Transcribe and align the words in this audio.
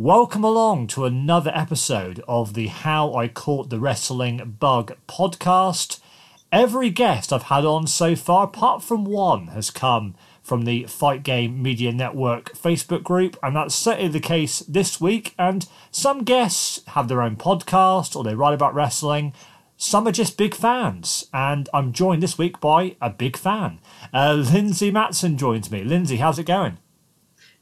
Welcome 0.00 0.44
along 0.44 0.86
to 0.88 1.06
another 1.06 1.50
episode 1.52 2.22
of 2.28 2.54
the 2.54 2.68
How 2.68 3.16
I 3.16 3.26
Caught 3.26 3.68
the 3.68 3.80
Wrestling 3.80 4.54
Bug 4.60 4.96
podcast. 5.08 5.98
Every 6.52 6.88
guest 6.88 7.32
I've 7.32 7.42
had 7.42 7.64
on 7.64 7.88
so 7.88 8.14
far, 8.14 8.44
apart 8.44 8.84
from 8.84 9.04
one, 9.04 9.48
has 9.48 9.72
come 9.72 10.14
from 10.40 10.62
the 10.62 10.84
Fight 10.84 11.24
Game 11.24 11.60
Media 11.60 11.90
Network 11.90 12.52
Facebook 12.56 13.02
group, 13.02 13.36
and 13.42 13.56
that's 13.56 13.74
certainly 13.74 14.06
the 14.12 14.20
case 14.20 14.60
this 14.60 15.00
week. 15.00 15.34
And 15.36 15.66
some 15.90 16.22
guests 16.22 16.80
have 16.90 17.08
their 17.08 17.20
own 17.20 17.34
podcast 17.34 18.14
or 18.14 18.22
they 18.22 18.36
write 18.36 18.54
about 18.54 18.76
wrestling. 18.76 19.32
Some 19.76 20.06
are 20.06 20.12
just 20.12 20.38
big 20.38 20.54
fans, 20.54 21.26
and 21.34 21.68
I'm 21.74 21.92
joined 21.92 22.22
this 22.22 22.38
week 22.38 22.60
by 22.60 22.94
a 23.02 23.10
big 23.10 23.36
fan. 23.36 23.80
Uh, 24.14 24.34
Lindsey 24.34 24.92
Matson 24.92 25.36
joins 25.36 25.72
me. 25.72 25.82
Lindsey, 25.82 26.18
how's 26.18 26.38
it 26.38 26.46
going? 26.46 26.78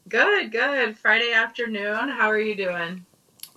Good, 0.07 0.51
good. 0.53 0.97
Friday 0.97 1.33
afternoon. 1.33 2.07
How 2.09 2.29
are 2.29 2.39
you 2.39 2.55
doing? 2.55 3.05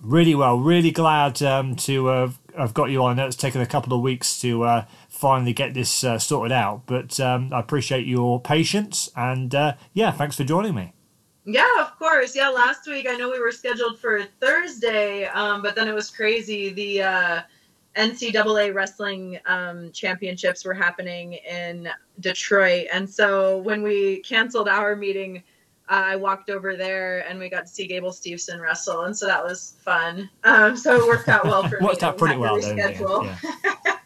Really 0.01 0.35
well. 0.35 0.57
Really 0.57 0.91
glad 0.91 1.41
um, 1.41 1.75
to 1.77 2.09
uh, 2.09 2.31
have 2.57 2.73
got 2.73 2.89
you 2.89 3.03
on. 3.03 3.19
It's 3.19 3.37
taken 3.37 3.61
a 3.61 3.65
couple 3.65 3.93
of 3.93 4.01
weeks 4.01 4.41
to 4.41 4.63
uh, 4.63 4.85
finally 5.07 5.53
get 5.53 5.73
this 5.73 6.03
uh, 6.03 6.19
sorted 6.19 6.51
out, 6.51 6.83
but 6.87 7.19
um, 7.21 7.53
I 7.53 7.59
appreciate 7.59 8.05
your 8.05 8.41
patience 8.41 9.09
and 9.15 9.53
uh, 9.55 9.75
yeah, 9.93 10.11
thanks 10.11 10.35
for 10.35 10.43
joining 10.43 10.75
me. 10.75 10.93
Yeah, 11.45 11.69
of 11.79 11.97
course. 11.97 12.35
Yeah, 12.35 12.49
last 12.49 12.85
week 12.85 13.07
I 13.07 13.15
know 13.15 13.31
we 13.31 13.39
were 13.39 13.51
scheduled 13.51 13.99
for 13.99 14.23
Thursday, 14.41 15.25
um, 15.25 15.61
but 15.61 15.75
then 15.75 15.87
it 15.87 15.93
was 15.93 16.09
crazy. 16.09 16.69
The 16.73 17.01
uh, 17.03 17.41
NCAA 17.95 18.73
wrestling 18.73 19.39
um, 19.45 19.91
championships 19.91 20.65
were 20.65 20.73
happening 20.73 21.33
in 21.33 21.87
Detroit, 22.19 22.87
and 22.91 23.09
so 23.09 23.59
when 23.59 23.83
we 23.83 24.19
canceled 24.21 24.67
our 24.67 24.95
meeting 24.97 25.43
I 25.91 26.15
walked 26.15 26.49
over 26.49 26.77
there 26.77 27.19
and 27.27 27.37
we 27.37 27.49
got 27.49 27.65
to 27.65 27.67
see 27.67 27.85
Gable 27.85 28.11
Steveson 28.11 28.61
wrestle, 28.61 29.01
and 29.03 29.17
so 29.17 29.27
that 29.27 29.43
was 29.43 29.73
fun. 29.83 30.29
Um, 30.45 30.77
so 30.77 30.95
it 30.95 31.05
worked 31.05 31.27
out 31.27 31.43
well 31.43 31.67
for 31.67 31.77
me. 31.81 31.85
worked 31.85 32.01
out 32.01 32.17
pretty 32.17 32.37
well, 32.37 32.61
yeah. 32.61 33.97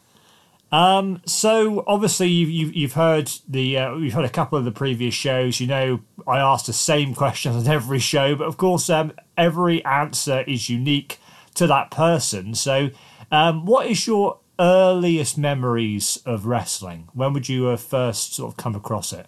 um, 0.72 1.22
so 1.28 1.84
obviously 1.86 2.28
you've, 2.28 2.50
you've, 2.50 2.76
you've 2.76 2.94
heard 2.94 3.32
the 3.48 3.78
uh, 3.78 3.96
you've 3.98 4.14
heard 4.14 4.26
a 4.26 4.30
couple 4.30 4.58
of 4.58 4.66
the 4.66 4.72
previous 4.72 5.14
shows. 5.14 5.60
You 5.60 5.68
know, 5.68 6.00
I 6.26 6.40
asked 6.40 6.66
the 6.66 6.74
same 6.74 7.14
questions 7.14 7.56
on 7.56 7.72
every 7.72 8.00
show, 8.00 8.36
but 8.36 8.48
of 8.48 8.58
course, 8.58 8.90
um, 8.90 9.14
every 9.38 9.86
answer 9.86 10.42
is 10.48 10.72
unique 10.72 11.20
to 11.54 11.68
that 11.68 11.92
person. 11.92 12.56
So, 12.56 12.90
um, 13.32 13.64
what 13.68 13.86
is 13.86 14.08
your 14.08 14.40
earliest 14.60 15.38
memories 15.38 16.18
of 16.26 16.48
wrestling? 16.48 17.10
When 17.14 17.32
would 17.34 17.48
you 17.48 17.66
have 17.66 17.82
first 17.82 18.34
sort 18.34 18.52
of 18.52 18.58
come 18.58 18.74
across 18.74 19.14
it? 19.14 19.28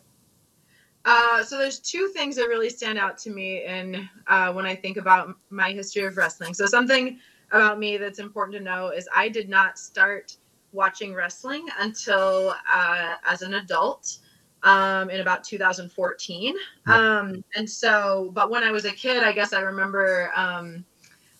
Uh, 1.07 1.41
so 1.41 1.57
there's 1.57 1.79
two 1.79 2.09
things 2.09 2.35
that 2.35 2.47
really 2.47 2.69
stand 2.69 2.99
out 2.99 3.17
to 3.17 3.29
me 3.29 3.63
in 3.63 4.09
uh, 4.27 4.51
when 4.51 4.65
I 4.65 4.75
think 4.75 4.97
about 4.97 5.33
my 5.49 5.71
history 5.71 6.03
of 6.03 6.17
wrestling. 6.17 6.53
So 6.53 6.65
something 6.65 7.17
about 7.49 7.79
me 7.79 7.95
that's 7.95 8.19
important 8.19 8.57
to 8.57 8.63
know 8.63 8.89
is 8.89 9.07
I 9.15 9.29
did 9.29 9.47
not 9.47 9.79
start 9.79 10.35
watching 10.73 11.13
wrestling 11.13 11.65
until 11.79 12.53
uh, 12.69 13.13
as 13.25 13.41
an 13.41 13.53
adult 13.53 14.17
um, 14.63 15.09
in 15.09 15.21
about 15.21 15.45
2014. 15.45 16.55
Um, 16.87 17.41
and 17.55 17.69
so, 17.69 18.29
but 18.33 18.49
when 18.51 18.65
I 18.65 18.71
was 18.71 18.83
a 18.83 18.91
kid, 18.91 19.23
I 19.23 19.31
guess 19.31 19.53
I 19.53 19.61
remember 19.61 20.29
um, 20.35 20.83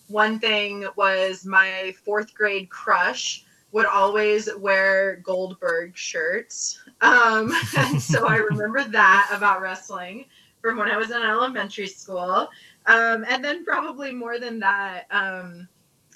one 0.08 0.40
thing 0.40 0.86
was 0.95 1.45
my 1.45 1.94
fourth 2.06 2.34
grade 2.34 2.70
crush 2.70 3.44
would 3.72 3.86
always 3.86 4.50
wear 4.58 5.18
Goldberg 5.18 5.96
shirts. 5.96 6.80
Um, 7.02 7.52
and 7.78 8.02
so 8.02 8.28
I 8.28 8.36
remember 8.52 8.84
that 8.84 9.32
about 9.34 9.62
wrestling 9.62 10.26
from 10.62 10.78
when 10.78 10.90
I 10.90 10.98
was 10.98 11.12
in 11.12 11.22
elementary 11.22 11.88
school. 11.88 12.50
Um, 12.88 13.26
and 13.28 13.44
then 13.44 13.66
probably 13.66 14.14
more 14.14 14.40
than 14.40 14.60
that, 14.60 15.06
um, 15.12 15.68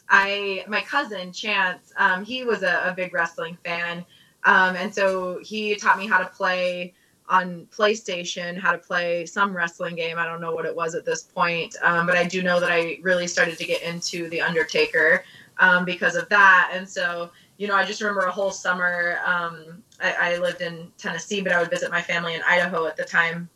I 0.09 0.65
my 0.67 0.81
cousin 0.81 1.31
Chance, 1.31 1.93
um, 1.97 2.25
he 2.25 2.43
was 2.43 2.63
a, 2.63 2.83
a, 2.85 2.93
big 2.93 3.13
wrestling 3.13 3.57
fan, 3.63 4.05
um, 4.43 4.75
and 4.75 4.93
so 4.93 5.39
he 5.41 5.75
taught 5.75 5.97
me 5.97 6.05
how 6.05 6.17
to 6.17 6.25
play 6.25 6.93
on 7.29 7.65
PlayStation, 7.73 8.57
how 8.57 8.73
to 8.73 8.77
play 8.77 9.25
some 9.25 9.55
wrestling 9.55 9.95
game. 9.95 10.17
I 10.17 10.25
don't 10.25 10.41
know 10.41 10.53
what 10.53 10.65
it 10.65 10.75
was 10.75 10.95
at 10.95 11.05
this 11.05 11.23
point, 11.23 11.75
um, 11.81 12.05
but 12.07 12.17
I 12.17 12.25
do 12.25 12.43
know 12.43 12.59
that 12.59 12.71
I 12.71 12.99
really 13.01 13.27
started 13.27 13.57
to 13.57 13.65
get 13.65 13.81
into 13.83 14.27
the 14.29 14.41
Undertaker 14.41 15.23
because 15.85 16.15
of 16.15 16.27
that, 16.29 16.71
and 16.73 16.87
so 16.87 17.29
you 17.61 17.67
know, 17.67 17.75
I 17.75 17.85
just 17.85 18.01
remember 18.01 18.21
a 18.21 18.31
whole 18.31 18.49
summer. 18.49 19.19
Um, 19.23 19.83
I, 20.01 20.33
I, 20.33 20.37
lived 20.39 20.61
in 20.61 20.91
Tennessee, 20.97 21.41
but 21.41 21.51
I 21.51 21.59
would 21.59 21.69
visit 21.69 21.91
my 21.91 22.01
family 22.01 22.33
in 22.33 22.41
Idaho 22.41 22.87
at 22.87 22.97
the 22.97 23.03
time 23.03 23.47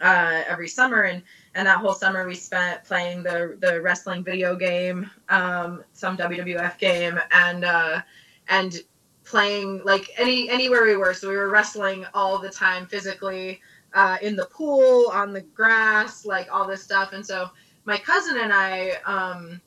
uh, 0.00 0.42
every 0.48 0.66
summer, 0.66 1.02
and 1.02 1.22
and 1.54 1.64
that 1.68 1.78
whole 1.78 1.94
summer 1.94 2.26
we 2.26 2.34
spent 2.34 2.82
playing 2.82 3.22
the 3.22 3.56
the 3.60 3.80
wrestling 3.80 4.24
video 4.24 4.56
game, 4.56 5.08
um, 5.28 5.84
some 5.92 6.16
WWF 6.16 6.76
game, 6.78 7.20
and 7.30 7.64
uh, 7.64 8.00
and 8.48 8.82
playing 9.22 9.80
like 9.84 10.10
any 10.18 10.50
anywhere 10.50 10.84
we 10.84 10.96
were. 10.96 11.14
So 11.14 11.28
we 11.28 11.36
were 11.36 11.50
wrestling 11.50 12.04
all 12.12 12.36
the 12.36 12.50
time 12.50 12.84
physically 12.88 13.60
uh, 13.94 14.16
in 14.20 14.34
the 14.34 14.46
pool, 14.46 15.08
on 15.12 15.32
the 15.32 15.42
grass, 15.42 16.26
like 16.26 16.52
all 16.52 16.66
this 16.66 16.82
stuff. 16.82 17.12
And 17.12 17.24
so 17.24 17.48
my 17.84 17.96
cousin 17.96 18.38
and 18.40 18.52
I. 18.52 18.94
Um, 19.06 19.60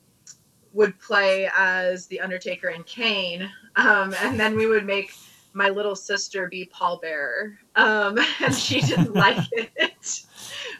would 0.74 0.98
play 1.00 1.48
as 1.56 2.06
the 2.08 2.20
Undertaker 2.20 2.68
and 2.68 2.84
Kane, 2.84 3.50
um, 3.76 4.14
and 4.20 4.38
then 4.38 4.56
we 4.56 4.66
would 4.66 4.84
make 4.84 5.12
my 5.52 5.68
little 5.68 5.94
sister 5.94 6.48
be 6.48 6.68
pallbearer, 6.74 7.56
um, 7.76 8.18
and 8.40 8.54
she 8.54 8.80
didn't 8.80 9.14
like 9.14 9.46
it. 9.52 10.24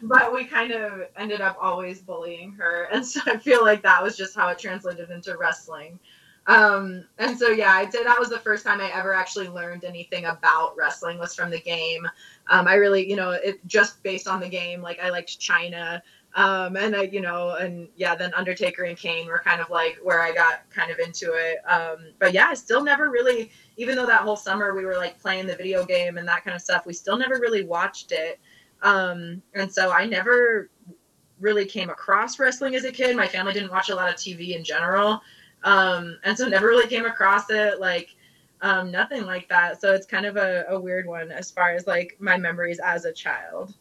But 0.03 0.35
we 0.35 0.45
kind 0.45 0.73
of 0.73 1.05
ended 1.17 1.41
up 1.41 1.57
always 1.61 2.01
bullying 2.01 2.53
her, 2.53 2.89
and 2.93 3.07
so 3.07 3.21
I 3.27 3.39
feel 3.39 3.63
like 3.65 3.83
that 3.83 4.03
was 4.03 4.17
just 4.17 4.35
how 4.35 4.49
it 4.49 4.59
translated 4.59 5.11
into 5.11 5.37
wrestling. 5.39 5.99
Um, 6.47 7.07
and 7.19 7.39
so 7.39 7.49
yeah, 7.49 7.73
I'd 7.73 7.93
say 7.93 8.05
that 8.05 8.19
was 8.19 8.29
the 8.29 8.39
first 8.39 8.65
time 8.65 8.81
I 8.81 8.91
ever 8.95 9.15
actually 9.15 9.49
learned 9.49 9.85
anything 9.85 10.27
about 10.27 10.77
wrestling 10.77 11.19
was 11.19 11.35
from 11.35 11.51
the 11.51 11.61
game. 11.61 12.07
Um, 12.49 12.69
I 12.69 12.75
really, 12.75 13.09
you 13.09 13.17
know, 13.17 13.31
it 13.31 13.67
just 13.67 14.03
based 14.03 14.29
on 14.29 14.41
the 14.41 14.49
game. 14.49 14.83
Like 14.83 15.01
I 15.01 15.09
liked 15.09 15.41
Chyna. 15.41 16.03
Um, 16.37 16.77
and 16.77 16.97
I, 16.97 17.03
you 17.03 17.21
know, 17.21 17.51
and 17.51 17.89
yeah, 17.97 18.17
then 18.17 18.35
Undertaker 18.35 18.85
and 18.85 18.99
Kane 18.99 19.29
were 19.29 19.41
kind 19.45 19.61
of 19.61 19.71
like 19.71 19.99
where 20.03 20.21
I 20.21 20.33
got 20.33 20.69
kind 20.69 20.91
of 20.91 20.99
into 20.99 21.33
it. 21.35 21.59
Um, 21.71 22.13
but 22.19 22.33
yeah, 22.33 22.49
I 22.49 22.55
still 22.55 22.83
never 22.83 23.09
really, 23.09 23.53
even 23.77 23.95
though 23.95 24.07
that 24.07 24.23
whole 24.23 24.37
summer 24.37 24.75
we 24.75 24.85
were 24.85 24.97
like 24.97 25.19
playing 25.21 25.47
the 25.47 25.55
video 25.55 25.85
game 25.85 26.19
and 26.19 26.27
that 26.27 26.45
kind 26.45 26.57
of 26.57 26.61
stuff, 26.61 26.87
we 26.87 26.93
still 26.93 27.17
never 27.17 27.39
really 27.39 27.65
watched 27.65 28.11
it. 28.11 28.41
Um, 28.83 29.43
and 29.55 29.73
so 29.73 29.93
I 29.93 30.07
never 30.07 30.71
really 31.41 31.67
came 31.67 31.89
across 31.89 32.39
wrestling 32.39 32.75
as 32.75 32.85
a 32.85 32.91
kid. 32.91 33.17
My 33.17 33.29
family 33.29 33.53
didn't 33.53 33.71
watch 33.71 33.91
a 33.91 33.95
lot 33.95 34.09
of 34.09 34.17
TV 34.17 34.57
in 34.57 34.65
general. 34.65 35.23
Um, 35.63 36.19
and 36.25 36.37
so 36.37 36.49
never 36.49 36.67
really 36.67 36.89
came 36.89 37.07
across 37.07 37.49
it. 37.49 37.81
Like, 37.81 38.17
um, 38.61 38.91
nothing 38.91 39.25
like 39.25 39.49
that. 39.51 39.81
So 39.81 39.93
it's 39.93 40.07
kind 40.07 40.27
of 40.27 40.37
a, 40.37 40.65
a 40.71 40.81
weird 40.81 41.07
one 41.07 41.31
as 41.31 41.51
far 41.51 41.71
as 41.71 41.87
like 41.87 42.17
my 42.19 42.37
memories 42.37 42.81
as 42.83 43.05
a 43.05 43.13
child. 43.13 43.75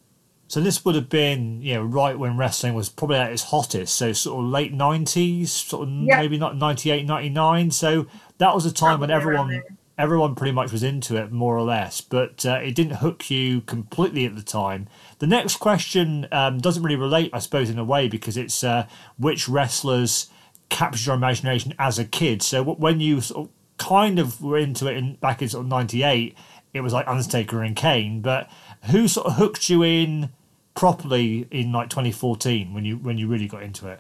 So 0.54 0.62
this 0.62 0.86
would 0.86 0.94
have 0.94 1.10
been, 1.10 1.64
you 1.64 1.74
know, 1.74 1.82
right 1.82 2.16
when 2.16 2.38
wrestling 2.38 2.76
was 2.76 2.88
probably 2.88 3.18
at 3.18 3.32
its 3.32 3.46
hottest. 3.46 3.96
So 3.96 4.14
sort 4.14 4.44
of 4.44 4.52
late 4.52 4.72
nineties, 4.72 5.52
sort 5.52 5.88
of 5.88 5.94
yeah. 5.96 6.18
maybe 6.18 6.38
not 6.38 6.56
98, 6.58 7.08
99. 7.08 7.72
So 7.72 8.06
that 8.38 8.54
was 8.54 8.64
a 8.64 8.72
time 8.72 9.00
probably 9.00 9.08
when 9.08 9.10
everyone 9.10 9.64
everyone 9.98 10.36
pretty 10.36 10.52
much 10.52 10.72
was 10.72 10.84
into 10.84 11.16
it 11.16 11.32
more 11.32 11.58
or 11.58 11.64
less, 11.64 12.02
but 12.02 12.46
uh, 12.46 12.60
it 12.64 12.76
didn't 12.76 12.98
hook 12.98 13.32
you 13.32 13.62
completely 13.62 14.28
at 14.28 14.36
the 14.36 14.44
time. 14.44 14.88
The 15.18 15.26
next 15.26 15.56
question 15.56 16.28
um, 16.32 16.60
doesn't 16.60 16.84
really 16.84 16.98
relate, 16.98 17.32
I 17.34 17.40
suppose, 17.40 17.72
in 17.72 17.80
a 17.80 17.84
way 17.84 18.08
because 18.08 18.38
it's 18.38 18.64
uh, 18.64 18.86
which 19.18 19.50
wrestlers 19.50 20.30
captured 20.70 21.08
your 21.08 21.16
imagination 21.16 21.74
as 21.80 21.98
a 21.98 22.06
kid. 22.06 22.44
So 22.44 22.64
when 22.64 23.00
you 23.00 23.22
sort 23.22 23.48
of 23.48 23.54
kind 23.80 24.20
of 24.20 24.40
were 24.40 24.60
into 24.60 24.86
it 24.86 24.98
in 24.98 25.16
back 25.16 25.42
in 25.42 25.50
sort 25.50 25.66
of 25.66 25.72
'98, 25.72 26.38
it 26.76 26.82
was 26.82 26.94
like 26.94 27.08
Undertaker 27.08 27.64
and 27.64 27.76
Kane. 27.76 28.22
But 28.22 28.52
who 28.92 29.08
sort 29.08 29.26
of 29.26 29.34
hooked 29.38 29.68
you 29.68 29.82
in 29.82 30.30
properly 30.76 31.48
in 31.52 31.72
like 31.72 31.90
2014 31.90 32.74
when 32.74 32.86
you 32.86 32.98
when 32.98 33.18
you 33.18 33.28
really 33.28 33.48
got 33.48 33.64
into 33.64 33.88
it? 33.88 34.00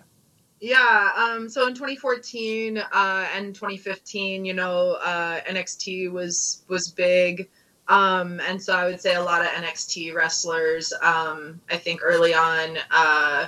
Yeah, 0.59 1.11
um, 1.17 1.49
so 1.49 1.67
in 1.67 1.73
2014 1.73 2.77
uh, 2.77 3.27
and 3.35 3.53
2015, 3.53 4.45
you 4.45 4.53
know, 4.53 4.97
uh, 5.03 5.41
NXT 5.41 6.09
was 6.11 6.63
was 6.69 6.89
big, 6.89 7.49
um, 7.89 8.39
and 8.47 8.61
so 8.61 8.73
I 8.73 8.85
would 8.85 9.01
say 9.01 9.15
a 9.15 9.21
lot 9.21 9.41
of 9.41 9.47
NXT 9.47 10.13
wrestlers. 10.13 10.93
Um, 11.01 11.59
I 11.69 11.75
think 11.75 11.99
early 12.01 12.33
on, 12.33 12.77
uh, 12.91 13.47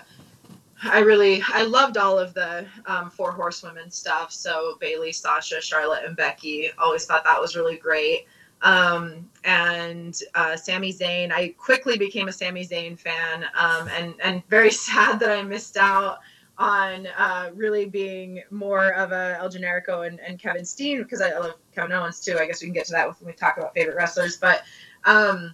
I 0.84 1.00
really 1.00 1.42
I 1.48 1.64
loved 1.64 1.96
all 1.96 2.20
of 2.20 2.34
the 2.34 2.66
um, 2.86 3.10
four 3.10 3.32
horsewomen 3.32 3.90
stuff. 3.92 4.34
So 4.34 4.78
Bayley, 4.82 5.14
Sasha, 5.14 5.62
Charlotte, 5.62 6.04
and 6.06 6.18
Becky. 6.18 6.70
Always 6.78 7.06
thought 7.06 7.24
that 7.24 7.40
was 7.40 7.56
really 7.56 7.78
great 7.78 8.28
um, 8.66 9.30
and 9.44 10.20
uh, 10.34 10.58
Sami 10.58 10.92
Zayn. 10.92 11.32
I 11.32 11.50
quickly 11.50 11.98
became 11.98 12.28
a 12.28 12.32
Sami 12.32 12.66
Zayn 12.66 13.00
fan, 13.00 13.46
um, 13.58 13.88
and 13.96 14.16
and 14.22 14.44
very 14.50 14.72
sad 14.88 15.20
that 15.22 15.30
I 15.30 15.42
missed 15.44 15.78
out 15.78 16.20
on 16.58 17.08
uh, 17.18 17.52
really 17.54 17.86
being 17.86 18.42
more 18.50 18.94
of 18.94 19.12
a 19.12 19.38
El 19.40 19.50
Generico 19.50 20.08
and, 20.08 20.20
and 20.22 20.40
Kevin 20.40 20.66
Steen 20.66 21.04
because 21.04 21.22
I 21.22 21.38
love 21.38 21.56
Kevin 21.74 21.92
Owens 21.92 22.20
too. 22.20 22.38
I 22.40 22.48
guess 22.48 22.62
we 22.62 22.68
can 22.68 22.74
get 22.74 22.86
to 22.88 22.94
that 22.94 23.08
when 23.08 23.28
we 23.28 23.34
talk 23.34 23.58
about 23.58 23.74
favorite 23.74 23.96
wrestlers, 23.96 24.38
but 24.38 24.64
um, 25.06 25.54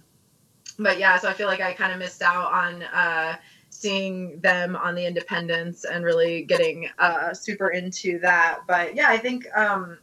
but 0.78 0.98
yeah, 0.98 1.18
so 1.18 1.28
I 1.28 1.34
feel 1.34 1.48
like 1.48 1.60
I 1.60 1.74
kind 1.74 1.92
of 1.92 1.98
missed 1.98 2.22
out 2.22 2.52
on. 2.52 2.82
Uh, 2.82 3.36
seeing 3.74 4.38
them 4.40 4.76
on 4.76 4.94
the 4.94 5.04
independents 5.04 5.84
and 5.86 6.04
really 6.04 6.42
getting 6.42 6.90
uh, 6.98 7.32
super 7.32 7.70
into 7.70 8.18
that. 8.18 8.58
But 8.68 8.94
yeah, 8.94 9.06
I 9.08 9.16
think 9.16 9.46
um, 9.56 9.96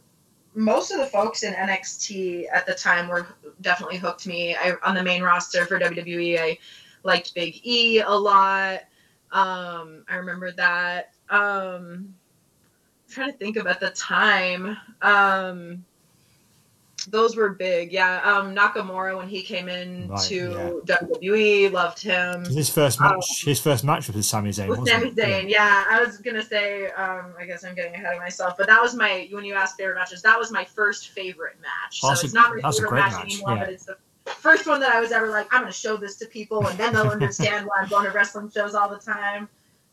most 0.54 0.90
of 0.90 0.98
the 0.98 1.06
folks 1.06 1.42
in 1.42 1.54
NXT 1.54 2.46
at 2.52 2.66
the 2.66 2.74
time 2.74 3.08
were 3.08 3.26
definitely 3.60 3.98
hooked 3.98 4.26
me. 4.26 4.56
I, 4.56 4.74
on 4.84 4.94
the 4.94 5.02
main 5.02 5.22
roster 5.22 5.66
for 5.66 5.78
WWE, 5.78 6.38
I 6.38 6.58
liked 7.02 7.34
Big 7.34 7.60
E 7.64 8.00
a 8.00 8.10
lot. 8.10 8.80
Um, 9.32 10.04
I 10.08 10.16
remember 10.16 10.50
that. 10.52 11.12
Um, 11.28 12.14
I'm 13.06 13.14
trying 13.14 13.32
to 13.32 13.38
think 13.38 13.56
of 13.56 13.66
at 13.66 13.80
the 13.80 13.90
time. 13.90 14.76
Um, 15.02 15.84
those 17.08 17.36
were 17.36 17.50
big. 17.50 17.92
Yeah. 17.92 18.20
Um, 18.22 18.54
Nakamura 18.54 19.16
when 19.16 19.28
he 19.28 19.42
came 19.42 19.68
in 19.68 20.08
right, 20.08 20.20
to 20.22 20.82
yeah. 20.86 20.96
WWE, 20.96 21.72
loved 21.72 22.02
him. 22.02 22.44
His 22.44 22.70
first 22.70 23.00
match. 23.00 23.12
Um, 23.12 23.20
his 23.44 23.60
first 23.60 23.84
match 23.84 24.06
was 24.06 24.16
with 24.16 24.24
Sami 24.24 24.50
Zayn. 24.50 24.68
With 24.68 24.86
Sami 24.86 25.10
Zayn. 25.10 25.48
Yeah. 25.48 25.48
yeah. 25.48 25.84
I 25.90 26.02
was 26.02 26.18
gonna 26.18 26.42
say. 26.42 26.90
Um, 26.90 27.34
I 27.38 27.44
guess 27.46 27.64
I'm 27.64 27.74
getting 27.74 27.94
ahead 27.94 28.14
of 28.14 28.20
myself, 28.20 28.54
but 28.56 28.66
that 28.66 28.80
was 28.80 28.94
my 28.94 29.28
when 29.32 29.44
you 29.44 29.54
asked 29.54 29.76
favorite 29.76 29.96
matches. 29.96 30.22
That 30.22 30.38
was 30.38 30.50
my 30.50 30.64
first 30.64 31.10
favorite 31.10 31.56
match. 31.60 32.00
So 32.00 32.10
it's 32.12 32.34
not 32.34 32.54
my 32.54 32.70
favorite 32.70 32.92
match, 32.92 33.12
match, 33.12 33.24
anymore, 33.24 33.54
yeah. 33.54 33.64
but 33.64 33.72
it's 33.72 33.84
the 33.84 33.96
first 34.24 34.66
one 34.66 34.80
that 34.80 34.92
I 34.92 35.00
was 35.00 35.12
ever 35.12 35.30
like, 35.30 35.52
I'm 35.52 35.62
gonna 35.62 35.72
show 35.72 35.96
this 35.96 36.16
to 36.16 36.26
people, 36.26 36.66
and 36.66 36.78
then 36.78 36.92
they'll 36.92 37.08
understand 37.10 37.66
why 37.66 37.82
I'm 37.82 37.88
going 37.88 38.06
to 38.06 38.12
wrestling 38.12 38.50
shows 38.50 38.74
all 38.74 38.88
the 38.88 38.98
time. 38.98 39.48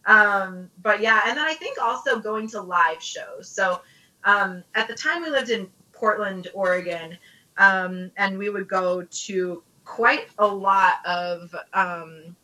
Um, 0.06 0.70
but 0.82 1.02
yeah, 1.02 1.22
and 1.28 1.38
then 1.38 1.46
I 1.46 1.54
think 1.54 1.78
also 1.82 2.20
going 2.20 2.48
to 2.50 2.62
live 2.62 3.04
shows. 3.04 3.50
So 3.50 3.82
um, 4.24 4.64
at 4.76 4.88
the 4.88 4.96
time 4.96 5.22
we 5.22 5.30
lived 5.30 5.50
in 5.50 5.70
Portland, 5.98 6.48
Oregon, 6.54 7.18
um, 7.58 8.12
and 8.18 8.38
we 8.38 8.50
would 8.50 8.68
go 8.68 9.04
to 9.04 9.64
quite 9.84 10.28
a 10.38 10.48
lot 10.48 11.06
of 11.06 11.54
um, 11.74 12.36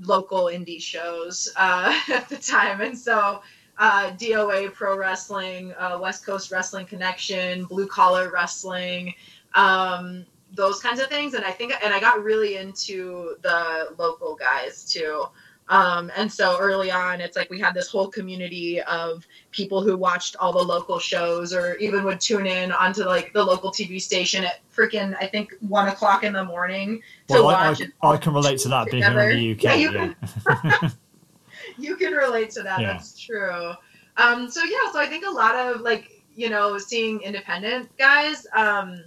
local 0.00 0.44
indie 0.44 0.80
shows 0.80 1.52
uh, 1.56 1.98
at 2.12 2.28
the 2.28 2.36
time, 2.36 2.80
and 2.80 2.96
so. 2.96 3.42
Uh, 3.78 4.10
DOA 4.12 4.72
Pro 4.74 4.98
Wrestling, 4.98 5.72
uh, 5.78 5.98
West 6.00 6.26
Coast 6.26 6.52
Wrestling 6.52 6.84
Connection, 6.84 7.64
Blue 7.64 7.86
Collar 7.88 8.30
Wrestling, 8.30 9.14
um, 9.54 10.26
those 10.54 10.80
kinds 10.80 11.00
of 11.00 11.08
things. 11.08 11.32
And 11.34 11.44
I 11.44 11.50
think, 11.50 11.72
and 11.82 11.92
I 11.92 11.98
got 11.98 12.22
really 12.22 12.58
into 12.58 13.36
the 13.42 13.94
local 13.98 14.36
guys 14.36 14.84
too. 14.84 15.24
Um, 15.72 16.12
and 16.14 16.30
so 16.30 16.58
early 16.60 16.90
on, 16.90 17.22
it's 17.22 17.34
like 17.34 17.48
we 17.48 17.58
had 17.58 17.72
this 17.72 17.88
whole 17.88 18.06
community 18.06 18.82
of 18.82 19.26
people 19.52 19.82
who 19.82 19.96
watched 19.96 20.36
all 20.36 20.52
the 20.52 20.62
local 20.62 20.98
shows 20.98 21.54
or 21.54 21.76
even 21.76 22.04
would 22.04 22.20
tune 22.20 22.46
in 22.46 22.72
onto 22.72 23.04
like 23.04 23.32
the 23.32 23.42
local 23.42 23.70
TV 23.70 23.98
station 23.98 24.44
at 24.44 24.60
freaking, 24.70 25.16
I 25.18 25.26
think, 25.26 25.54
one 25.60 25.88
o'clock 25.88 26.24
in 26.24 26.34
the 26.34 26.44
morning 26.44 27.00
to 27.28 27.34
well, 27.36 27.44
watch 27.44 27.80
I, 27.80 28.06
I, 28.06 28.10
I, 28.12 28.16
can 28.18 28.34
relate 28.34 28.58
to 28.60 28.68
that 28.68 28.90
being 28.90 29.02
here 29.02 29.30
in 29.30 29.38
the 29.38 29.52
UK. 29.52 29.62
Yeah, 29.62 29.74
you, 29.76 29.92
yeah. 29.92 30.14
Can, 30.46 30.92
you 31.78 31.96
can 31.96 32.12
relate 32.12 32.50
to 32.50 32.62
that. 32.64 32.78
Yeah. 32.78 32.92
That's 32.92 33.18
true. 33.18 33.72
Um, 34.18 34.50
so, 34.50 34.62
yeah, 34.64 34.92
so 34.92 35.00
I 35.00 35.06
think 35.06 35.24
a 35.24 35.30
lot 35.30 35.54
of 35.54 35.80
like, 35.80 36.22
you 36.34 36.50
know, 36.50 36.76
seeing 36.76 37.22
independent 37.22 37.88
guys 37.96 38.46
um, 38.54 39.02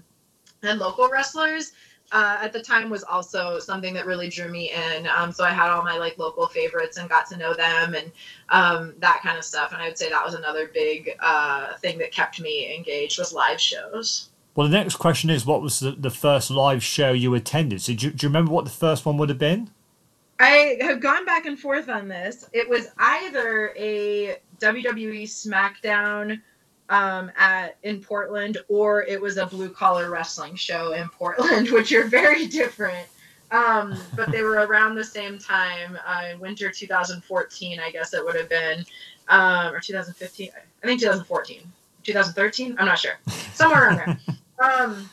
and 0.64 0.80
local 0.80 1.10
wrestlers 1.10 1.74
uh, 2.12 2.38
at 2.42 2.54
the 2.54 2.62
time 2.62 2.90
was 2.90 3.04
also 3.04 3.60
something 3.60 3.94
that 3.94 4.06
really 4.06 4.30
drew 4.30 4.50
me 4.50 4.72
in. 4.72 5.08
Um, 5.08 5.32
so 5.32 5.44
I 5.44 5.50
had 5.50 5.70
all 5.70 5.84
my 5.84 5.98
like 5.98 6.18
local 6.18 6.48
favorites 6.48 6.98
and 6.98 7.10
got 7.10 7.28
to 7.30 7.38
know 7.38 7.54
them 7.54 7.96
and 7.96 8.12
um, 8.50 8.94
that 9.00 9.22
kind 9.24 9.38
of 9.38 9.44
stuff. 9.44 9.74
And 9.74 9.82
I 9.82 9.88
would 9.88 9.98
say 9.98 10.10
that 10.10 10.24
was 10.24 10.36
another 10.36 10.70
big 10.74 11.16
uh, 11.20 11.76
thing 11.78 11.98
that 12.00 12.12
kept 12.12 12.40
me 12.40 12.76
engaged 12.76 13.18
was 13.18 13.34
live 13.34 13.60
shows. 13.60 14.30
Well, 14.56 14.68
the 14.68 14.78
next 14.78 14.96
question 14.96 15.30
is, 15.30 15.46
what 15.46 15.62
was 15.62 15.80
the, 15.80 15.92
the 15.92 16.10
first 16.10 16.50
live 16.50 16.82
show 16.82 17.12
you 17.12 17.34
attended? 17.34 17.82
So 17.82 17.94
do 17.94 18.08
you, 18.08 18.14
do 18.14 18.26
you 18.26 18.30
remember 18.30 18.52
what 18.52 18.66
the 18.66 18.72
first 18.72 19.06
one 19.06 19.18
would 19.18 19.30
have 19.30 19.38
been? 19.38 19.70
I 20.40 20.78
have 20.82 21.00
gone 21.00 21.26
back 21.26 21.46
and 21.46 21.60
forth 21.60 21.90
on 21.90 22.08
this. 22.08 22.50
It 22.54 22.68
was 22.68 22.88
either 22.98 23.74
a 23.78 24.38
WWE 24.60 25.24
SmackDown 25.24 26.42
um, 26.90 27.32
at 27.38 27.78
in 27.84 28.02
Portland, 28.02 28.58
or 28.68 29.04
it 29.04 29.20
was 29.20 29.38
a 29.38 29.46
blue 29.46 29.70
collar 29.70 30.10
wrestling 30.10 30.56
show 30.56 30.94
in 30.94 31.10
Portland, 31.10 31.70
which 31.72 31.92
are 31.94 32.06
very 32.06 32.48
different. 32.48 33.08
Um, 33.52 33.98
but 34.16 34.32
they 34.32 34.42
were 34.42 34.66
around 34.66 34.96
the 34.96 35.04
same 35.04 35.38
time, 35.38 35.98
uh, 36.06 36.38
winter 36.40 36.72
2014, 36.72 37.80
I 37.80 37.92
guess 37.92 38.14
it 38.14 38.24
would 38.24 38.36
have 38.36 38.50
been, 38.50 38.84
um, 39.30 39.74
or 39.74 39.80
2015. 39.80 40.50
I 40.84 40.88
think 40.88 41.00
2014, 41.00 41.62
2013. 42.04 42.76
I'm 42.80 42.86
not 42.86 43.00
sure, 43.00 43.20
somewhere 43.54 43.88
around 43.88 43.98
there. 43.98 44.18
Um, 44.58 45.10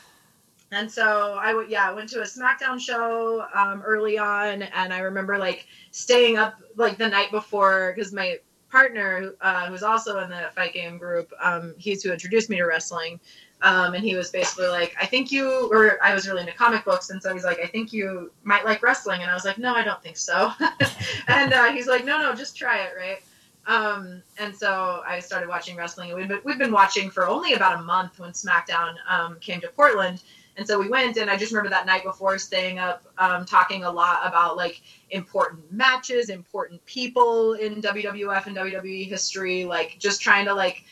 and 0.71 0.89
so 0.89 1.37
I 1.39 1.53
would, 1.53 1.69
yeah, 1.69 1.89
I 1.89 1.93
went 1.93 2.07
to 2.11 2.21
a 2.21 2.23
SmackDown 2.23 2.79
show 2.79 3.45
um, 3.53 3.81
early 3.85 4.17
on, 4.17 4.61
and 4.61 4.93
I 4.93 4.99
remember 4.99 5.37
like 5.37 5.67
staying 5.91 6.37
up 6.37 6.61
like 6.77 6.97
the 6.97 7.09
night 7.09 7.29
before 7.29 7.91
because 7.93 8.13
my 8.13 8.39
partner, 8.73 9.35
uh, 9.39 9.67
who's 9.67 9.83
also 9.83 10.19
in 10.19 10.31
the 10.31 10.49
fight 10.55 10.73
game 10.73 10.97
group, 10.97 11.31
um, 11.39 11.75
he's 11.77 12.01
who 12.01 12.11
introduced 12.11 12.49
me 12.49 12.57
to 12.57 12.65
wrestling. 12.65 13.19
Um, 13.61 13.93
and 13.93 14.03
he 14.03 14.15
was 14.15 14.31
basically 14.31 14.67
like, 14.67 14.95
I 14.99 15.05
think 15.05 15.31
you, 15.31 15.69
or 15.71 16.03
I 16.03 16.13
was 16.13 16.27
really 16.27 16.41
into 16.41 16.53
comic 16.53 16.83
books, 16.83 17.11
and 17.11 17.21
so 17.21 17.31
he's 17.33 17.45
like, 17.45 17.59
I 17.63 17.67
think 17.67 17.93
you 17.93 18.31
might 18.43 18.65
like 18.65 18.81
wrestling, 18.81 19.21
and 19.21 19.31
I 19.31 19.35
was 19.35 19.45
like, 19.45 19.59
no, 19.59 19.73
I 19.73 19.83
don't 19.83 20.01
think 20.01 20.17
so. 20.17 20.51
and 21.27 21.53
uh, 21.53 21.71
he's 21.71 21.87
like, 21.87 22.03
no, 22.03 22.19
no, 22.19 22.33
just 22.35 22.57
try 22.57 22.79
it, 22.79 22.91
right? 22.97 23.19
Um, 23.67 24.21
and 24.39 24.53
so 24.53 25.03
I 25.07 25.19
started 25.19 25.47
watching 25.47 25.77
wrestling, 25.77 26.13
we've 26.13 26.27
been, 26.27 26.41
we've 26.43 26.57
been 26.57 26.73
watching 26.73 27.09
for 27.09 27.27
only 27.27 27.53
about 27.53 27.79
a 27.79 27.83
month 27.83 28.19
when 28.19 28.31
SmackDown 28.31 28.95
um, 29.07 29.37
came 29.39 29.61
to 29.61 29.69
Portland. 29.69 30.23
And 30.57 30.67
so 30.67 30.79
we 30.79 30.87
went, 30.87 31.17
and 31.17 31.29
I 31.29 31.37
just 31.37 31.51
remember 31.51 31.69
that 31.71 31.85
night 31.85 32.03
before 32.03 32.37
staying 32.37 32.77
up, 32.77 33.03
um, 33.17 33.45
talking 33.45 33.83
a 33.83 33.91
lot 33.91 34.19
about 34.23 34.55
like 34.55 34.81
important 35.09 35.71
matches, 35.71 36.29
important 36.29 36.83
people 36.85 37.53
in 37.53 37.81
WWF 37.81 38.45
and 38.45 38.55
WWE 38.55 39.07
history, 39.07 39.65
like 39.65 39.97
just 39.99 40.21
trying 40.21 40.45
to 40.45 40.53
like 40.53 40.83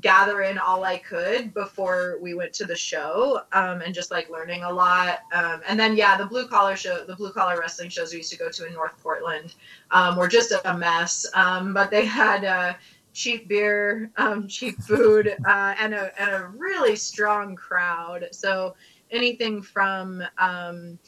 gather 0.00 0.42
in 0.42 0.56
all 0.56 0.84
I 0.84 0.98
could 0.98 1.52
before 1.52 2.16
we 2.22 2.32
went 2.32 2.52
to 2.54 2.64
the 2.64 2.76
show, 2.76 3.42
um, 3.52 3.82
and 3.82 3.94
just 3.94 4.10
like 4.10 4.30
learning 4.30 4.62
a 4.62 4.72
lot. 4.72 5.20
Um, 5.34 5.60
and 5.68 5.78
then 5.78 5.96
yeah, 5.96 6.16
the 6.16 6.26
blue 6.26 6.46
collar 6.46 6.76
show, 6.76 7.04
the 7.04 7.16
blue 7.16 7.32
collar 7.32 7.58
wrestling 7.58 7.90
shows 7.90 8.12
we 8.12 8.18
used 8.18 8.32
to 8.32 8.38
go 8.38 8.48
to 8.50 8.66
in 8.66 8.72
North 8.72 8.96
Portland, 9.02 9.54
um, 9.90 10.16
were 10.16 10.28
just 10.28 10.52
a 10.64 10.76
mess. 10.76 11.26
Um, 11.34 11.74
but 11.74 11.90
they 11.90 12.06
had. 12.06 12.44
Uh, 12.44 12.74
cheap 13.12 13.48
beer, 13.48 14.08
um, 14.18 14.46
cheap 14.46 14.80
food, 14.82 15.34
uh, 15.44 15.74
and 15.78 15.94
a 15.94 16.20
and 16.20 16.30
a 16.30 16.46
really 16.56 16.94
strong 16.94 17.56
crowd. 17.56 18.28
So 18.30 18.76
anything 19.10 19.62
from 19.62 20.22
um, 20.38 20.98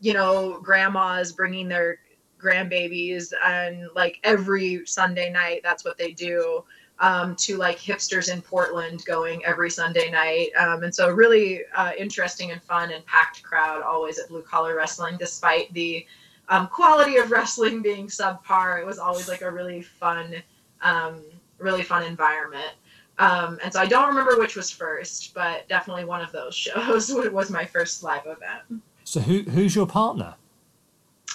you 0.00 0.12
know 0.12 0.58
grandmas 0.62 1.32
bringing 1.32 1.68
their 1.68 1.98
grandbabies 2.40 3.32
and 3.44 3.88
like 3.94 4.18
every 4.24 4.84
sunday 4.84 5.30
night 5.30 5.60
that's 5.62 5.84
what 5.84 5.96
they 5.96 6.12
do 6.12 6.64
um, 6.98 7.34
to 7.36 7.56
like 7.56 7.78
hipsters 7.78 8.32
in 8.32 8.42
portland 8.42 9.04
going 9.04 9.44
every 9.44 9.70
sunday 9.70 10.10
night. 10.10 10.50
Um, 10.58 10.82
and 10.84 10.94
so 10.94 11.10
really 11.10 11.62
uh, 11.74 11.92
interesting 11.98 12.50
and 12.50 12.62
fun 12.62 12.92
and 12.92 13.04
packed 13.06 13.42
crowd 13.42 13.82
always 13.82 14.18
at 14.18 14.28
blue 14.28 14.42
collar 14.42 14.76
wrestling 14.76 15.16
despite 15.18 15.72
the 15.72 16.06
um, 16.48 16.66
quality 16.68 17.16
of 17.16 17.30
wrestling 17.30 17.82
being 17.82 18.08
subpar. 18.08 18.80
It 18.80 18.86
was 18.86 18.98
always 18.98 19.28
like 19.28 19.42
a 19.42 19.50
really 19.50 19.82
fun 19.82 20.34
um, 20.82 21.22
really 21.58 21.82
fun 21.82 22.02
environment 22.02 22.72
um, 23.18 23.58
and 23.62 23.72
so 23.72 23.80
I 23.80 23.86
don't 23.86 24.08
remember 24.08 24.38
which 24.38 24.56
was 24.56 24.70
first, 24.70 25.34
but 25.34 25.68
definitely 25.68 26.04
one 26.04 26.20
of 26.20 26.32
those 26.32 26.54
shows 26.56 27.12
was 27.32 27.50
my 27.50 27.64
first 27.64 28.02
live 28.02 28.26
event. 28.26 28.82
So 29.04 29.20
who 29.20 29.42
who's 29.42 29.74
your 29.74 29.86
partner? 29.86 30.34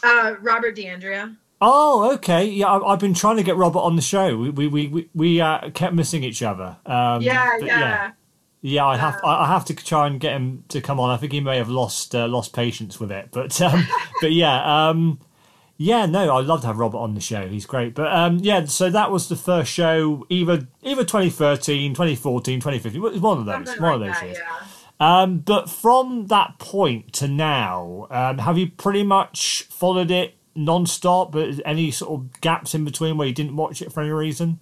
Uh, 0.03 0.36
Robert 0.41 0.75
D'Andrea. 0.75 1.36
Oh, 1.60 2.13
okay. 2.13 2.46
Yeah, 2.46 2.67
I, 2.67 2.91
have 2.91 3.00
been 3.00 3.15
trying 3.15 3.38
to 3.38 3.43
get 3.43 3.55
Robert 3.55 3.79
on 3.79 3.96
the 3.96 4.01
show. 4.01 4.38
We 4.38 4.50
we 4.50 4.88
we, 4.88 5.10
we 5.13 5.41
uh, 5.41 5.69
kept 5.72 5.93
missing 5.93 6.24
each 6.24 6.43
other. 6.43 6.77
Um, 6.86 7.22
yeah, 7.22 7.57
yeah, 7.60 7.65
yeah. 7.65 8.12
Yeah, 8.62 8.86
I 8.86 8.98
have 8.98 9.15
uh, 9.24 9.27
I 9.27 9.48
have 9.48 9.65
to 9.65 9.75
try 9.75 10.07
and 10.07 10.19
get 10.19 10.34
him 10.34 10.63
to 10.69 10.81
come 10.81 11.00
on. 11.00 11.10
I 11.10 11.17
think 11.17 11.31
he 11.31 11.39
may 11.39 11.57
have 11.57 11.69
lost 11.69 12.15
uh, 12.15 12.27
lost 12.27 12.53
patience 12.53 13.00
with 13.00 13.12
it, 13.12 13.29
but 13.31 13.60
um, 13.62 13.88
but 14.22 14.31
yeah, 14.31 14.89
um, 14.89 15.19
yeah, 15.77 16.07
no, 16.07 16.36
I'd 16.36 16.46
love 16.46 16.62
to 16.62 16.67
have 16.67 16.79
Robert 16.79 16.98
on 16.98 17.13
the 17.13 17.22
show. 17.22 17.48
He's 17.48 17.67
great. 17.67 17.93
But 17.93 18.12
um, 18.12 18.39
yeah, 18.39 18.65
so 18.65 18.89
that 18.89 19.12
was 19.12 19.29
the 19.29 19.36
first 19.36 19.72
show, 19.72 20.25
either 20.29 20.67
either 20.81 21.03
2013, 21.03 21.93
2014, 21.93 22.60
2015. 22.60 23.00
It 23.00 23.12
was 23.13 23.22
one 23.22 23.38
of 23.38 23.46
those. 23.46 23.67
Something 23.67 23.84
one 23.84 24.00
like 24.00 24.10
of 24.10 24.15
those 24.15 24.22
that, 24.22 24.25
years. 24.25 24.38
Yeah. 24.39 24.67
Um, 25.00 25.39
but 25.39 25.69
from 25.69 26.27
that 26.27 26.57
point 26.57 27.13
to 27.13 27.27
now, 27.27 28.07
um, 28.10 28.39
have 28.39 28.57
you 28.57 28.72
pretty 28.72 29.03
much 29.03 29.67
followed 29.69 30.10
it 30.10 30.34
non-stop? 30.55 31.31
But 31.31 31.62
any 31.63 31.91
sort 31.91 32.19
of 32.19 32.41
gaps 32.41 32.74
in 32.74 32.84
between 32.84 33.15
where 33.17 33.27
you 33.27 33.34
didn't 33.34 33.55
watch 33.55 33.84
it 33.84 33.93
for 33.93 34.01
any 34.01 34.10
reason? 34.10 34.60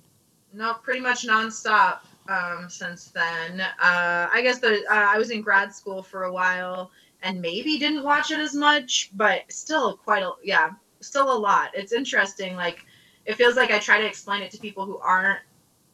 No, 0.51 0.73
pretty 0.73 0.99
much 0.99 1.25
non-stop 1.25 2.05
um, 2.27 2.67
since 2.69 3.05
then. 3.05 3.61
Uh, 3.61 4.27
I 4.33 4.41
guess 4.43 4.59
the, 4.59 4.83
uh, 4.89 4.93
I 4.93 5.17
was 5.17 5.31
in 5.31 5.41
grad 5.41 5.73
school 5.73 6.03
for 6.03 6.23
a 6.23 6.33
while 6.33 6.91
and 7.23 7.41
maybe 7.41 7.77
didn't 7.79 8.03
watch 8.03 8.31
it 8.31 8.39
as 8.39 8.53
much, 8.53 9.11
but 9.13 9.43
still 9.49 9.95
quite 9.95 10.21
a 10.21 10.31
yeah 10.43 10.71
still 11.05 11.31
a 11.31 11.37
lot. 11.37 11.71
It's 11.73 11.93
interesting. 11.93 12.55
Like 12.55 12.85
it 13.25 13.35
feels 13.35 13.55
like 13.55 13.71
I 13.71 13.79
try 13.79 13.99
to 13.99 14.07
explain 14.07 14.41
it 14.41 14.51
to 14.51 14.57
people 14.57 14.85
who 14.85 14.97
aren't 14.99 15.39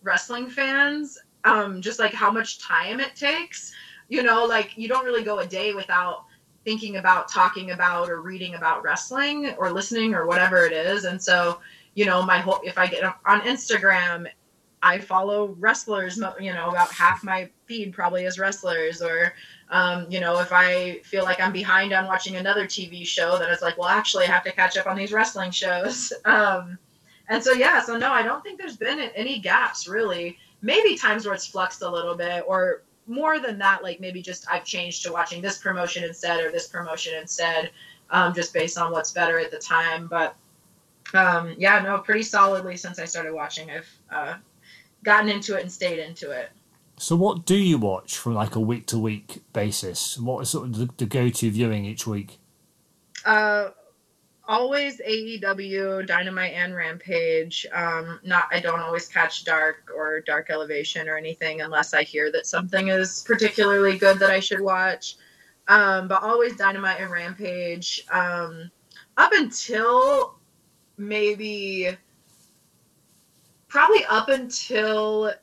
wrestling 0.03 0.50
fans, 0.50 1.18
um, 1.44 1.82
just 1.82 2.00
like 2.00 2.13
how 2.13 2.32
much 2.32 2.60
time 2.60 3.00
it 3.00 3.15
takes. 3.15 3.74
You 4.10 4.24
know, 4.24 4.46
like 4.46 4.77
you 4.77 4.88
don't 4.88 5.06
really 5.06 5.24
go 5.24 5.39
a 5.39 5.46
day 5.48 5.74
without 5.74 6.25
thinking 6.63 6.98
about 6.98 7.30
talking 7.30 7.72
about 7.72 8.10
or 8.10 8.22
reading 8.22 8.56
about 8.56 8.84
wrestling 8.84 9.53
or 9.58 9.72
listening 9.72 10.13
or 10.13 10.27
whatever 10.27 10.65
it 10.65 10.74
is 10.74 11.06
and 11.06 11.22
so 11.22 11.60
you 11.96 12.06
know 12.06 12.22
my 12.22 12.38
whole 12.38 12.60
if 12.63 12.77
i 12.77 12.86
get 12.86 13.03
on 13.25 13.41
instagram 13.41 14.27
i 14.84 14.98
follow 14.98 15.56
wrestlers 15.60 16.22
you 16.39 16.53
know 16.53 16.70
about 16.70 16.91
half 16.91 17.24
my 17.24 17.50
feed 17.65 17.94
probably 17.94 18.25
is 18.25 18.38
wrestlers 18.38 19.01
or 19.01 19.34
um, 19.71 20.05
you 20.09 20.19
know 20.19 20.39
if 20.39 20.51
i 20.51 20.99
feel 21.03 21.23
like 21.23 21.39
i'm 21.39 21.51
behind 21.51 21.93
on 21.93 22.05
watching 22.05 22.35
another 22.35 22.65
tv 22.65 23.05
show 23.05 23.37
then 23.37 23.51
it's 23.51 23.61
like 23.61 23.77
well 23.77 23.89
actually 23.89 24.25
i 24.25 24.27
have 24.27 24.43
to 24.43 24.51
catch 24.51 24.77
up 24.77 24.85
on 24.85 24.95
these 24.95 25.11
wrestling 25.11 25.51
shows 25.51 26.13
um, 26.25 26.77
and 27.29 27.43
so 27.43 27.51
yeah 27.53 27.81
so 27.81 27.97
no 27.97 28.11
i 28.11 28.21
don't 28.21 28.43
think 28.43 28.59
there's 28.59 28.77
been 28.77 28.99
any 28.99 29.39
gaps 29.39 29.87
really 29.87 30.37
maybe 30.61 30.95
times 30.95 31.25
where 31.25 31.33
it's 31.33 31.47
fluxed 31.47 31.81
a 31.81 31.89
little 31.89 32.15
bit 32.15 32.43
or 32.47 32.83
more 33.07 33.39
than 33.39 33.57
that, 33.59 33.83
like 33.83 33.99
maybe 33.99 34.21
just 34.21 34.45
I've 34.49 34.63
changed 34.63 35.03
to 35.03 35.11
watching 35.11 35.41
this 35.41 35.57
promotion 35.57 36.03
instead 36.03 36.43
or 36.43 36.51
this 36.51 36.67
promotion 36.67 37.13
instead, 37.19 37.71
um, 38.09 38.33
just 38.33 38.53
based 38.53 38.77
on 38.77 38.91
what's 38.91 39.11
better 39.11 39.39
at 39.39 39.51
the 39.51 39.57
time. 39.57 40.07
But 40.07 40.35
um, 41.13 41.55
yeah, 41.57 41.79
no, 41.79 41.97
pretty 41.99 42.23
solidly 42.23 42.77
since 42.77 42.99
I 42.99 43.05
started 43.05 43.33
watching, 43.33 43.69
I've 43.69 43.89
uh, 44.11 44.35
gotten 45.03 45.29
into 45.29 45.57
it 45.57 45.61
and 45.61 45.71
stayed 45.71 45.99
into 45.99 46.31
it. 46.31 46.49
So, 47.01 47.15
what 47.15 47.48
do 47.48 47.55
you 47.55 47.79
watch 47.79 48.15
from 48.15 48.36
like 48.36 48.55
a 48.55 48.60
week 48.60 48.86
to 48.88 49.00
week 49.00 49.41
basis? 49.53 50.20
What 50.20 50.41
is 50.41 50.50
sort 50.50 50.67
of 50.67 50.77
the, 50.77 50.88
the 50.98 51.08
go 51.08 51.29
to 51.29 51.50
viewing 51.50 51.84
each 51.84 52.05
week? 52.05 52.38
Uh, 53.25 53.70
always 54.48 55.01
AEW, 55.01 56.05
Dynamite, 56.05 56.53
and 56.53 56.75
Rampage. 56.75 57.65
Um, 57.74 58.20
not 58.24 58.46
I 58.51 58.60
don't 58.60 58.79
always 58.79 59.08
catch 59.08 59.46
Dark 59.46 59.89
or 59.96 60.22
Dark 60.22 60.51
Elevation 60.51 61.10
or 61.10 61.17
anything 61.17 61.62
unless 61.62 61.96
I 61.96 62.03
hear 62.03 62.31
that 62.34 62.46
something 62.46 62.89
is 62.89 63.24
particularly 63.25 63.98
good 63.98 64.20
that 64.20 64.29
I 64.29 64.39
should 64.39 64.62
watch. 64.62 65.15
Um, 65.70 66.08
but 66.08 66.22
always 66.22 66.55
Dynamite 66.55 67.00
and 67.00 67.10
Rampage. 67.10 68.05
Um, 68.12 68.70
up 69.17 69.31
until 69.34 70.36
maybe 70.98 71.98
probably 73.70 74.05
up 74.05 74.29
until 74.29 75.34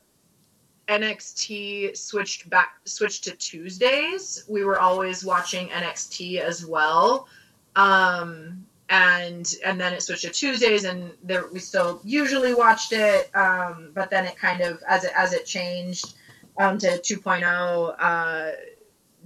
NXT 0.89 1.95
switched 1.95 2.49
back 2.49 2.79
switched 2.85 3.23
to 3.25 3.31
Tuesdays, 3.31 4.43
we 4.49 4.63
were 4.63 4.79
always 4.79 5.23
watching 5.23 5.67
NXT 5.69 6.39
as 6.39 6.65
well. 6.65 7.27
Um, 7.75 8.65
and 8.89 9.53
and 9.63 9.79
then 9.79 9.93
it 9.93 10.01
switched 10.01 10.23
to 10.23 10.31
Tuesdays, 10.31 10.83
and 10.83 11.11
there 11.23 11.45
we 11.53 11.59
still 11.59 12.01
usually 12.03 12.55
watched 12.55 12.91
it, 12.91 13.33
um, 13.35 13.91
but 13.93 14.09
then 14.09 14.25
it 14.25 14.35
kind 14.35 14.61
of 14.61 14.81
as 14.87 15.03
it 15.03 15.11
as 15.15 15.33
it 15.33 15.45
changed 15.45 16.15
um, 16.57 16.77
to 16.79 16.87
2.0, 16.97 17.95
uh, 17.99 18.51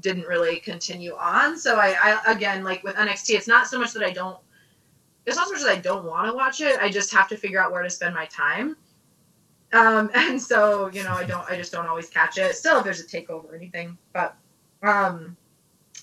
didn't 0.01 0.27
really 0.27 0.57
continue 0.57 1.15
on. 1.15 1.57
So 1.57 1.77
I, 1.77 1.95
I 2.01 2.31
again 2.33 2.63
like 2.63 2.83
with 2.83 2.95
NXT, 2.95 3.35
it's 3.35 3.47
not 3.47 3.67
so 3.67 3.79
much 3.79 3.93
that 3.93 4.03
I 4.03 4.11
don't, 4.11 4.37
it's 5.25 5.37
not 5.37 5.47
so 5.47 5.53
much 5.53 5.63
that 5.63 5.77
I 5.77 5.79
don't 5.79 6.03
want 6.03 6.27
to 6.27 6.33
watch 6.33 6.59
it. 6.59 6.77
I 6.81 6.89
just 6.89 7.13
have 7.13 7.29
to 7.29 7.37
figure 7.37 7.61
out 7.61 7.71
where 7.71 7.83
to 7.83 7.89
spend 7.89 8.13
my 8.13 8.25
time. 8.25 8.75
Um, 9.73 10.09
and 10.15 10.41
so 10.41 10.89
you 10.93 11.03
know 11.03 11.13
I 11.13 11.23
don't 11.23 11.49
I 11.49 11.57
just 11.57 11.71
don't 11.71 11.87
always 11.87 12.09
catch 12.09 12.37
it. 12.37 12.55
Still, 12.55 12.77
if 12.77 12.83
there's 12.83 13.01
a 13.01 13.05
takeover 13.05 13.45
or 13.51 13.55
anything, 13.55 13.97
but 14.13 14.35
um, 14.81 15.35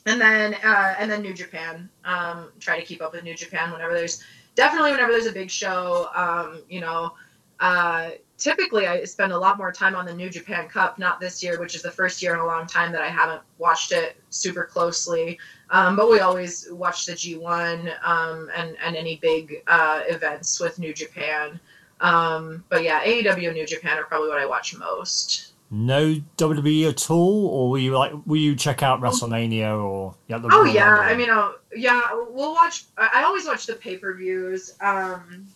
and 0.07 0.21
then 0.21 0.55
uh, 0.65 0.95
and 0.99 1.11
then 1.11 1.23
New 1.23 1.35
Japan. 1.35 1.89
Um, 2.05 2.51
try 2.59 2.79
to 2.79 2.85
keep 2.85 3.03
up 3.03 3.13
with 3.13 3.25
New 3.25 3.35
Japan 3.35 3.73
whenever 3.73 3.95
there's 3.95 4.23
definitely 4.55 4.93
whenever 4.93 5.13
there's 5.13 5.27
a 5.27 5.33
big 5.33 5.51
show. 5.51 6.09
Um, 6.15 6.63
you 6.69 6.81
know, 6.81 7.15
uh, 7.61 8.11
typically 8.39 8.87
I 8.87 9.05
spend 9.05 9.33
a 9.33 9.39
lot 9.39 9.59
more 9.59 9.71
time 9.71 9.95
on 9.95 10.07
the 10.07 10.15
New 10.15 10.31
Japan 10.31 10.69
Cup. 10.69 10.99
Not 10.99 11.21
this 11.21 11.43
year, 11.43 11.61
which 11.61 11.75
is 11.75 11.83
the 11.83 11.91
first 11.91 12.23
year 12.23 12.35
in 12.35 12.41
a 12.41 12.47
long 12.47 12.67
time 12.67 12.93
that 12.93 13.03
I 13.03 13.09
haven't 13.09 13.43
watched 13.59 13.93
it 13.93 14.17
super 14.31 14.65
closely. 14.65 15.39
Um, 15.71 15.95
but 15.95 16.11
we 16.11 16.21
always 16.21 16.67
watch 16.71 17.07
the 17.07 17.13
G1 17.13 17.93
um, 18.03 18.51
and 18.57 18.77
and 18.83 18.97
any 18.97 19.17
big 19.17 19.63
uh, 19.67 20.01
events 20.09 20.59
with 20.59 20.79
New 20.79 20.95
Japan. 20.95 21.61
Um, 22.01 22.65
but 22.69 22.83
yeah, 22.83 23.05
AEW 23.05 23.47
and 23.47 23.55
New 23.55 23.67
Japan 23.67 23.99
are 23.99 24.05
probably 24.05 24.29
what 24.29 24.39
I 24.39 24.47
watch 24.47 24.75
most 24.77 25.51
no 25.71 26.17
WWE 26.37 26.89
at 26.89 27.11
all, 27.11 27.47
or 27.47 27.71
will 27.71 27.79
you 27.79 27.97
like 27.97 28.13
will 28.27 28.37
you 28.37 28.57
check 28.57 28.83
out 28.83 29.01
WrestleMania 29.01 29.81
or 29.81 30.15
yeah? 30.27 30.39
The 30.39 30.49
oh 30.51 30.65
yeah, 30.65 30.97
I 30.97 31.15
mean, 31.15 31.31
uh, 31.31 31.53
yeah, 31.75 32.03
we'll 32.13 32.53
watch. 32.53 32.85
I 32.97 33.23
always 33.23 33.47
watch 33.47 33.67
the 33.67 33.75
pay 33.75 33.97
per 33.97 34.15
views, 34.15 34.75
um, 34.81 35.47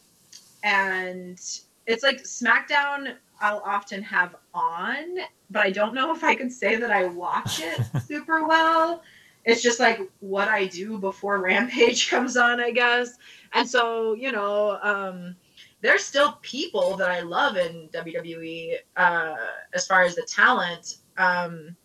and 0.62 1.38
it's 1.86 2.02
like 2.02 2.22
SmackDown. 2.22 3.16
I'll 3.40 3.62
often 3.64 4.02
have 4.04 4.36
on, 4.54 5.18
but 5.50 5.66
I 5.66 5.70
don't 5.70 5.94
know 5.94 6.14
if 6.14 6.22
I 6.22 6.36
can 6.36 6.48
say 6.48 6.76
that 6.76 6.92
I 6.92 7.06
watch 7.06 7.60
it 7.60 7.80
super 8.06 8.46
well. 8.46 9.02
It's 9.44 9.62
just 9.62 9.80
like 9.80 10.00
what 10.20 10.48
I 10.48 10.66
do 10.66 10.96
before 10.98 11.38
Rampage 11.42 12.08
comes 12.08 12.36
on, 12.36 12.60
I 12.60 12.70
guess. 12.70 13.18
And 13.52 13.68
so, 13.68 14.14
you 14.14 14.32
know, 14.32 14.78
um, 14.82 15.36
there's 15.84 16.02
still 16.02 16.38
people 16.40 16.96
that 16.96 17.10
I 17.10 17.20
love 17.20 17.58
in 17.58 17.90
WWE 17.92 18.76
uh, 18.96 19.34
as 19.74 19.86
far 19.86 20.02
as 20.02 20.14
the 20.14 20.22
talent 20.22 20.96
um, 21.18 21.76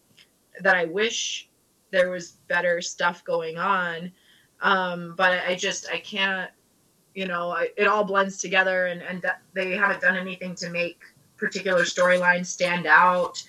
that 0.61 0.73
I 0.73 0.85
wish 0.85 1.49
there 1.91 2.09
was 2.09 2.37
better 2.47 2.79
stuff 2.79 3.25
going 3.25 3.57
on. 3.57 4.09
Um, 4.61 5.15
but 5.17 5.41
I 5.45 5.53
just 5.53 5.89
I 5.89 5.97
can't, 5.99 6.49
you 7.13 7.27
know, 7.27 7.49
I, 7.49 7.71
it 7.75 7.87
all 7.87 8.05
blends 8.05 8.37
together, 8.37 8.85
and 8.85 9.01
and 9.01 9.21
they 9.53 9.75
haven't 9.75 9.99
done 9.99 10.15
anything 10.15 10.55
to 10.55 10.69
make 10.69 11.01
particular 11.35 11.83
storylines 11.83 12.45
stand 12.45 12.85
out 12.85 13.43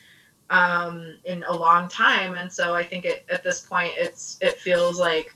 um, 0.50 1.16
in 1.26 1.44
a 1.44 1.52
long 1.52 1.86
time, 1.86 2.34
and 2.34 2.52
so 2.52 2.74
I 2.74 2.82
think 2.82 3.04
it, 3.04 3.24
at 3.30 3.44
this 3.44 3.60
point 3.60 3.92
it's 3.96 4.36
it 4.40 4.58
feels 4.58 4.98
like 4.98 5.32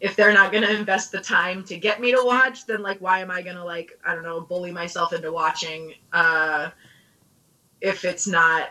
if 0.00 0.14
they're 0.14 0.32
not 0.32 0.52
going 0.52 0.62
to 0.62 0.76
invest 0.76 1.10
the 1.10 1.20
time 1.20 1.64
to 1.64 1.76
get 1.76 2.00
me 2.00 2.12
to 2.12 2.22
watch, 2.24 2.66
then 2.66 2.82
like 2.82 2.98
why 3.00 3.20
am 3.20 3.30
I 3.30 3.42
going 3.42 3.56
to 3.56 3.64
like 3.64 3.98
I 4.04 4.14
don't 4.14 4.22
know 4.22 4.40
bully 4.40 4.70
myself 4.70 5.12
into 5.12 5.32
watching 5.32 5.94
uh, 6.12 6.70
if 7.80 8.04
it's 8.04 8.26
not 8.26 8.70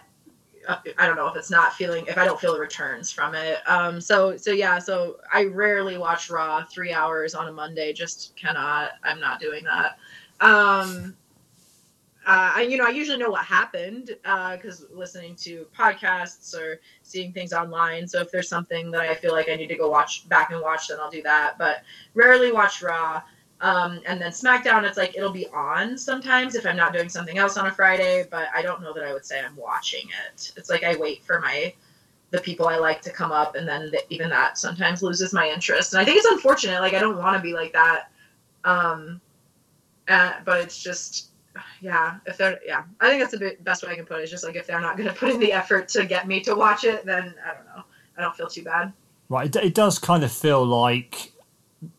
I 0.97 1.05
don't 1.05 1.15
know 1.15 1.27
if 1.27 1.35
it's 1.37 1.49
not 1.49 1.73
feeling 1.73 2.05
if 2.07 2.17
I 2.17 2.25
don't 2.25 2.39
feel 2.39 2.53
the 2.53 2.59
returns 2.59 3.11
from 3.11 3.35
it. 3.35 3.59
Um, 3.69 4.01
so 4.01 4.35
so 4.37 4.51
yeah, 4.51 4.79
so 4.79 5.17
I 5.31 5.45
rarely 5.45 5.97
watch 5.97 6.29
Raw 6.29 6.63
three 6.65 6.91
hours 6.91 7.33
on 7.35 7.47
a 7.47 7.51
Monday. 7.51 7.93
Just 7.93 8.35
cannot. 8.35 8.91
I'm 9.03 9.19
not 9.19 9.39
doing 9.39 9.63
that. 9.63 9.97
Um, 10.41 11.15
uh, 12.27 12.51
I, 12.55 12.61
you 12.63 12.77
know, 12.77 12.85
I 12.85 12.89
usually 12.89 13.17
know 13.17 13.29
what 13.29 13.45
happened 13.45 14.07
because 14.21 14.83
uh, 14.83 14.87
listening 14.93 15.33
to 15.37 15.65
podcasts 15.73 16.53
or 16.53 16.81
seeing 17.01 17.31
things 17.31 17.53
online. 17.53 18.05
So 18.05 18.19
if 18.19 18.29
there's 18.31 18.49
something 18.49 18.91
that 18.91 19.03
I 19.03 19.15
feel 19.15 19.31
like 19.31 19.47
I 19.47 19.55
need 19.55 19.67
to 19.67 19.77
go 19.77 19.89
watch 19.89 20.27
back 20.27 20.51
and 20.51 20.61
watch, 20.61 20.89
then 20.89 20.97
I'll 20.99 21.09
do 21.09 21.23
that. 21.23 21.57
But 21.57 21.83
rarely 22.15 22.51
watch 22.51 22.81
Raw. 22.81 23.21
Um, 23.61 24.01
and 24.05 24.19
then 24.19 24.31
SmackDown, 24.31 24.83
it's 24.83 24.97
like 24.97 25.15
it'll 25.15 25.31
be 25.31 25.47
on 25.53 25.97
sometimes 25.97 26.55
if 26.55 26.65
I'm 26.65 26.75
not 26.75 26.91
doing 26.91 27.07
something 27.07 27.37
else 27.37 27.55
on 27.55 27.67
a 27.67 27.71
Friday. 27.71 28.27
But 28.29 28.49
I 28.53 28.61
don't 28.61 28.81
know 28.81 28.91
that 28.91 29.05
I 29.05 29.13
would 29.13 29.25
say 29.25 29.39
I'm 29.39 29.55
watching 29.55 30.09
it. 30.27 30.51
It's 30.57 30.69
like 30.69 30.83
I 30.83 30.97
wait 30.97 31.23
for 31.23 31.39
my 31.39 31.73
the 32.31 32.41
people 32.41 32.67
I 32.67 32.75
like 32.75 33.01
to 33.03 33.09
come 33.09 33.31
up, 33.31 33.55
and 33.55 33.65
then 33.65 33.89
the, 33.89 34.01
even 34.09 34.29
that 34.31 34.57
sometimes 34.57 35.01
loses 35.01 35.31
my 35.31 35.47
interest. 35.47 35.93
And 35.93 36.01
I 36.01 36.03
think 36.03 36.17
it's 36.17 36.27
unfortunate. 36.27 36.81
Like 36.81 36.93
I 36.93 36.99
don't 36.99 37.17
want 37.17 37.37
to 37.37 37.41
be 37.41 37.53
like 37.53 37.71
that. 37.71 38.11
Um, 38.65 39.21
uh, 40.09 40.33
but 40.43 40.59
it's 40.59 40.83
just 40.83 41.29
yeah, 41.81 42.17
if 42.25 42.37
they're 42.37 42.59
yeah, 42.65 42.83
I 42.99 43.09
think 43.09 43.21
that's 43.21 43.31
the 43.31 43.57
best 43.61 43.83
way 43.83 43.91
I 43.91 43.95
can 43.95 44.05
put 44.05 44.19
it. 44.19 44.23
Is 44.23 44.31
just 44.31 44.43
like 44.43 44.55
if 44.55 44.67
they're 44.67 44.81
not 44.81 44.97
going 44.97 45.09
to 45.13 45.15
put 45.15 45.29
in 45.29 45.39
the 45.39 45.53
effort 45.53 45.87
to 45.89 46.05
get 46.05 46.27
me 46.27 46.39
to 46.41 46.55
watch 46.55 46.83
it, 46.83 47.05
then 47.05 47.33
I 47.45 47.53
don't 47.53 47.65
know. 47.65 47.83
I 48.17 48.21
don't 48.21 48.35
feel 48.35 48.47
too 48.47 48.63
bad. 48.63 48.93
Right, 49.29 49.53
it, 49.53 49.63
it 49.63 49.73
does 49.73 49.99
kind 49.99 50.23
of 50.23 50.31
feel 50.31 50.65
like 50.65 51.33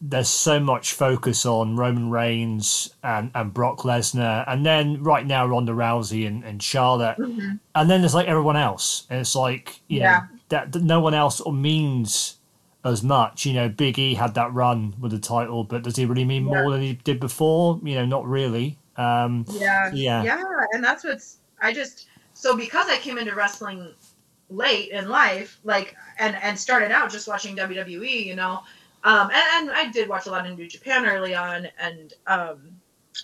there's 0.01 0.29
so 0.29 0.59
much 0.59 0.93
focus 0.93 1.47
on 1.47 1.77
Roman 1.77 2.11
Reigns 2.11 2.95
and, 3.03 3.31
and 3.35 3.55
Brock 3.55 3.81
Lesnar, 3.81 4.45
and 4.49 4.67
then 4.67 5.03
right 5.03 5.27
now 5.27 5.47
Ronda 5.47 5.73
Rousey 5.73 6.27
and, 6.27 6.43
and 6.45 6.63
Charlotte, 6.63 7.17
mm-hmm. 7.19 7.57
and 7.75 7.91
then 7.91 8.01
there's 8.01 8.15
like 8.15 8.27
everyone 8.27 8.57
else, 8.57 9.07
and 9.11 9.21
it's 9.21 9.37
like 9.37 9.81
you 9.89 10.01
yeah. 10.01 10.13
know 10.13 10.39
that, 10.49 10.73
that 10.73 10.83
no 10.83 11.01
one 11.01 11.15
else 11.15 11.45
means 11.47 12.39
as 12.85 13.03
much. 13.03 13.47
You 13.47 13.53
know, 13.53 13.69
Big 13.69 13.99
E 13.99 14.15
had 14.15 14.35
that 14.35 14.53
run 14.53 14.95
with 14.99 15.13
the 15.13 15.19
title, 15.19 15.65
but 15.65 15.83
does 15.83 15.97
he 15.97 16.05
really 16.05 16.25
mean 16.25 16.47
yeah. 16.47 16.63
more 16.63 16.73
than 16.73 16.83
he 16.83 16.95
did 16.95 17.21
before? 17.21 17.81
You 17.83 17.97
know, 17.97 18.07
not 18.07 18.27
really. 18.27 18.79
Um, 18.99 19.45
yeah, 19.53 19.91
yeah, 19.95 20.23
yeah, 20.25 20.43
and 20.73 20.83
that's 20.83 21.05
what's 21.05 21.39
I 21.61 21.73
just 21.73 22.09
so 22.35 22.57
because 22.57 22.89
I 22.89 22.99
came 22.99 23.17
into 23.17 23.35
wrestling 23.35 23.95
late 24.51 24.91
in 24.91 25.09
life, 25.09 25.61
like 25.65 25.95
and 26.19 26.37
and 26.43 26.59
started 26.59 26.91
out 26.91 27.11
just 27.11 27.29
watching 27.29 27.57
WWE, 27.57 28.27
you 28.27 28.35
know, 28.35 28.63
um, 29.05 29.31
and, 29.33 29.69
and 29.69 29.71
I 29.71 29.91
did 29.91 30.09
watch 30.09 30.27
a 30.27 30.31
lot 30.31 30.47
of 30.47 30.59
New 30.59 30.67
Japan 30.67 31.07
early 31.07 31.35
on, 31.35 31.69
and 31.81 32.13
um, 32.27 32.59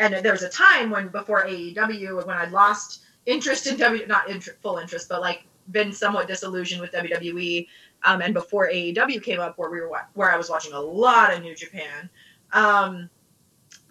and 0.00 0.14
there 0.14 0.32
was 0.32 0.42
a 0.42 0.48
time 0.48 0.90
when 0.90 1.08
before 1.08 1.44
AEW 1.44 2.24
when 2.24 2.36
I 2.36 2.46
lost 2.46 3.02
interest 3.26 3.66
in 3.66 3.76
W, 3.76 4.06
not 4.06 4.30
full 4.62 4.78
interest, 4.78 5.08
but 5.08 5.20
like 5.20 5.44
been 5.70 5.92
somewhat 5.92 6.28
disillusioned 6.28 6.80
with 6.80 6.92
WWE. 6.92 7.66
Um, 8.04 8.20
and 8.20 8.34
before 8.34 8.68
AEW 8.68 9.22
came 9.22 9.40
up, 9.40 9.58
where 9.58 9.70
we 9.70 9.80
were 9.80 9.90
where 10.14 10.30
I 10.30 10.36
was 10.36 10.50
watching 10.50 10.72
a 10.72 10.80
lot 10.80 11.32
of 11.34 11.42
New 11.42 11.54
Japan, 11.54 12.08
um, 12.52 13.08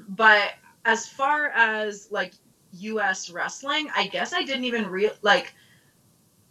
but 0.10 0.54
as 0.86 1.08
far 1.08 1.48
as 1.48 2.08
like 2.12 2.34
US 2.74 3.30
wrestling, 3.30 3.88
I 3.96 4.08
guess 4.08 4.34
I 4.34 4.44
didn't 4.44 4.66
even 4.66 4.88
real 4.88 5.12
like 5.22 5.54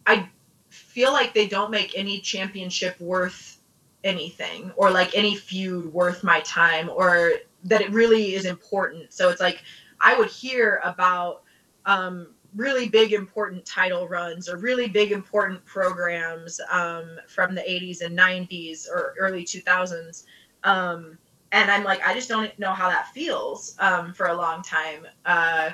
I 0.06 0.28
feel 0.68 1.12
like 1.12 1.34
they 1.34 1.46
don't 1.46 1.70
make 1.70 1.96
any 1.96 2.20
championship 2.20 3.00
worth 3.00 3.58
anything 4.04 4.72
or 4.76 4.90
like 4.90 5.14
any 5.16 5.36
feud 5.36 5.92
worth 5.92 6.24
my 6.24 6.40
time 6.40 6.90
or 6.90 7.32
that 7.64 7.80
it 7.80 7.90
really 7.92 8.34
is 8.34 8.46
important. 8.46 9.12
So 9.12 9.28
it's 9.28 9.40
like 9.40 9.62
I 10.00 10.18
would 10.18 10.28
hear 10.28 10.80
about 10.84 11.42
um, 11.86 12.34
really 12.56 12.88
big 12.88 13.12
important 13.12 13.64
title 13.64 14.08
runs 14.08 14.48
or 14.48 14.56
really 14.56 14.88
big 14.88 15.12
important 15.12 15.64
programs 15.64 16.60
um, 16.70 17.18
from 17.28 17.54
the 17.54 17.62
80s 17.62 18.02
and 18.02 18.18
90s 18.18 18.88
or 18.88 19.14
early 19.18 19.44
2000s. 19.44 20.24
Um, 20.64 21.18
and 21.52 21.70
I'm 21.70 21.84
like, 21.84 22.04
I 22.04 22.14
just 22.14 22.28
don't 22.28 22.58
know 22.58 22.72
how 22.72 22.88
that 22.88 23.08
feels 23.08 23.76
um, 23.78 24.14
for 24.14 24.26
a 24.26 24.34
long 24.34 24.62
time 24.62 25.06
uh, 25.26 25.70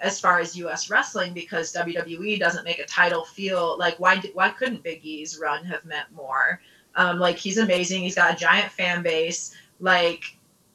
as 0.00 0.20
far 0.20 0.38
as 0.38 0.56
U.S. 0.58 0.90
wrestling 0.90 1.32
because 1.32 1.72
WWE 1.72 2.38
doesn't 2.38 2.64
make 2.64 2.78
a 2.78 2.84
title 2.84 3.24
feel 3.24 3.78
like 3.78 3.98
why 3.98 4.22
why 4.34 4.50
couldn't 4.50 4.82
Big 4.82 5.04
E's 5.04 5.38
run 5.38 5.64
have 5.64 5.84
meant 5.86 6.12
more? 6.14 6.60
Um, 6.94 7.18
like 7.18 7.38
he's 7.38 7.56
amazing. 7.56 8.02
He's 8.02 8.14
got 8.14 8.34
a 8.34 8.36
giant 8.36 8.70
fan 8.70 9.02
base. 9.02 9.54
Like 9.80 10.22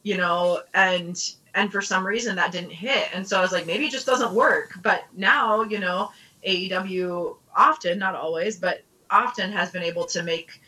you 0.02 0.16
know, 0.16 0.62
and 0.74 1.16
and 1.54 1.70
for 1.70 1.80
some 1.80 2.04
reason 2.04 2.34
that 2.36 2.50
didn't 2.50 2.70
hit. 2.70 3.08
And 3.14 3.26
so 3.26 3.38
I 3.38 3.42
was 3.42 3.52
like, 3.52 3.66
maybe 3.66 3.86
it 3.86 3.92
just 3.92 4.06
doesn't 4.06 4.32
work. 4.32 4.74
But 4.82 5.04
now, 5.16 5.62
you 5.62 5.78
know, 5.78 6.10
AEW 6.46 7.36
often, 7.56 7.98
not 7.98 8.14
always, 8.14 8.56
but 8.56 8.82
often 9.10 9.52
has 9.52 9.70
been 9.70 9.82
able 9.82 10.04
to 10.06 10.22
make 10.22 10.60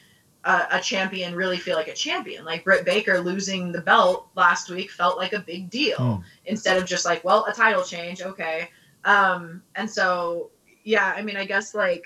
a, 0.44 0.66
a, 0.72 0.80
champion 0.80 1.34
really 1.34 1.58
feel 1.58 1.76
like 1.76 1.88
a 1.88 1.94
champion. 1.94 2.44
Like 2.44 2.64
Britt 2.64 2.84
Baker 2.84 3.20
losing 3.20 3.72
the 3.72 3.80
belt 3.80 4.28
last 4.36 4.70
week 4.70 4.90
felt 4.90 5.18
like 5.18 5.32
a 5.32 5.40
big 5.40 5.70
deal 5.70 5.98
mm. 5.98 6.22
instead 6.46 6.76
of 6.76 6.86
just 6.86 7.04
like, 7.04 7.22
well, 7.24 7.44
a 7.46 7.52
title 7.52 7.82
change, 7.82 8.22
okay. 8.22 8.70
Um, 9.04 9.62
and 9.76 9.90
so, 9.90 10.50
yeah, 10.84 11.12
I 11.16 11.22
mean, 11.22 11.36
I 11.36 11.44
guess 11.44 11.74
like 11.74 12.04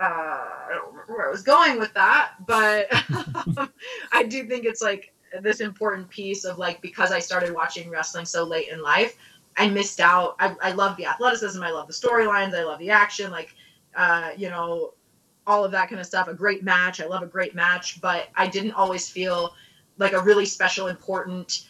uh, 0.00 0.04
I 0.04 0.68
don't 0.70 0.92
remember 0.92 1.14
where 1.14 1.28
I 1.28 1.30
was 1.30 1.42
going 1.42 1.78
with 1.78 1.92
that, 1.94 2.32
but 2.46 2.86
I 4.12 4.24
do 4.24 4.46
think 4.46 4.64
it's 4.64 4.82
like 4.82 5.12
this 5.40 5.60
important 5.60 6.08
piece 6.08 6.44
of 6.44 6.58
like 6.58 6.80
because 6.82 7.12
I 7.12 7.18
started 7.18 7.54
watching 7.54 7.90
wrestling 7.90 8.26
so 8.26 8.44
late 8.44 8.68
in 8.68 8.82
life, 8.82 9.16
I 9.56 9.68
missed 9.68 10.00
out. 10.00 10.36
I, 10.38 10.54
I 10.62 10.72
love 10.72 10.96
the 10.96 11.06
athleticism. 11.06 11.62
I 11.62 11.70
love 11.70 11.86
the 11.86 11.94
storylines. 11.94 12.54
I 12.54 12.64
love 12.64 12.78
the 12.78 12.90
action. 12.90 13.30
Like, 13.30 13.54
uh, 13.94 14.30
you 14.36 14.50
know, 14.50 14.92
all 15.46 15.64
of 15.64 15.70
that 15.72 15.88
kind 15.88 16.00
of 16.00 16.06
stuff. 16.06 16.28
A 16.28 16.34
great 16.34 16.62
match. 16.62 17.00
I 17.00 17.06
love 17.06 17.22
a 17.22 17.26
great 17.26 17.54
match, 17.54 18.00
but 18.00 18.28
I 18.34 18.46
didn't 18.46 18.72
always 18.72 19.08
feel 19.08 19.54
like 19.98 20.12
a 20.12 20.20
really 20.20 20.46
special, 20.46 20.88
important 20.88 21.66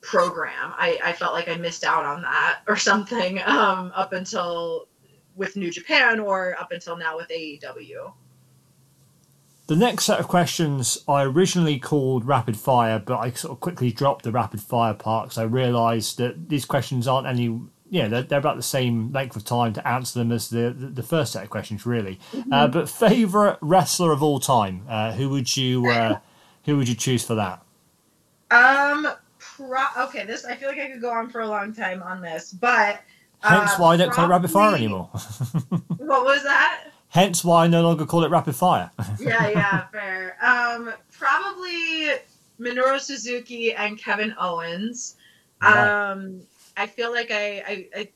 program. 0.00 0.72
I, 0.76 0.98
I 1.02 1.12
felt 1.12 1.32
like 1.32 1.48
I 1.48 1.56
missed 1.56 1.84
out 1.84 2.04
on 2.04 2.22
that 2.22 2.60
or 2.68 2.76
something 2.76 3.40
um, 3.44 3.92
up 3.94 4.12
until 4.12 4.88
with 5.36 5.56
New 5.56 5.70
Japan 5.70 6.20
or 6.20 6.56
up 6.60 6.70
until 6.72 6.96
now 6.96 7.16
with 7.16 7.28
AEW. 7.28 8.12
The 9.66 9.76
next 9.76 10.04
set 10.04 10.20
of 10.20 10.28
questions 10.28 10.98
I 11.08 11.22
originally 11.22 11.78
called 11.78 12.26
rapid 12.26 12.56
fire, 12.56 12.98
but 12.98 13.18
I 13.18 13.30
sort 13.30 13.52
of 13.52 13.60
quickly 13.60 13.90
dropped 13.90 14.24
the 14.24 14.30
rapid 14.30 14.60
fire 14.60 14.92
part 14.92 15.30
because 15.30 15.38
I 15.38 15.44
realised 15.44 16.18
that 16.18 16.50
these 16.50 16.66
questions 16.66 17.08
aren't 17.08 17.26
any. 17.26 17.60
Yeah, 17.94 18.08
they're, 18.08 18.22
they're, 18.22 18.40
about 18.40 18.56
the 18.56 18.62
same 18.64 19.12
length 19.12 19.36
of 19.36 19.44
time 19.44 19.72
to 19.74 19.86
answer 19.86 20.18
them 20.18 20.32
as 20.32 20.50
the 20.50 20.74
the, 20.76 20.86
the 20.88 21.02
first 21.04 21.32
set 21.32 21.44
of 21.44 21.50
questions, 21.50 21.86
really. 21.86 22.18
Mm-hmm. 22.32 22.52
Uh, 22.52 22.66
but 22.66 22.88
favorite 22.88 23.56
wrestler 23.60 24.10
of 24.10 24.20
all 24.20 24.40
time, 24.40 24.84
uh, 24.88 25.12
who 25.12 25.28
would 25.28 25.56
you 25.56 25.86
uh, 25.86 26.18
who 26.64 26.76
would 26.76 26.88
you 26.88 26.96
choose 26.96 27.24
for 27.24 27.36
that? 27.36 27.62
Um. 28.50 29.06
Pro- 29.38 30.06
okay, 30.06 30.24
this 30.24 30.44
I 30.44 30.56
feel 30.56 30.70
like 30.70 30.80
I 30.80 30.90
could 30.90 31.00
go 31.00 31.10
on 31.10 31.30
for 31.30 31.42
a 31.42 31.46
long 31.46 31.72
time 31.72 32.02
on 32.02 32.20
this, 32.20 32.52
but 32.52 33.00
hence 33.40 33.70
uh, 33.70 33.76
why 33.76 33.94
I 33.94 33.96
don't 33.96 34.10
call 34.10 34.24
it 34.24 34.28
rapid 34.28 34.50
fire 34.50 34.74
anymore. 34.74 35.08
what 35.98 36.24
was 36.24 36.42
that? 36.42 36.86
Hence 37.10 37.44
why 37.44 37.64
I 37.64 37.66
no 37.68 37.82
longer 37.82 38.06
call 38.06 38.24
it 38.24 38.30
rapid 38.30 38.56
fire. 38.56 38.90
yeah, 39.20 39.50
yeah, 39.50 39.86
fair. 39.92 40.36
Um, 40.44 40.92
probably 41.12 42.08
Minoru 42.58 42.98
Suzuki 42.98 43.72
and 43.72 43.96
Kevin 43.96 44.34
Owens. 44.36 45.14
Right. 45.62 46.10
Um, 46.10 46.40
I 46.76 46.86
feel 46.86 47.12
like 47.12 47.30
I, 47.30 47.62
I, 47.66 47.88
I, 47.96 48.08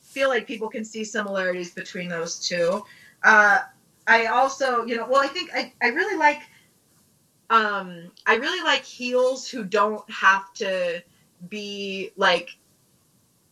feel 0.00 0.28
like 0.28 0.46
people 0.46 0.68
can 0.68 0.84
see 0.84 1.02
similarities 1.02 1.72
between 1.74 2.08
those 2.08 2.38
two. 2.38 2.84
Uh, 3.24 3.58
I 4.06 4.26
also, 4.26 4.84
you 4.84 4.96
know, 4.96 5.08
well, 5.08 5.20
I 5.20 5.26
think 5.26 5.50
I, 5.52 5.72
I 5.82 5.88
really 5.88 6.16
like, 6.16 6.40
um, 7.50 8.12
I 8.24 8.36
really 8.36 8.62
like 8.62 8.84
heels 8.84 9.48
who 9.48 9.64
don't 9.64 10.08
have 10.08 10.52
to 10.54 11.02
be 11.48 12.12
like 12.16 12.50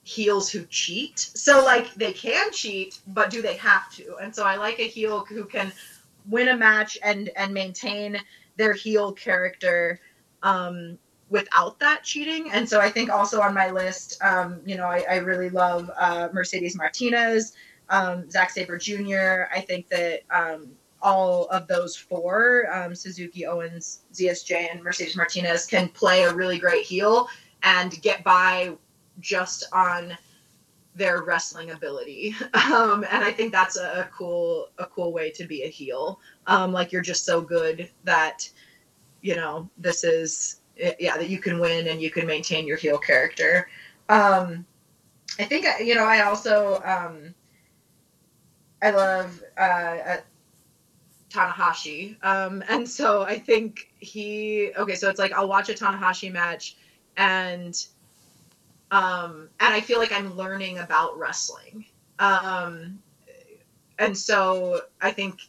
heels 0.04 0.50
who 0.50 0.64
cheat. 0.66 1.18
So 1.18 1.64
like 1.64 1.92
they 1.94 2.12
can 2.12 2.52
cheat, 2.52 3.00
but 3.08 3.30
do 3.30 3.42
they 3.42 3.56
have 3.56 3.90
to? 3.94 4.16
And 4.16 4.34
so 4.34 4.44
I 4.44 4.56
like 4.56 4.78
a 4.78 4.86
heel 4.86 5.24
who 5.24 5.44
can 5.44 5.72
win 6.28 6.48
a 6.48 6.56
match 6.56 6.98
and 7.02 7.30
and 7.36 7.52
maintain 7.52 8.18
their 8.56 8.72
heel 8.72 9.12
character 9.12 10.00
um, 10.42 10.98
without 11.32 11.80
that 11.80 12.04
cheating. 12.04 12.52
And 12.52 12.68
so 12.68 12.78
I 12.78 12.90
think 12.90 13.08
also 13.08 13.40
on 13.40 13.54
my 13.54 13.70
list, 13.70 14.22
um, 14.22 14.60
you 14.66 14.76
know, 14.76 14.84
I, 14.84 15.02
I 15.08 15.16
really 15.16 15.48
love 15.48 15.90
uh, 15.96 16.28
Mercedes 16.30 16.76
Martinez, 16.76 17.54
um, 17.88 18.30
Zack 18.30 18.50
Sabre 18.50 18.76
Jr. 18.76 19.44
I 19.50 19.64
think 19.66 19.88
that 19.88 20.20
um, 20.30 20.72
all 21.00 21.46
of 21.46 21.66
those 21.68 21.96
four, 21.96 22.66
um, 22.70 22.94
Suzuki, 22.94 23.46
Owens, 23.46 24.02
ZSJ, 24.12 24.72
and 24.72 24.82
Mercedes 24.82 25.16
Martinez, 25.16 25.64
can 25.64 25.88
play 25.88 26.24
a 26.24 26.34
really 26.34 26.58
great 26.58 26.84
heel 26.84 27.28
and 27.62 28.00
get 28.02 28.22
by 28.22 28.76
just 29.18 29.64
on 29.72 30.16
their 30.94 31.22
wrestling 31.22 31.70
ability 31.70 32.34
um, 32.70 33.02
and 33.10 33.24
i 33.24 33.32
think 33.32 33.50
that's 33.50 33.78
a, 33.78 34.00
a, 34.00 34.10
cool 34.14 34.68
a 34.76 34.84
cool 34.84 35.10
way 35.10 35.30
to 35.30 35.46
be 35.46 35.62
a 35.62 35.68
heel 35.68 36.20
um, 36.46 36.70
like 36.70 36.92
you're 36.92 37.00
just 37.00 37.24
so 37.24 37.40
good 37.40 37.90
that 38.04 38.46
you 39.22 39.34
know 39.34 39.70
this 39.78 40.04
is 40.04 40.60
yeah 40.76 41.16
that 41.16 41.28
you 41.28 41.38
can 41.38 41.58
win 41.58 41.88
and 41.88 42.00
you 42.00 42.10
can 42.10 42.26
maintain 42.26 42.66
your 42.66 42.76
heel 42.76 42.98
character 42.98 43.68
um, 44.08 44.64
i 45.38 45.44
think 45.44 45.66
you 45.80 45.94
know 45.94 46.04
i 46.04 46.20
also 46.22 46.80
um, 46.84 47.34
i 48.82 48.90
love 48.90 49.42
uh, 49.58 50.16
tanahashi 51.30 52.16
um, 52.24 52.62
and 52.68 52.88
so 52.88 53.22
i 53.22 53.38
think 53.38 53.92
he 53.98 54.70
okay 54.76 54.94
so 54.94 55.08
it's 55.08 55.18
like 55.18 55.32
i'll 55.32 55.48
watch 55.48 55.68
a 55.68 55.74
tanahashi 55.74 56.32
match 56.32 56.76
and 57.16 57.86
um, 58.92 59.48
and 59.58 59.74
I 59.74 59.80
feel 59.80 59.98
like 59.98 60.12
I'm 60.12 60.36
learning 60.36 60.78
about 60.78 61.18
wrestling. 61.18 61.86
Um, 62.18 62.98
and 63.98 64.16
so 64.16 64.82
I 65.00 65.10
think 65.10 65.40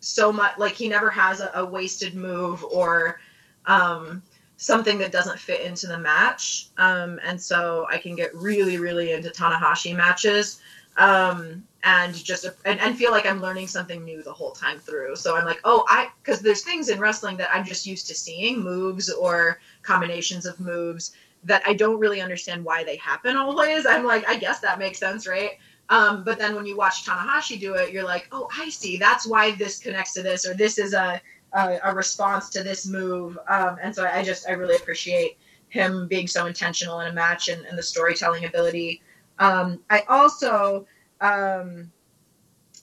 so 0.00 0.32
much 0.32 0.56
like 0.56 0.72
he 0.72 0.88
never 0.88 1.10
has 1.10 1.40
a, 1.40 1.50
a 1.54 1.64
wasted 1.64 2.14
move 2.14 2.64
or 2.64 3.20
um, 3.66 4.22
something 4.60 4.98
that 4.98 5.10
doesn't 5.10 5.38
fit 5.38 5.62
into 5.62 5.86
the 5.86 5.98
match. 5.98 6.68
Um, 6.76 7.18
and 7.24 7.40
so 7.40 7.86
I 7.90 7.96
can 7.96 8.14
get 8.14 8.34
really, 8.34 8.76
really 8.76 9.12
into 9.12 9.30
Tanahashi 9.30 9.96
matches 9.96 10.60
um, 10.98 11.64
and 11.82 12.14
just 12.14 12.44
and, 12.66 12.78
and 12.78 12.96
feel 12.96 13.10
like 13.10 13.24
I'm 13.24 13.40
learning 13.40 13.68
something 13.68 14.04
new 14.04 14.22
the 14.22 14.34
whole 14.34 14.50
time 14.50 14.78
through. 14.78 15.16
So 15.16 15.34
I'm 15.34 15.46
like, 15.46 15.60
oh, 15.64 15.86
I 15.88 16.10
because 16.22 16.40
there's 16.40 16.62
things 16.62 16.90
in 16.90 17.00
wrestling 17.00 17.38
that 17.38 17.48
I'm 17.54 17.64
just 17.64 17.86
used 17.86 18.06
to 18.08 18.14
seeing 18.14 18.60
moves 18.60 19.08
or 19.08 19.60
combinations 19.82 20.44
of 20.44 20.60
moves 20.60 21.12
that 21.44 21.62
I 21.66 21.72
don't 21.72 21.98
really 21.98 22.20
understand 22.20 22.62
why 22.62 22.84
they 22.84 22.96
happen 22.96 23.36
always. 23.36 23.86
I'm 23.86 24.04
like, 24.04 24.28
I 24.28 24.36
guess 24.36 24.60
that 24.60 24.78
makes 24.78 24.98
sense, 24.98 25.26
right? 25.26 25.52
Um, 25.88 26.22
but 26.22 26.38
then 26.38 26.54
when 26.54 26.66
you 26.66 26.76
watch 26.76 27.06
Tanahashi 27.06 27.58
do 27.58 27.74
it, 27.76 27.92
you're 27.92 28.04
like, 28.04 28.28
oh, 28.30 28.46
I 28.56 28.68
see. 28.68 28.98
That's 28.98 29.26
why 29.26 29.52
this 29.52 29.78
connects 29.78 30.12
to 30.14 30.22
this, 30.22 30.46
or 30.46 30.52
this 30.52 30.78
is 30.78 30.92
a 30.92 31.20
a, 31.52 31.78
a 31.84 31.94
response 31.94 32.48
to 32.50 32.62
this 32.62 32.86
move. 32.86 33.38
Um, 33.48 33.78
and 33.82 33.94
so 33.94 34.06
I 34.06 34.22
just 34.22 34.48
I 34.48 34.52
really 34.52 34.76
appreciate 34.76 35.38
him 35.68 36.08
being 36.08 36.26
so 36.26 36.46
intentional 36.46 37.00
in 37.00 37.08
a 37.08 37.12
match 37.12 37.48
and, 37.48 37.64
and 37.66 37.78
the 37.78 37.82
storytelling 37.82 38.44
ability. 38.44 39.02
Um, 39.38 39.80
I 39.88 40.02
also 40.08 40.86
um, 41.20 41.90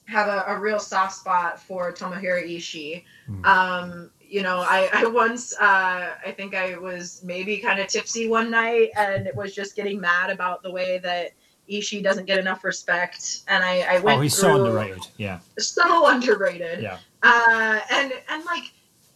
have 0.06 0.28
a, 0.28 0.44
a, 0.48 0.58
real 0.58 0.78
soft 0.78 1.14
spot 1.14 1.60
for 1.60 1.92
Tomohiro 1.92 2.42
Ishii. 2.42 3.04
Mm 3.30 4.10
you 4.28 4.42
know, 4.42 4.58
I, 4.60 4.88
I 4.92 5.06
once, 5.06 5.54
uh, 5.58 6.14
I 6.24 6.32
think 6.36 6.54
I 6.54 6.76
was 6.76 7.22
maybe 7.24 7.58
kind 7.58 7.80
of 7.80 7.88
tipsy 7.88 8.28
one 8.28 8.50
night 8.50 8.90
and 8.96 9.26
it 9.26 9.34
was 9.34 9.54
just 9.54 9.74
getting 9.74 10.00
mad 10.00 10.30
about 10.30 10.62
the 10.62 10.70
way 10.70 10.98
that 10.98 11.32
Ishii 11.70 12.02
doesn't 12.02 12.26
get 12.26 12.38
enough 12.38 12.64
respect. 12.64 13.40
And 13.48 13.64
I, 13.64 13.80
I 13.80 14.00
went 14.00 14.18
Oh, 14.18 14.22
he's 14.22 14.36
so 14.36 14.64
underrated. 14.66 15.06
Yeah. 15.16 15.40
So 15.58 16.08
underrated. 16.08 16.82
Yeah. 16.82 16.98
Uh, 17.22 17.80
and, 17.90 18.12
and 18.28 18.44
like, 18.44 18.72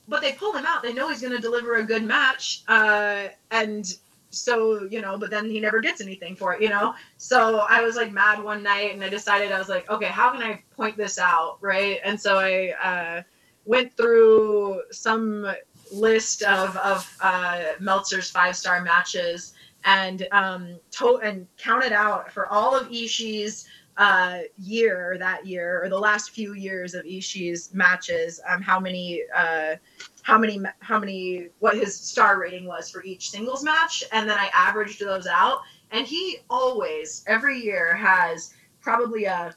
but 0.09 0.21
they 0.21 0.33
pull 0.33 0.53
him 0.55 0.67
out. 0.67 0.83
They 0.83 0.93
know 0.93 1.09
he's 1.09 1.21
going 1.21 1.35
to 1.35 1.41
deliver 1.41 1.77
a 1.77 1.85
good 1.85 2.03
match. 2.03 2.63
Uh, 2.69 3.29
and 3.51 3.87
so, 4.31 4.85
you 4.91 5.01
know, 5.01 5.19
but 5.19 5.31
then 5.31 5.49
he 5.49 5.61
never 5.61 5.81
gets 5.81 6.01
anything 6.01 6.35
for 6.35 6.55
it, 6.55 6.63
you 6.63 6.69
know? 6.69 6.95
So 7.19 7.59
I 7.69 7.83
was 7.83 7.97
like 7.97 8.13
mad 8.13 8.43
one 8.43 8.63
night 8.63 8.95
and 8.95 9.05
I 9.05 9.09
decided 9.09 9.53
I 9.53 9.59
was 9.59 9.69
like, 9.69 9.89
okay, 9.91 10.07
how 10.07 10.33
can 10.33 10.43
I 10.43 10.63
point 10.75 10.97
this 10.97 11.19
out? 11.19 11.59
Right. 11.61 12.01
And 12.05 12.21
so 12.21 12.39
I, 12.39 12.75
uh, 12.83 13.23
went 13.65 13.97
through 13.97 14.83
some 14.91 15.47
list 15.93 16.43
of, 16.43 16.77
of 16.79 17.17
uh, 17.21 17.63
Meltzer's 17.79 18.31
five 18.31 18.57
star 18.57 18.83
matches 18.83 19.55
and 19.85 20.27
um, 20.33 20.79
to- 20.93 21.21
and 21.23 21.47
counted 21.59 21.93
out 21.93 22.33
for 22.33 22.47
all 22.49 22.77
of 22.77 22.89
Ishii's 22.89 23.67
uh, 23.97 24.39
year 24.59 25.17
that 25.19 25.47
year 25.47 25.83
or 25.83 25.89
the 25.89 25.99
last 25.99 26.31
few 26.31 26.55
years 26.55 26.95
of 26.95 27.05
Ishii's 27.05 27.75
matches, 27.75 28.41
um, 28.49 28.63
how 28.63 28.81
many 28.81 29.23
uh, 29.35 29.77
how 30.23 30.39
many 30.39 30.61
how 30.81 30.99
many 30.99 31.49
what 31.59 31.77
his 31.77 31.99
star 31.99 32.39
rating 32.39 32.67
was 32.67 32.91
for 32.91 33.03
each 33.05 33.31
singles 33.31 33.63
match, 33.63 34.05
and 34.13 34.29
then 34.29 34.39
I 34.39 34.51
averaged 34.55 35.01
those 35.01 35.27
out, 35.27 35.61
and 35.91 36.07
he 36.07 36.39
always 36.49 37.25
every 37.27 37.61
year 37.61 37.95
has 37.95 38.55
probably 38.81 39.25
a 39.25 39.55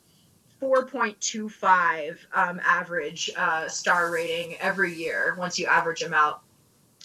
4.25 0.61 2.17
um, 2.33 2.59
average 2.63 3.29
uh, 3.37 3.67
star 3.67 4.11
rating 4.11 4.55
every 4.59 4.93
year 4.93 5.35
once 5.37 5.59
you 5.59 5.67
average 5.67 6.01
them 6.01 6.13
out. 6.13 6.41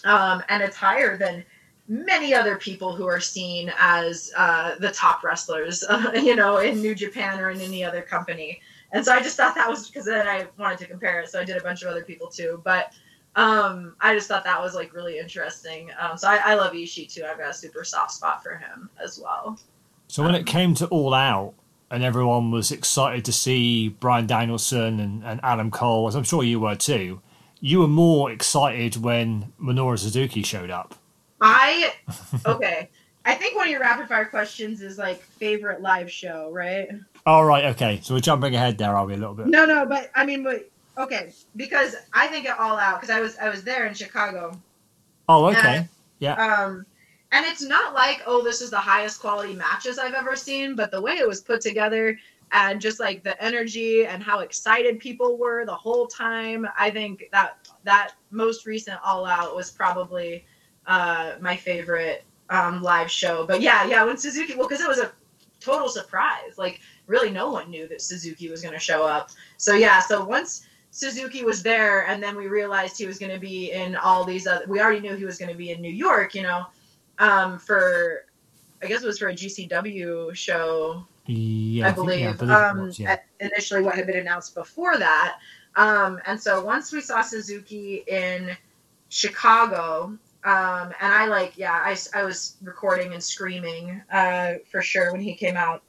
Um, 0.03 0.41
and 0.49 0.63
it's 0.63 0.75
higher 0.75 1.17
than 1.17 1.43
many 1.91 2.33
other 2.33 2.55
people 2.55 2.95
who 2.95 3.05
are 3.05 3.19
seen 3.19 3.69
as 3.77 4.31
uh, 4.37 4.75
the 4.79 4.91
top 4.91 5.25
wrestlers, 5.25 5.83
uh, 5.83 6.11
you 6.15 6.37
know, 6.37 6.57
in 6.57 6.81
New 6.81 6.95
Japan 6.95 7.37
or 7.37 7.51
in 7.51 7.59
any 7.59 7.83
other 7.83 8.01
company. 8.01 8.61
And 8.93 9.03
so 9.03 9.13
I 9.13 9.21
just 9.21 9.35
thought 9.35 9.55
that 9.55 9.69
was 9.69 9.89
because 9.89 10.05
then 10.05 10.25
I 10.25 10.47
wanted 10.57 10.79
to 10.79 10.87
compare 10.87 11.19
it. 11.19 11.29
So 11.29 11.41
I 11.41 11.43
did 11.43 11.57
a 11.57 11.61
bunch 11.61 11.83
of 11.83 11.89
other 11.89 12.03
people 12.03 12.27
too. 12.27 12.61
But 12.63 12.93
um, 13.35 13.97
I 13.99 14.15
just 14.15 14.29
thought 14.29 14.45
that 14.45 14.61
was 14.61 14.73
like 14.73 14.93
really 14.93 15.19
interesting. 15.19 15.91
Um, 15.99 16.17
so 16.17 16.29
I, 16.29 16.37
I 16.37 16.53
love 16.55 16.71
Ishii 16.71 17.13
too. 17.13 17.25
I've 17.29 17.37
got 17.37 17.49
a 17.49 17.53
super 17.53 17.83
soft 17.83 18.11
spot 18.11 18.41
for 18.41 18.55
him 18.55 18.89
as 19.03 19.19
well. 19.21 19.59
So 20.07 20.23
when 20.23 20.33
it 20.33 20.45
came 20.45 20.73
to 20.75 20.87
All 20.87 21.13
Out, 21.13 21.55
and 21.89 22.05
everyone 22.05 22.51
was 22.51 22.71
excited 22.71 23.25
to 23.25 23.33
see 23.33 23.89
Bryan 23.89 24.25
Danielson 24.25 25.01
and, 25.01 25.25
and 25.25 25.41
Adam 25.43 25.69
Cole, 25.69 26.07
as 26.07 26.15
I'm 26.15 26.23
sure 26.23 26.41
you 26.41 26.61
were 26.61 26.75
too. 26.75 27.21
You 27.59 27.79
were 27.81 27.87
more 27.89 28.31
excited 28.31 28.95
when 28.95 29.51
Minoru 29.61 29.99
Suzuki 29.99 30.41
showed 30.41 30.69
up. 30.69 30.95
I 31.41 31.93
okay. 32.45 32.89
I 33.23 33.35
think 33.35 33.55
one 33.55 33.65
of 33.65 33.71
your 33.71 33.81
rapid 33.81 34.07
fire 34.07 34.25
questions 34.25 34.81
is 34.81 34.97
like 34.97 35.21
favorite 35.21 35.81
live 35.81 36.11
show, 36.11 36.49
right? 36.51 36.89
All 37.25 37.45
right, 37.45 37.65
okay. 37.65 37.99
So 38.01 38.15
we're 38.15 38.19
jumping 38.19 38.55
ahead 38.55 38.77
there, 38.77 38.95
are 38.95 39.05
we 39.05 39.13
a 39.13 39.17
little 39.17 39.35
bit? 39.35 39.47
No, 39.47 39.65
no, 39.65 39.85
but 39.85 40.09
I 40.15 40.25
mean, 40.25 40.43
but 40.43 40.69
okay, 40.97 41.31
because 41.55 41.95
I 42.13 42.27
think 42.27 42.45
it 42.45 42.57
all 42.59 42.77
out 42.77 43.01
because 43.01 43.15
I 43.15 43.19
was 43.19 43.37
I 43.37 43.49
was 43.49 43.63
there 43.63 43.85
in 43.85 43.93
Chicago. 43.93 44.59
Oh, 45.29 45.45
okay. 45.45 45.77
And, 45.77 45.89
yeah. 46.19 46.33
Um, 46.33 46.85
and 47.31 47.45
it's 47.45 47.61
not 47.61 47.93
like 47.93 48.21
oh 48.25 48.43
this 48.43 48.61
is 48.61 48.69
the 48.69 48.77
highest 48.77 49.19
quality 49.19 49.53
matches 49.53 49.97
i've 49.97 50.13
ever 50.13 50.35
seen 50.35 50.75
but 50.75 50.91
the 50.91 51.01
way 51.01 51.13
it 51.13 51.27
was 51.27 51.41
put 51.41 51.61
together 51.61 52.17
and 52.51 52.81
just 52.81 52.99
like 52.99 53.23
the 53.23 53.41
energy 53.41 54.05
and 54.05 54.21
how 54.21 54.39
excited 54.39 54.99
people 54.99 55.37
were 55.37 55.65
the 55.65 55.73
whole 55.73 56.07
time 56.07 56.67
i 56.77 56.89
think 56.89 57.23
that 57.31 57.57
that 57.83 58.13
most 58.29 58.65
recent 58.65 58.99
all 59.03 59.25
out 59.25 59.55
was 59.55 59.71
probably 59.71 60.45
uh, 60.87 61.33
my 61.39 61.55
favorite 61.55 62.23
um, 62.49 62.81
live 62.81 63.09
show 63.09 63.45
but 63.45 63.61
yeah 63.61 63.85
yeah 63.87 64.03
when 64.03 64.17
suzuki 64.17 64.55
well 64.55 64.67
because 64.67 64.83
it 64.83 64.87
was 64.87 64.99
a 64.99 65.11
total 65.59 65.87
surprise 65.87 66.57
like 66.57 66.81
really 67.07 67.29
no 67.29 67.51
one 67.51 67.69
knew 67.69 67.87
that 67.87 68.01
suzuki 68.01 68.49
was 68.49 68.61
going 68.61 68.73
to 68.73 68.79
show 68.79 69.05
up 69.05 69.29
so 69.57 69.73
yeah 69.75 69.99
so 69.99 70.23
once 70.23 70.65
Suzuki 70.91 71.43
was 71.43 71.63
there, 71.63 72.05
and 72.07 72.21
then 72.21 72.35
we 72.35 72.47
realized 72.47 72.97
he 72.97 73.07
was 73.07 73.17
going 73.17 73.31
to 73.31 73.39
be 73.39 73.71
in 73.71 73.95
all 73.95 74.25
these 74.25 74.45
other. 74.45 74.65
We 74.67 74.81
already 74.81 74.99
knew 74.99 75.15
he 75.15 75.23
was 75.23 75.37
going 75.37 75.49
to 75.49 75.57
be 75.57 75.71
in 75.71 75.81
New 75.81 75.91
York, 75.91 76.35
you 76.35 76.43
know, 76.43 76.65
um, 77.17 77.57
for 77.57 78.25
I 78.83 78.87
guess 78.87 79.01
it 79.01 79.07
was 79.07 79.19
for 79.19 79.29
a 79.29 79.33
GCW 79.33 80.35
show. 80.35 81.05
Yeah, 81.27 81.87
I 81.87 81.91
believe. 81.91 82.27
I, 82.27 82.33
believe 82.33 82.51
um, 82.51 82.81
was, 82.81 82.99
yeah. 82.99 83.17
initially, 83.39 83.83
what 83.83 83.95
had 83.95 84.05
been 84.05 84.17
announced 84.17 84.53
before 84.53 84.97
that. 84.97 85.37
Um, 85.77 86.19
and 86.25 86.39
so 86.39 86.63
once 86.63 86.91
we 86.91 86.99
saw 86.99 87.21
Suzuki 87.21 88.03
in 88.07 88.57
Chicago, 89.07 90.17
um, 90.43 90.93
and 90.99 91.13
I 91.13 91.27
like, 91.27 91.57
yeah, 91.57 91.73
I, 91.73 91.95
I 92.15 92.23
was 92.23 92.57
recording 92.63 93.13
and 93.13 93.23
screaming 93.23 94.01
uh, 94.11 94.55
for 94.71 94.81
sure 94.81 95.11
when 95.11 95.21
he 95.21 95.35
came 95.35 95.55
out. 95.55 95.83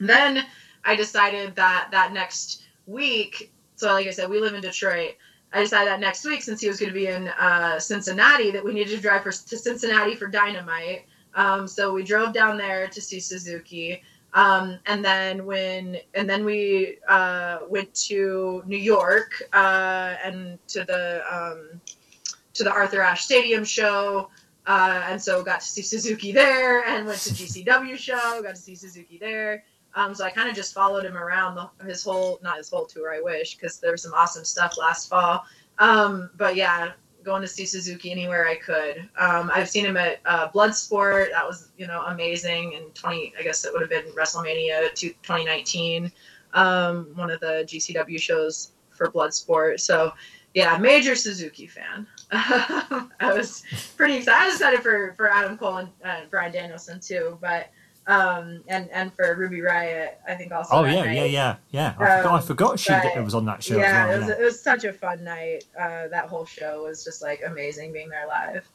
Then 0.00 0.44
I 0.84 0.96
decided 0.96 1.54
that 1.56 1.88
that 1.92 2.12
next 2.12 2.62
week, 2.86 3.52
so 3.76 3.92
like 3.92 4.06
I 4.06 4.10
said, 4.10 4.30
we 4.30 4.40
live 4.40 4.54
in 4.54 4.60
Detroit. 4.60 5.14
I 5.52 5.60
decided 5.60 5.88
that 5.88 6.00
next 6.00 6.24
week, 6.24 6.42
since 6.42 6.60
he 6.60 6.68
was 6.68 6.78
going 6.78 6.90
to 6.90 6.94
be 6.94 7.06
in 7.06 7.28
uh, 7.28 7.78
Cincinnati, 7.78 8.50
that 8.50 8.64
we 8.64 8.74
needed 8.74 8.96
to 8.96 9.00
drive 9.00 9.22
for, 9.22 9.30
to 9.30 9.56
Cincinnati 9.56 10.14
for 10.14 10.26
Dynamite. 10.26 11.06
Um, 11.34 11.66
so 11.68 11.92
we 11.92 12.02
drove 12.02 12.32
down 12.32 12.58
there 12.58 12.88
to 12.88 13.00
see 13.00 13.20
Suzuki. 13.20 14.02
Um, 14.34 14.78
and 14.86 15.02
then 15.04 15.46
when 15.46 15.98
and 16.14 16.28
then 16.28 16.44
we 16.44 16.98
uh, 17.08 17.60
went 17.68 17.94
to 18.08 18.62
New 18.66 18.76
York 18.76 19.42
uh, 19.52 20.16
and 20.22 20.58
to 20.68 20.84
the 20.84 21.22
um, 21.30 21.80
to 22.58 22.64
the 22.64 22.72
Arthur 22.72 23.00
Ashe 23.00 23.24
Stadium 23.24 23.64
show, 23.64 24.30
uh, 24.66 25.02
and 25.06 25.20
so 25.20 25.42
got 25.42 25.60
to 25.60 25.66
see 25.66 25.82
Suzuki 25.82 26.32
there, 26.32 26.84
and 26.84 27.06
went 27.06 27.20
to 27.20 27.30
GCW 27.30 27.96
show, 27.96 28.42
got 28.42 28.54
to 28.54 28.60
see 28.60 28.74
Suzuki 28.74 29.16
there. 29.18 29.64
Um, 29.94 30.14
so 30.14 30.24
I 30.24 30.30
kind 30.30 30.48
of 30.48 30.54
just 30.54 30.74
followed 30.74 31.04
him 31.04 31.16
around 31.16 31.54
the, 31.54 31.86
his 31.86 32.04
whole, 32.04 32.38
not 32.42 32.58
his 32.58 32.68
whole 32.68 32.84
tour, 32.84 33.14
I 33.14 33.20
wish, 33.20 33.54
because 33.56 33.78
there 33.78 33.92
was 33.92 34.02
some 34.02 34.12
awesome 34.12 34.44
stuff 34.44 34.76
last 34.76 35.08
fall. 35.08 35.44
Um, 35.78 36.30
but 36.36 36.56
yeah, 36.56 36.92
going 37.24 37.42
to 37.42 37.48
see 37.48 37.64
Suzuki 37.64 38.10
anywhere 38.10 38.46
I 38.46 38.56
could. 38.56 39.08
Um, 39.18 39.50
I've 39.54 39.68
seen 39.68 39.86
him 39.86 39.96
at 39.96 40.20
uh, 40.26 40.48
Bloodsport. 40.50 41.30
That 41.30 41.46
was, 41.46 41.70
you 41.78 41.86
know, 41.86 42.02
amazing. 42.06 42.74
And 42.74 42.94
20, 42.94 43.34
I 43.38 43.42
guess 43.42 43.64
it 43.64 43.72
would 43.72 43.80
have 43.80 43.90
been 43.90 44.12
WrestleMania 44.12 44.94
2019, 44.94 46.12
um, 46.54 47.08
one 47.14 47.30
of 47.30 47.40
the 47.40 47.64
GCW 47.66 48.20
shows 48.20 48.72
for 48.90 49.10
Bloodsport. 49.10 49.80
So 49.80 50.12
yeah, 50.54 50.76
major 50.78 51.14
Suzuki 51.14 51.66
fan. 51.66 52.06
I 52.32 53.32
was 53.34 53.62
pretty 53.96 54.16
excited. 54.16 54.42
I 54.42 54.46
was 54.46 54.54
excited 54.56 54.80
for, 54.80 55.14
for 55.16 55.30
Adam 55.30 55.56
Cole 55.56 55.78
and 55.78 55.88
uh, 56.04 56.20
Bryan 56.30 56.52
Danielson 56.52 57.00
too, 57.00 57.38
but 57.40 57.70
um, 58.08 58.64
and 58.68 58.88
and 58.90 59.12
for 59.14 59.34
Ruby 59.36 59.58
Riott, 59.58 60.12
I 60.26 60.34
think 60.34 60.50
also. 60.50 60.76
Oh 60.76 60.84
yeah, 60.84 61.04
night. 61.04 61.16
yeah, 61.16 61.24
yeah, 61.24 61.56
yeah. 61.70 61.94
I, 61.98 62.10
um, 62.10 62.22
forgot, 62.22 62.34
I 62.34 62.46
forgot 62.46 62.80
she 62.80 62.92
but, 62.92 63.24
was 63.24 63.34
on 63.34 63.44
that 63.44 63.62
show. 63.62 63.76
Yeah, 63.76 64.06
well, 64.06 64.14
it, 64.14 64.18
was, 64.20 64.28
yeah. 64.28 64.34
it 64.34 64.42
was 64.42 64.60
such 64.62 64.84
a 64.84 64.92
fun 64.92 65.24
night. 65.24 65.64
Uh, 65.78 66.08
that 66.08 66.28
whole 66.28 66.46
show 66.46 66.84
was 66.84 67.04
just 67.04 67.22
like 67.22 67.42
amazing 67.46 67.92
being 67.92 68.08
there 68.08 68.26
live. 68.26 68.66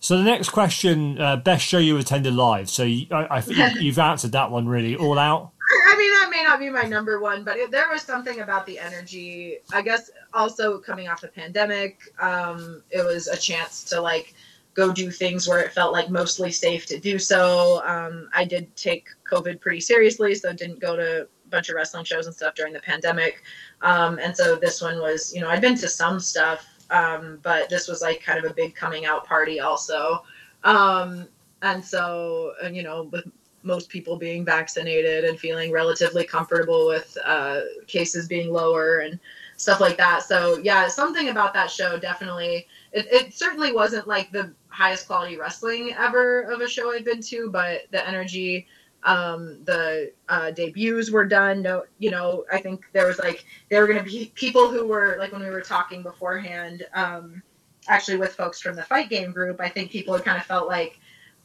So 0.00 0.18
the 0.18 0.24
next 0.24 0.50
question, 0.50 1.20
uh, 1.20 1.36
best 1.36 1.64
show 1.64 1.78
you 1.78 1.96
attended 1.98 2.34
live. 2.34 2.68
So 2.68 2.82
you, 2.82 3.06
I, 3.10 3.38
I 3.38 3.74
you've 3.80 3.98
answered 3.98 4.32
that 4.32 4.50
one 4.50 4.68
really 4.68 4.96
all 4.96 5.18
out. 5.18 5.52
I 5.68 5.96
mean, 5.98 6.12
that 6.12 6.30
may 6.30 6.44
not 6.44 6.58
be 6.58 6.70
my 6.70 6.82
number 6.82 7.20
one, 7.20 7.42
but 7.42 7.56
it, 7.56 7.70
there 7.70 7.88
was 7.90 8.02
something 8.02 8.40
about 8.40 8.66
the 8.66 8.78
energy. 8.78 9.58
I 9.72 9.82
guess 9.82 10.10
also 10.32 10.78
coming 10.78 11.08
off 11.08 11.20
the 11.20 11.28
pandemic, 11.28 12.12
um, 12.20 12.82
it 12.90 13.04
was 13.04 13.26
a 13.26 13.36
chance 13.36 13.82
to 13.84 14.00
like 14.00 14.34
go 14.74 14.92
do 14.92 15.10
things 15.10 15.48
where 15.48 15.60
it 15.60 15.72
felt 15.72 15.92
like 15.92 16.10
mostly 16.10 16.52
safe 16.52 16.86
to 16.86 16.98
do 16.98 17.18
so. 17.18 17.82
Um, 17.84 18.28
I 18.34 18.44
did 18.44 18.74
take 18.76 19.08
COVID 19.28 19.60
pretty 19.60 19.80
seriously, 19.80 20.34
so 20.34 20.52
didn't 20.52 20.80
go 20.80 20.96
to 20.96 21.22
a 21.22 21.48
bunch 21.48 21.68
of 21.68 21.76
wrestling 21.76 22.04
shows 22.04 22.26
and 22.26 22.34
stuff 22.34 22.54
during 22.54 22.72
the 22.72 22.80
pandemic. 22.80 23.42
Um, 23.82 24.18
and 24.18 24.36
so 24.36 24.56
this 24.56 24.82
one 24.82 25.00
was, 25.00 25.34
you 25.34 25.40
know, 25.40 25.48
I'd 25.48 25.62
been 25.62 25.76
to 25.78 25.88
some 25.88 26.20
stuff, 26.20 26.66
um, 26.90 27.38
but 27.42 27.68
this 27.70 27.88
was 27.88 28.02
like 28.02 28.22
kind 28.22 28.38
of 28.38 28.50
a 28.50 28.54
big 28.54 28.74
coming 28.74 29.06
out 29.06 29.26
party 29.26 29.60
also. 29.60 30.22
Um, 30.62 31.26
and 31.62 31.82
so, 31.84 32.52
and, 32.62 32.76
you 32.76 32.82
know, 32.82 33.04
with 33.04 33.24
most 33.66 33.88
people 33.88 34.16
being 34.16 34.44
vaccinated 34.44 35.24
and 35.24 35.38
feeling 35.38 35.72
relatively 35.72 36.24
comfortable 36.24 36.86
with 36.86 37.18
uh, 37.24 37.60
cases 37.86 38.28
being 38.28 38.52
lower 38.52 38.98
and 38.98 39.18
stuff 39.56 39.80
like 39.80 39.96
that. 39.96 40.22
So 40.22 40.58
yeah, 40.58 40.86
something 40.88 41.28
about 41.28 41.52
that 41.54 41.70
show 41.70 41.98
definitely. 41.98 42.66
It, 42.92 43.06
it 43.10 43.34
certainly 43.34 43.72
wasn't 43.72 44.06
like 44.06 44.30
the 44.30 44.52
highest 44.68 45.06
quality 45.06 45.36
wrestling 45.36 45.94
ever 45.98 46.42
of 46.42 46.60
a 46.60 46.68
show 46.68 46.92
I've 46.92 47.04
been 47.04 47.22
to, 47.22 47.50
but 47.50 47.82
the 47.90 48.06
energy, 48.06 48.66
um, 49.02 49.58
the 49.64 50.12
uh, 50.28 50.50
debuts 50.52 51.10
were 51.10 51.24
done. 51.26 51.62
No, 51.62 51.84
you 51.98 52.10
know, 52.10 52.44
I 52.52 52.60
think 52.60 52.86
there 52.92 53.06
was 53.06 53.18
like 53.18 53.44
there 53.68 53.80
were 53.80 53.86
going 53.86 53.98
to 53.98 54.04
be 54.04 54.32
people 54.34 54.70
who 54.70 54.86
were 54.86 55.16
like 55.18 55.32
when 55.32 55.42
we 55.42 55.50
were 55.50 55.60
talking 55.60 56.02
beforehand, 56.02 56.86
um, 56.94 57.42
actually 57.88 58.16
with 58.16 58.34
folks 58.34 58.60
from 58.60 58.76
the 58.76 58.82
fight 58.82 59.08
game 59.08 59.32
group. 59.32 59.60
I 59.60 59.68
think 59.68 59.90
people 59.90 60.14
had 60.14 60.24
kind 60.24 60.38
of 60.38 60.44
felt 60.44 60.68
like 60.68 60.98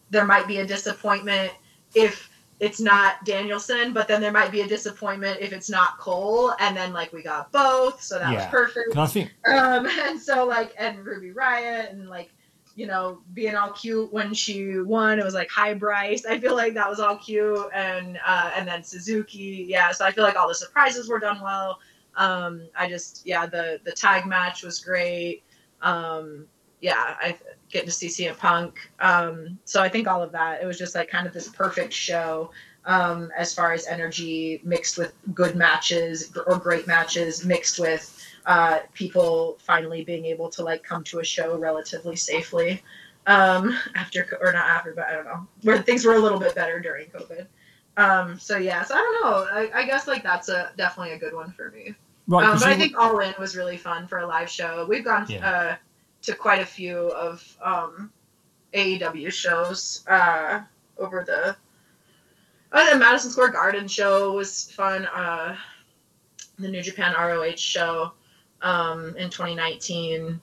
there 0.10 0.26
might 0.26 0.48
be 0.48 0.58
a 0.58 0.66
disappointment 0.66 1.52
if 1.96 2.30
it's 2.62 2.80
not 2.80 3.26
Danielson, 3.26 3.92
but 3.92 4.08
then 4.08 4.22
there 4.22 4.32
might 4.32 4.52
be 4.52 4.62
a 4.62 4.68
disappointment 4.68 5.40
if 5.42 5.52
it's 5.52 5.68
not 5.68 5.98
Cole, 5.98 6.54
and 6.60 6.78
then 6.78 6.94
like 6.94 7.12
we 7.12 7.24
got 7.24 7.52
both, 7.52 8.02
so 8.04 8.20
that 8.20 8.32
yeah. 8.32 8.38
was 8.38 8.46
perfect. 8.52 8.94
Um, 9.48 9.88
and 10.06 10.22
so 10.22 10.46
like 10.46 10.74
and 10.78 11.04
Ruby 11.04 11.32
Riott 11.32 11.90
and 11.90 12.08
like 12.08 12.32
you 12.76 12.86
know 12.86 13.22
being 13.34 13.56
all 13.56 13.72
cute 13.72 14.14
when 14.14 14.32
she 14.36 14.78
won, 14.78 15.18
it 15.18 15.26
was 15.26 15.34
like 15.34 15.50
hi 15.50 15.74
Bryce. 15.74 16.24
I 16.28 16.40
feel 16.40 16.56
like 16.56 16.76
that 16.76 16.88
was 16.88 17.00
all 17.00 17.18
cute, 17.18 17.68
and 17.74 18.20
uh, 18.24 18.52
and 18.56 18.68
then 18.68 18.84
Suzuki, 18.84 19.66
yeah. 19.68 19.92
So 19.92 20.06
I 20.06 20.12
feel 20.12 20.24
like 20.24 20.36
all 20.36 20.48
the 20.48 20.54
surprises 20.54 21.10
were 21.10 21.20
done 21.20 21.42
well. 21.42 21.80
Um, 22.16 22.68
I 22.78 22.88
just 22.88 23.26
yeah 23.26 23.48
the 23.48 23.80
the 23.84 23.92
tag 23.92 24.28
match 24.28 24.62
was 24.62 24.80
great. 24.80 25.42
Um, 25.82 26.46
yeah, 26.80 27.16
I 27.20 27.36
getting 27.72 27.88
to 27.88 27.94
see 27.94 28.08
CM 28.08 28.38
Punk. 28.38 28.80
Um, 29.00 29.58
so 29.66 29.82
I 29.82 29.90
think 29.90 30.08
all 30.08 30.22
of 30.22 30.32
that, 30.34 30.62
it 30.62 30.66
was 30.66 30.78
just 30.78 30.96
like 30.96 31.10
kind 31.10 31.26
of 31.26 31.34
this 31.34 31.50
perfect 31.50 31.94
show 31.94 32.52
um, 32.86 33.32
as 33.38 33.54
far 33.54 33.74
as 33.74 33.88
energy 33.88 34.62
mixed 34.64 34.98
with 34.98 35.14
good 35.34 35.56
matches 35.56 36.32
or 36.48 36.58
great 36.58 36.88
matches 36.88 37.46
mixed 37.46 37.80
with 37.80 38.18
uh, 38.46 38.80
people 38.94 39.58
finally 39.62 40.04
being 40.04 40.26
able 40.26 40.50
to 40.50 40.64
like 40.64 40.84
come 40.84 41.04
to 41.06 41.20
a 41.20 41.24
show 41.24 41.58
relatively 41.58 42.16
safely. 42.16 42.82
um, 43.28 43.78
after 43.96 44.38
or 44.42 44.52
not 44.52 44.66
after, 44.66 44.94
but 44.94 45.06
I 45.06 45.14
don't 45.14 45.26
know 45.26 45.48
where 45.64 45.82
things 45.82 46.06
were 46.06 46.16
a 46.16 46.20
little 46.20 46.40
bit 46.40 46.56
better 46.56 46.80
during 46.80 47.08
COVID. 47.10 47.48
Um, 47.98 48.40
so 48.40 48.58
yeah, 48.58 48.84
so 48.84 48.96
I 48.96 48.98
don't 48.98 49.24
know. 49.24 49.48
I, 49.52 49.82
I 49.82 49.86
guess 49.86 50.08
like 50.08 50.24
that's 50.24 50.50
a 50.50 50.72
definitely 50.78 51.14
a 51.14 51.20
good 51.20 51.34
one 51.34 51.52
for 51.52 51.72
me. 51.72 51.94
Right, 52.28 52.48
um, 52.48 52.58
but 52.58 52.68
I 52.68 52.76
think 52.76 52.98
All 52.98 53.20
In 53.20 53.34
was 53.40 53.56
really 53.56 53.78
fun 53.78 54.08
for 54.08 54.20
a 54.20 54.28
live 54.28 54.50
show. 54.50 54.86
We've 54.88 55.04
gone 55.04 55.26
yeah. 55.30 55.50
uh, 55.50 55.76
to 56.24 56.36
quite 56.36 56.62
a 56.62 56.66
few 56.66 57.10
of 57.12 57.58
um, 57.62 58.12
AEW 58.74 59.32
shows 59.32 60.04
uh, 60.08 60.62
over 60.98 61.24
the. 61.26 61.56
Oh, 62.74 62.90
the 62.90 62.98
Madison 62.98 63.32
Square 63.32 63.50
Garden 63.50 63.88
show 63.88 64.32
was 64.32 64.72
fun. 64.72 65.06
Uh, 65.08 65.58
the 66.58 66.70
New 66.70 66.82
Japan 66.82 67.14
ROH 67.18 67.58
show 67.58 68.14
um, 68.62 69.16
in 69.18 69.30
2019. 69.30 70.40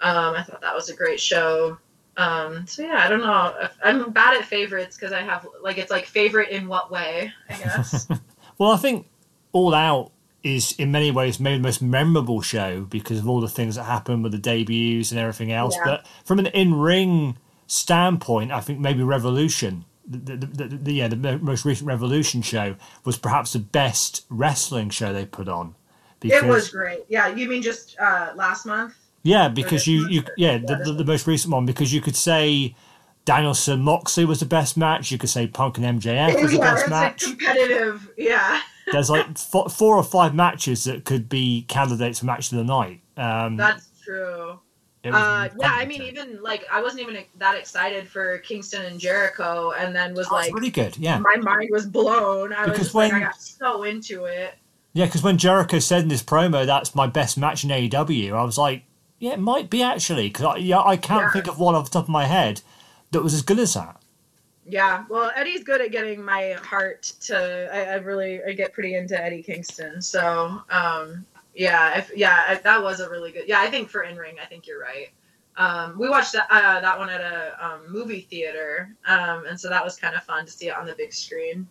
Um, 0.00 0.34
I 0.34 0.42
thought 0.42 0.60
that 0.60 0.74
was 0.74 0.88
a 0.88 0.96
great 0.96 1.20
show. 1.20 1.78
Um, 2.16 2.66
so 2.66 2.82
yeah, 2.82 3.04
I 3.04 3.08
don't 3.08 3.20
know. 3.20 3.68
I'm 3.84 4.10
bad 4.10 4.36
at 4.36 4.44
favorites 4.44 4.96
because 4.96 5.12
I 5.12 5.20
have 5.20 5.46
like 5.62 5.78
it's 5.78 5.90
like 5.90 6.04
favorite 6.04 6.50
in 6.50 6.66
what 6.66 6.90
way, 6.90 7.32
I 7.48 7.56
guess. 7.56 8.08
well, 8.58 8.72
I 8.72 8.76
think 8.76 9.06
All 9.52 9.72
Out 9.72 10.10
is 10.42 10.72
in 10.72 10.92
many 10.92 11.10
ways 11.10 11.40
maybe 11.40 11.56
the 11.56 11.62
most 11.62 11.82
memorable 11.82 12.40
show 12.40 12.82
because 12.82 13.18
of 13.18 13.28
all 13.28 13.40
the 13.40 13.48
things 13.48 13.74
that 13.74 13.84
happened 13.84 14.22
with 14.22 14.32
the 14.32 14.38
debuts 14.38 15.10
and 15.10 15.18
everything 15.18 15.52
else. 15.52 15.74
Yeah. 15.76 15.84
But 15.84 16.06
from 16.24 16.38
an 16.38 16.46
in-ring 16.46 17.36
standpoint, 17.66 18.52
I 18.52 18.60
think 18.60 18.78
maybe 18.78 19.02
Revolution, 19.02 19.84
the, 20.06 20.36
the, 20.36 20.46
the, 20.46 20.64
the, 20.76 20.92
yeah, 20.92 21.08
the 21.08 21.38
most 21.38 21.64
recent 21.64 21.86
Revolution 21.86 22.42
show 22.42 22.76
was 23.04 23.18
perhaps 23.18 23.52
the 23.52 23.58
best 23.58 24.24
wrestling 24.28 24.90
show 24.90 25.12
they 25.12 25.26
put 25.26 25.48
on. 25.48 25.74
Because, 26.20 26.42
it 26.42 26.46
was 26.46 26.68
great. 26.70 27.04
Yeah, 27.08 27.28
you 27.28 27.48
mean 27.48 27.62
just 27.62 27.96
uh, 28.00 28.32
last 28.34 28.66
month? 28.66 28.94
Yeah, 29.22 29.48
because 29.48 29.86
you, 29.86 30.08
you 30.08 30.24
yeah, 30.36 30.58
the, 30.58 30.76
the, 30.84 30.92
the, 30.92 31.04
most 31.04 31.26
recent 31.26 31.52
one 31.52 31.66
because 31.66 31.92
you 31.92 32.00
could 32.00 32.16
say 32.16 32.74
Danielson 33.24 33.80
Moxley 33.80 34.24
was 34.24 34.40
the 34.40 34.46
best 34.46 34.76
match. 34.76 35.10
You 35.10 35.18
could 35.18 35.28
say 35.28 35.46
Punk 35.46 35.78
and 35.78 36.00
MJF 36.00 36.34
was 36.42 36.52
yeah, 36.52 36.58
the 36.58 36.58
best 36.58 36.88
match. 36.88 37.22
competitive, 37.24 38.10
yeah. 38.16 38.60
There's 38.92 39.10
like 39.10 39.38
four, 39.38 39.68
four, 39.68 39.96
or 39.96 40.02
five 40.02 40.34
matches 40.34 40.84
that 40.84 41.04
could 41.04 41.28
be 41.28 41.64
candidates 41.68 42.20
for 42.20 42.26
match 42.26 42.52
of 42.52 42.58
the 42.58 42.64
night. 42.64 43.00
Um, 43.16 43.56
That's 43.56 43.88
true. 44.02 44.60
Uh, 45.04 45.48
yeah, 45.58 45.72
I 45.72 45.86
mean, 45.86 46.02
even 46.02 46.42
like 46.42 46.66
I 46.70 46.82
wasn't 46.82 47.02
even 47.02 47.24
that 47.38 47.54
excited 47.54 48.08
for 48.08 48.38
Kingston 48.38 48.84
and 48.84 48.98
Jericho, 48.98 49.72
and 49.72 49.94
then 49.94 50.12
was 50.12 50.30
like, 50.30 50.52
really 50.52 50.70
good. 50.70 50.96
Yeah, 50.98 51.18
my 51.18 51.36
mind 51.36 51.68
was 51.70 51.86
blown. 51.86 52.52
I 52.52 52.64
because 52.64 52.78
was 52.80 52.94
when, 52.94 53.10
like, 53.12 53.22
I 53.22 53.26
got 53.26 53.40
so 53.40 53.84
into 53.84 54.24
it. 54.24 54.54
Yeah, 54.92 55.06
because 55.06 55.22
when 55.22 55.38
Jericho 55.38 55.78
said 55.78 56.02
in 56.02 56.08
this 56.08 56.22
promo, 56.22 56.66
"That's 56.66 56.94
my 56.94 57.06
best 57.06 57.38
match 57.38 57.64
in 57.64 57.70
AEW," 57.70 58.32
I 58.32 58.42
was 58.42 58.58
like, 58.58 58.82
yeah, 59.18 59.32
it 59.32 59.38
might 59.38 59.70
be 59.70 59.82
actually 59.82 60.28
because 60.28 60.44
I, 60.44 60.56
yeah, 60.56 60.80
I 60.80 60.96
can't 60.96 61.22
yeah. 61.22 61.30
think 61.30 61.46
of 61.46 61.58
one 61.58 61.74
off 61.74 61.84
the 61.84 61.90
top 61.90 62.04
of 62.04 62.10
my 62.10 62.26
head 62.26 62.62
that 63.12 63.22
was 63.22 63.34
as 63.34 63.42
good 63.42 63.58
as 63.58 63.74
that. 63.74 63.97
Yeah, 64.70 65.04
well, 65.08 65.32
Eddie's 65.34 65.64
good 65.64 65.80
at 65.80 65.92
getting 65.92 66.22
my 66.22 66.52
heart 66.62 67.02
to. 67.22 67.74
I, 67.74 67.92
I 67.92 67.94
really 67.96 68.40
I 68.44 68.52
get 68.52 68.74
pretty 68.74 68.96
into 68.96 69.20
Eddie 69.20 69.42
Kingston, 69.42 70.02
so 70.02 70.62
um, 70.68 71.24
yeah, 71.54 71.98
if, 71.98 72.12
yeah, 72.14 72.58
that 72.58 72.82
was 72.82 73.00
a 73.00 73.08
really 73.08 73.32
good. 73.32 73.44
Yeah, 73.46 73.60
I 73.60 73.70
think 73.70 73.88
for 73.88 74.02
in 74.02 74.16
ring, 74.16 74.36
I 74.42 74.44
think 74.44 74.66
you're 74.66 74.80
right. 74.80 75.08
Um, 75.56 75.98
we 75.98 76.08
watched 76.08 76.34
that 76.34 76.46
uh, 76.50 76.80
that 76.80 76.98
one 76.98 77.08
at 77.08 77.20
a 77.20 77.66
um, 77.66 77.90
movie 77.90 78.20
theater, 78.20 78.94
um, 79.06 79.46
and 79.46 79.58
so 79.58 79.70
that 79.70 79.82
was 79.82 79.96
kind 79.96 80.14
of 80.14 80.22
fun 80.24 80.44
to 80.44 80.52
see 80.52 80.68
it 80.68 80.76
on 80.76 80.86
the 80.86 80.94
big 80.94 81.14
screen. 81.14 81.66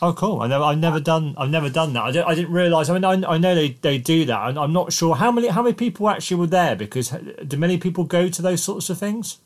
Oh, 0.00 0.12
cool! 0.12 0.40
I 0.40 0.48
never, 0.48 0.64
I've 0.64 0.78
never 0.78 0.98
done, 0.98 1.34
I've 1.38 1.50
never 1.50 1.70
done 1.70 1.92
that. 1.92 2.02
I 2.02 2.10
didn't, 2.10 2.26
I 2.26 2.34
didn't 2.34 2.52
realize. 2.52 2.90
I 2.90 2.94
mean, 2.98 3.04
I, 3.04 3.34
I 3.34 3.38
know 3.38 3.54
they, 3.54 3.70
they 3.80 3.98
do 3.98 4.24
that. 4.24 4.36
I'm, 4.36 4.58
I'm 4.58 4.72
not 4.72 4.92
sure 4.92 5.14
how 5.14 5.30
many, 5.30 5.46
how 5.48 5.62
many 5.62 5.74
people 5.74 6.08
actually 6.08 6.38
were 6.38 6.48
there 6.48 6.74
because 6.74 7.10
do 7.46 7.56
many 7.56 7.78
people 7.78 8.02
go 8.02 8.28
to 8.28 8.42
those 8.42 8.62
sorts 8.62 8.90
of 8.90 8.98
things? 8.98 9.38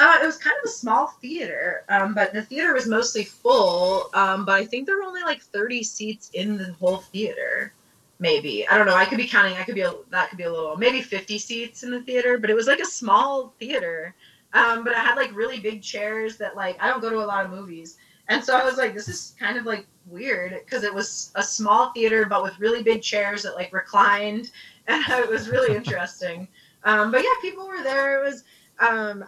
Uh, 0.00 0.18
it 0.22 0.26
was 0.26 0.38
kind 0.38 0.56
of 0.62 0.68
a 0.68 0.72
small 0.72 1.08
theater, 1.20 1.84
um, 1.88 2.14
but 2.14 2.32
the 2.32 2.42
theater 2.42 2.72
was 2.72 2.88
mostly 2.88 3.24
full. 3.24 4.10
Um, 4.14 4.44
but 4.44 4.54
I 4.54 4.64
think 4.64 4.86
there 4.86 4.96
were 4.96 5.02
only 5.02 5.22
like 5.22 5.42
30 5.42 5.82
seats 5.82 6.30
in 6.32 6.56
the 6.56 6.72
whole 6.74 6.98
theater. 6.98 7.72
Maybe 8.18 8.66
I 8.68 8.78
don't 8.78 8.86
know. 8.86 8.94
I 8.94 9.04
could 9.04 9.18
be 9.18 9.26
counting. 9.26 9.56
I 9.56 9.64
could 9.64 9.74
be 9.74 9.80
a, 9.82 9.92
that 10.10 10.28
could 10.28 10.38
be 10.38 10.44
a 10.44 10.52
little 10.52 10.76
maybe 10.76 11.02
50 11.02 11.38
seats 11.38 11.82
in 11.82 11.90
the 11.90 12.00
theater, 12.02 12.38
but 12.38 12.50
it 12.50 12.54
was 12.54 12.66
like 12.68 12.78
a 12.78 12.86
small 12.86 13.52
theater. 13.58 14.14
Um, 14.54 14.84
but 14.84 14.94
I 14.94 15.00
had 15.00 15.16
like 15.16 15.34
really 15.34 15.58
big 15.58 15.82
chairs 15.82 16.36
that 16.38 16.56
like 16.56 16.80
I 16.80 16.88
don't 16.88 17.00
go 17.00 17.10
to 17.10 17.22
a 17.22 17.26
lot 17.26 17.44
of 17.44 17.50
movies, 17.50 17.96
and 18.28 18.44
so 18.44 18.56
I 18.56 18.64
was 18.64 18.76
like, 18.76 18.94
this 18.94 19.08
is 19.08 19.34
kind 19.38 19.58
of 19.58 19.66
like 19.66 19.86
weird 20.06 20.54
because 20.64 20.84
it 20.84 20.94
was 20.94 21.32
a 21.34 21.42
small 21.42 21.92
theater 21.92 22.26
but 22.26 22.42
with 22.42 22.58
really 22.58 22.82
big 22.82 23.02
chairs 23.02 23.42
that 23.42 23.56
like 23.56 23.72
reclined, 23.72 24.50
and 24.86 25.04
it 25.08 25.28
was 25.28 25.48
really 25.48 25.74
interesting. 25.74 26.46
Um, 26.84 27.10
but 27.10 27.22
yeah, 27.22 27.34
people 27.40 27.66
were 27.66 27.82
there. 27.82 28.22
It 28.22 28.24
was 28.24 28.44
um, 28.78 29.24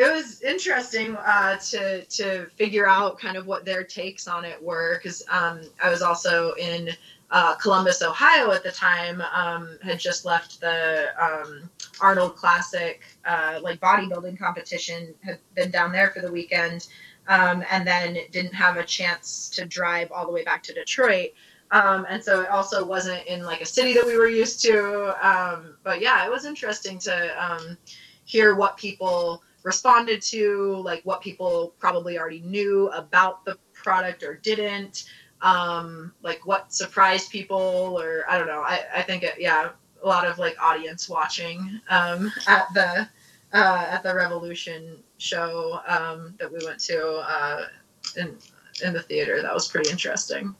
it 0.00 0.10
was 0.10 0.40
interesting 0.40 1.14
uh, 1.16 1.58
to 1.58 2.02
to 2.06 2.46
figure 2.56 2.88
out 2.88 3.18
kind 3.18 3.36
of 3.36 3.46
what 3.46 3.66
their 3.66 3.84
takes 3.84 4.26
on 4.26 4.46
it 4.46 4.60
were 4.62 4.94
because 4.96 5.22
um, 5.28 5.60
I 5.82 5.90
was 5.90 6.00
also 6.00 6.54
in 6.54 6.88
uh, 7.30 7.54
Columbus, 7.56 8.00
Ohio 8.00 8.50
at 8.50 8.62
the 8.62 8.72
time. 8.72 9.22
Um, 9.34 9.78
had 9.82 9.98
just 9.98 10.24
left 10.24 10.58
the 10.58 11.08
um, 11.22 11.68
Arnold 12.00 12.34
Classic 12.34 13.02
uh, 13.26 13.60
like 13.60 13.78
bodybuilding 13.80 14.38
competition. 14.38 15.14
Had 15.22 15.38
been 15.54 15.70
down 15.70 15.92
there 15.92 16.10
for 16.12 16.20
the 16.20 16.32
weekend 16.32 16.88
um, 17.28 17.62
and 17.70 17.86
then 17.86 18.16
didn't 18.32 18.54
have 18.54 18.78
a 18.78 18.84
chance 18.84 19.50
to 19.50 19.66
drive 19.66 20.10
all 20.12 20.24
the 20.24 20.32
way 20.32 20.44
back 20.44 20.62
to 20.62 20.72
Detroit. 20.72 21.32
Um, 21.72 22.06
and 22.08 22.24
so 22.24 22.40
it 22.40 22.48
also 22.48 22.86
wasn't 22.86 23.26
in 23.26 23.44
like 23.44 23.60
a 23.60 23.66
city 23.66 23.92
that 23.92 24.06
we 24.06 24.16
were 24.16 24.28
used 24.28 24.62
to. 24.62 25.14
Um, 25.22 25.76
but 25.84 26.00
yeah, 26.00 26.24
it 26.24 26.30
was 26.30 26.46
interesting 26.46 26.98
to 27.00 27.76
hear 28.24 28.54
what 28.54 28.78
people 28.78 29.42
responded 29.62 30.22
to, 30.22 30.76
like 30.84 31.02
what 31.04 31.20
people 31.20 31.74
probably 31.78 32.18
already 32.18 32.40
knew 32.40 32.88
about 32.88 33.44
the 33.44 33.58
product 33.74 34.22
or 34.22 34.36
didn't, 34.36 35.04
um, 35.42 36.12
like 36.22 36.46
what 36.46 36.72
surprised 36.72 37.30
people, 37.30 37.98
or 38.00 38.24
I 38.28 38.38
don't 38.38 38.46
know. 38.46 38.62
I, 38.62 38.84
I 38.96 39.02
think 39.02 39.22
it, 39.22 39.34
yeah, 39.38 39.70
a 40.02 40.06
lot 40.06 40.26
of 40.26 40.38
like 40.38 40.56
audience 40.60 41.08
watching 41.08 41.80
um, 41.88 42.32
at 42.46 42.66
the 42.74 43.08
uh, 43.52 43.86
at 43.90 44.02
the 44.02 44.14
Revolution 44.14 45.02
show 45.18 45.80
um, 45.86 46.34
that 46.38 46.50
we 46.50 46.64
went 46.64 46.78
to 46.80 47.16
uh, 47.18 47.66
in 48.16 48.36
in 48.84 48.92
the 48.92 49.02
theater. 49.02 49.42
That 49.42 49.54
was 49.54 49.68
pretty 49.68 49.90
interesting. 49.90 50.54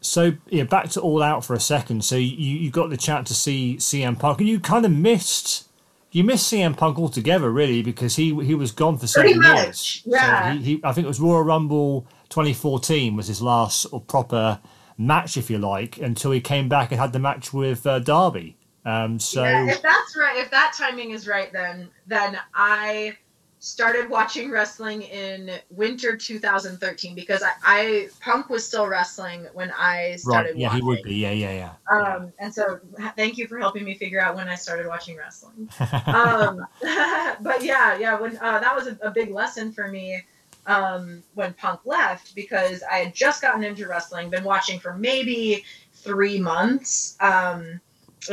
So 0.00 0.32
yeah, 0.48 0.64
back 0.64 0.90
to 0.90 1.00
All 1.00 1.22
Out 1.22 1.44
for 1.44 1.54
a 1.54 1.60
second. 1.60 2.04
So 2.04 2.16
you 2.16 2.34
you 2.34 2.70
got 2.70 2.90
the 2.90 2.96
chance 2.96 3.28
to 3.28 3.34
see 3.34 3.76
CM 3.76 4.18
Punk, 4.18 4.40
and 4.40 4.48
you 4.48 4.60
kind 4.60 4.84
of 4.84 4.92
missed 4.92 5.67
you 6.10 6.24
missed 6.24 6.52
CM 6.52 6.76
Punk 6.76 6.98
altogether, 6.98 7.50
really, 7.50 7.82
because 7.82 8.16
he 8.16 8.34
he 8.44 8.54
was 8.54 8.72
gone 8.72 8.98
for 8.98 9.06
seven 9.06 9.42
years. 9.42 10.02
Yeah, 10.04 10.52
so 10.52 10.58
he, 10.58 10.64
he, 10.64 10.80
I 10.84 10.92
think 10.92 11.04
it 11.04 11.08
was 11.08 11.20
Royal 11.20 11.42
Rumble 11.42 12.06
2014 12.30 13.16
was 13.16 13.26
his 13.26 13.42
last 13.42 13.82
sort 13.82 14.02
of 14.02 14.06
proper 14.08 14.60
match, 14.96 15.36
if 15.36 15.50
you 15.50 15.58
like, 15.58 15.98
until 15.98 16.30
he 16.30 16.40
came 16.40 16.68
back 16.68 16.90
and 16.90 17.00
had 17.00 17.12
the 17.12 17.18
match 17.18 17.52
with 17.52 17.86
uh, 17.86 17.98
Darby. 17.98 18.56
Um, 18.84 19.18
so 19.18 19.44
yeah, 19.44 19.68
if 19.68 19.82
that's 19.82 20.16
right, 20.16 20.38
if 20.38 20.50
that 20.50 20.74
timing 20.76 21.10
is 21.10 21.26
right, 21.28 21.52
then 21.52 21.90
then 22.06 22.38
I 22.54 23.16
started 23.60 24.08
watching 24.08 24.50
wrestling 24.50 25.02
in 25.02 25.50
winter 25.70 26.16
2013 26.16 27.14
because 27.14 27.42
I, 27.42 27.52
I 27.62 28.08
Punk 28.20 28.48
was 28.50 28.66
still 28.66 28.86
wrestling 28.86 29.46
when 29.52 29.72
I 29.76 30.16
started. 30.16 30.50
Right. 30.50 30.56
Yeah, 30.56 30.68
watching. 30.68 30.80
he 30.80 30.86
would 30.86 31.02
be. 31.02 31.14
Yeah, 31.16 31.30
yeah, 31.32 31.72
yeah. 31.90 31.96
Um, 31.96 32.32
and 32.38 32.54
so 32.54 32.80
thank 33.16 33.36
you 33.36 33.48
for 33.48 33.58
helping 33.58 33.84
me 33.84 33.94
figure 33.94 34.20
out 34.20 34.36
when 34.36 34.48
I 34.48 34.54
started 34.54 34.86
watching 34.86 35.16
wrestling. 35.16 35.68
um, 36.06 36.66
but 37.40 37.62
yeah, 37.62 37.98
yeah, 37.98 38.18
when 38.18 38.36
uh, 38.38 38.60
that 38.60 38.74
was 38.74 38.86
a, 38.86 38.98
a, 39.02 39.10
big 39.10 39.30
lesson 39.30 39.72
for 39.72 39.88
me 39.88 40.22
um, 40.66 41.22
when 41.34 41.52
Punk 41.54 41.80
left 41.84 42.34
because 42.34 42.82
I 42.82 42.98
had 42.98 43.14
just 43.14 43.42
gotten 43.42 43.64
into 43.64 43.88
wrestling, 43.88 44.30
been 44.30 44.44
watching 44.44 44.78
for 44.78 44.94
maybe 44.94 45.64
three 45.94 46.38
months. 46.38 47.16
Um, 47.20 47.80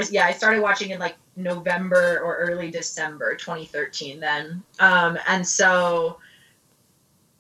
yeah, 0.10 0.26
I 0.26 0.34
started 0.34 0.62
watching 0.62 0.92
in 0.92 1.00
like 1.00 1.16
November 1.36 2.20
or 2.20 2.38
early 2.38 2.72
December 2.72 3.36
2013 3.36 4.20
then. 4.20 4.64
Um, 4.80 5.18
and 5.28 5.46
so 5.46 6.20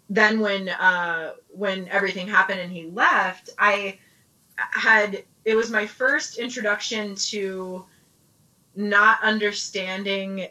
then 0.09 0.39
when 0.39 0.69
uh, 0.69 1.33
when 1.49 1.87
everything 1.87 2.27
happened 2.27 2.59
and 2.59 2.71
he 2.71 2.87
left, 2.87 3.49
I 3.57 3.99
had 4.57 5.23
it 5.43 5.55
was 5.55 5.69
my 5.69 5.85
first 5.85 6.37
introduction 6.37 7.15
to 7.15 7.85
not 8.75 9.23
understanding 9.23 10.47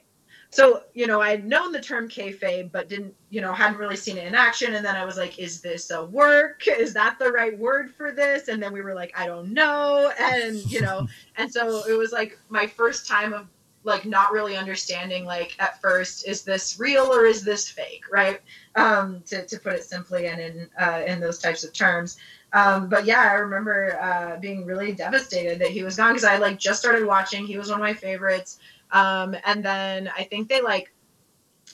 so 0.55 0.83
you 0.95 1.07
know 1.07 1.21
i 1.21 1.31
had 1.31 1.45
known 1.45 1.73
the 1.73 1.81
term 1.81 2.09
kayfabe 2.09 2.71
but 2.71 2.89
didn't 2.89 3.13
you 3.29 3.41
know 3.41 3.53
hadn't 3.53 3.77
really 3.79 3.97
seen 3.97 4.17
it 4.17 4.27
in 4.27 4.35
action. 4.35 4.75
And 4.75 4.87
then 4.87 4.95
i 4.95 5.05
was 5.05 5.17
like 5.17 5.39
is 5.39 5.61
this 5.61 5.91
a 5.91 6.05
work? 6.05 6.67
Is 6.69 6.95
that 6.95 7.19
the 7.19 7.33
right 7.33 7.59
word 7.59 7.91
for 7.91 8.13
this? 8.13 8.47
And 8.49 8.63
then 8.63 8.73
we 8.73 8.81
were 8.81 8.95
like 8.95 9.13
i 9.19 9.27
don't 9.27 9.53
know. 9.53 10.13
And 10.19 10.57
you 10.71 10.81
know 10.81 11.09
and 11.37 11.53
so 11.53 11.83
it 11.89 11.99
was 11.99 12.13
like 12.13 12.39
my 12.49 12.67
first 12.67 13.09
time 13.09 13.33
of 13.33 13.49
like 13.83 14.07
not 14.07 14.33
really 14.33 14.57
understanding 14.57 15.27
like 15.27 15.57
at 15.59 15.79
first 15.83 16.27
is 16.27 16.43
this 16.43 16.79
real 16.79 17.13
or 17.13 17.27
is 17.27 17.43
this 17.43 17.69
fake 17.69 18.05
right? 18.13 18.41
Um 18.77 19.23
to, 19.27 19.45
to 19.45 19.59
put 19.59 19.73
it 19.73 19.85
simply 19.85 20.29
and 20.29 20.41
in 20.41 20.71
uh, 20.81 21.03
in 21.05 21.19
those 21.19 21.41
types 21.41 21.65
of 21.65 21.73
terms. 21.73 22.17
Um, 22.55 22.89
but 22.89 23.05
yeah, 23.05 23.29
I 23.33 23.35
remember 23.35 23.99
uh, 24.01 24.37
being 24.39 24.65
really 24.65 24.93
devastated 24.93 25.59
that 25.59 25.71
he 25.71 25.83
was 25.83 25.97
gone 25.97 26.13
because 26.13 26.23
I 26.23 26.39
like 26.39 26.57
just 26.57 26.79
started 26.79 27.05
watching. 27.05 27.45
He 27.45 27.59
was 27.59 27.69
one 27.69 27.81
of 27.81 27.83
my 27.83 27.95
favorites. 27.95 28.61
Um, 28.95 29.37
and 29.45 29.63
then 29.63 30.09
I 30.17 30.23
think 30.23 30.49
they 30.49 30.63
like 30.63 30.95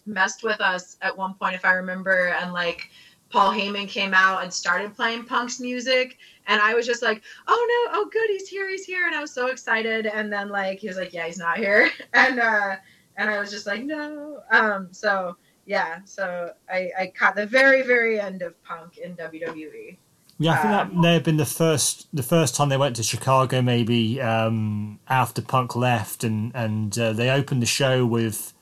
messed 0.06 0.42
with 0.42 0.60
us 0.60 0.96
at 1.02 1.16
one 1.16 1.34
point, 1.34 1.54
if 1.54 1.64
I 1.64 1.74
remember, 1.74 2.28
and 2.28 2.52
like 2.52 2.88
Paul 3.28 3.52
Heyman 3.52 3.86
came 3.88 4.14
out 4.14 4.42
and 4.42 4.52
started 4.52 4.96
playing 4.96 5.26
Punk's 5.26 5.60
music, 5.60 6.16
and 6.46 6.60
I 6.60 6.74
was 6.74 6.86
just 6.86 7.02
like, 7.02 7.22
"Oh 7.46 7.88
no! 7.92 8.00
Oh 8.00 8.08
good, 8.10 8.28
he's 8.30 8.48
here! 8.48 8.68
He's 8.68 8.84
here!" 8.86 9.06
And 9.06 9.14
I 9.14 9.20
was 9.20 9.32
so 9.32 9.48
excited. 9.48 10.06
And 10.06 10.32
then 10.32 10.48
like 10.48 10.80
he 10.80 10.88
was 10.88 10.96
like, 10.96 11.12
"Yeah, 11.12 11.26
he's 11.26 11.38
not 11.38 11.58
here," 11.58 11.90
and 12.14 12.40
uh, 12.40 12.76
and 13.16 13.30
I 13.30 13.38
was 13.38 13.50
just 13.50 13.66
like, 13.66 13.84
"No." 13.84 14.40
Um, 14.50 14.88
so 14.90 15.36
yeah, 15.66 16.00
so 16.06 16.52
I 16.70 16.90
I 16.98 17.12
caught 17.16 17.36
the 17.36 17.46
very 17.46 17.82
very 17.82 18.18
end 18.18 18.40
of 18.40 18.60
Punk 18.64 18.96
in 18.96 19.14
WWE. 19.16 19.98
Yeah, 20.42 20.52
I 20.52 20.56
think 20.56 20.70
that 20.70 20.94
may 20.94 21.12
have 21.12 21.22
been 21.22 21.36
the 21.36 21.44
first 21.44 22.08
the 22.14 22.22
first 22.22 22.56
time 22.56 22.70
they 22.70 22.78
went 22.78 22.96
to 22.96 23.02
Chicago, 23.02 23.60
maybe 23.60 24.22
um, 24.22 24.98
after 25.06 25.42
Punk 25.42 25.76
left, 25.76 26.24
and 26.24 26.50
and 26.54 26.98
uh, 26.98 27.12
they 27.12 27.28
opened 27.28 27.60
the 27.60 27.66
show 27.66 28.06
with 28.06 28.54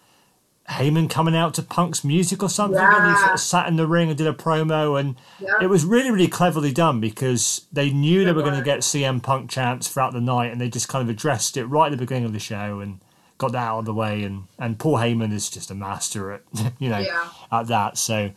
Heyman 0.69 1.09
coming 1.09 1.37
out 1.37 1.55
to 1.55 1.63
Punk's 1.63 2.03
music 2.03 2.43
or 2.43 2.49
something, 2.49 2.81
yeah. 2.81 3.07
and 3.07 3.15
he 3.15 3.21
sort 3.21 3.35
of 3.35 3.41
sat 3.41 3.69
in 3.69 3.77
the 3.77 3.87
ring 3.87 4.09
and 4.09 4.19
did 4.19 4.27
a 4.27 4.33
promo, 4.33 4.99
and 4.99 5.15
yeah. 5.39 5.55
it 5.63 5.69
was 5.69 5.85
really 5.85 6.11
really 6.11 6.27
cleverly 6.27 6.73
done 6.73 6.99
because 6.99 7.67
they 7.73 7.91
knew 7.91 8.25
they 8.25 8.33
were 8.33 8.43
going 8.43 8.59
to 8.59 8.65
get 8.65 8.81
CM 8.81 9.23
Punk 9.23 9.49
chants 9.49 9.87
throughout 9.87 10.13
the 10.13 10.21
night, 10.21 10.51
and 10.51 10.61
they 10.61 10.69
just 10.69 10.89
kind 10.89 11.03
of 11.03 11.09
addressed 11.09 11.57
it 11.57 11.67
right 11.67 11.87
at 11.87 11.97
the 11.97 12.05
beginning 12.05 12.25
of 12.25 12.33
the 12.33 12.41
show 12.41 12.81
and 12.81 12.99
got 13.39 13.53
that 13.53 13.69
out 13.69 13.79
of 13.79 13.85
the 13.85 13.95
way, 13.95 14.25
and 14.25 14.49
and 14.59 14.81
Paul 14.81 14.97
Heyman 14.97 15.33
is 15.33 15.49
just 15.49 15.71
a 15.71 15.77
master 15.77 16.33
at 16.33 16.43
you 16.81 16.89
know 16.89 16.99
yeah. 16.99 17.29
at 17.53 17.69
that. 17.69 17.97
So, 17.97 18.33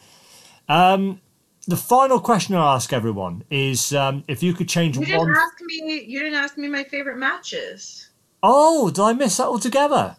um, 0.70 1.20
the 1.72 1.78
final 1.78 2.20
question 2.20 2.54
I 2.56 2.76
ask 2.76 2.92
everyone 2.92 3.46
is 3.50 3.94
um, 3.94 4.26
if 4.28 4.44
you 4.44 4.54
could 4.54 4.68
change 4.68 4.98
you 4.98 5.02
one. 5.18 5.28
didn't 5.28 5.38
ask 5.38 5.62
me. 5.62 6.04
You 6.06 6.20
didn't 6.20 6.38
ask 6.38 6.58
me 6.58 6.68
my 6.68 6.84
favorite 6.84 7.18
matches. 7.18 8.10
Oh, 8.44 8.90
did 8.90 9.00
I 9.00 9.14
miss 9.14 9.38
that 9.38 9.46
altogether? 9.46 10.18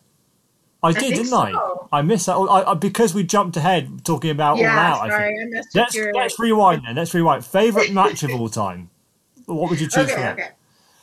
I, 0.83 0.89
I 0.89 0.93
did, 0.93 1.11
didn't 1.11 1.27
so. 1.27 1.89
I? 1.93 1.99
I 1.99 2.03
missed 2.03 2.25
that. 2.27 2.37
I, 2.37 2.71
I, 2.71 2.75
because 2.75 3.15
we 3.15 3.23
jumped 3.23 3.59
ahead 3.59 4.03
talking 4.03 4.31
about 4.31 4.57
yeah, 4.57 4.73
all 4.73 5.03
out. 5.03 5.11
Sorry, 5.11 5.35
I 5.35 5.51
think. 5.51 5.67
let's 5.75 5.95
your... 5.95 6.15
let's 6.15 6.39
rewind 6.39 6.85
then. 6.87 6.97
Let's 6.97 7.13
rewind. 7.13 7.45
Favorite 7.45 7.93
match 8.01 8.23
of 8.23 8.31
all 8.31 8.49
time. 8.49 8.89
What 9.45 9.69
would 9.69 9.79
you 9.79 9.89
choose 9.89 10.05
okay, 10.05 10.15
for 10.15 10.21
that? 10.21 10.39
Okay. 10.39 10.49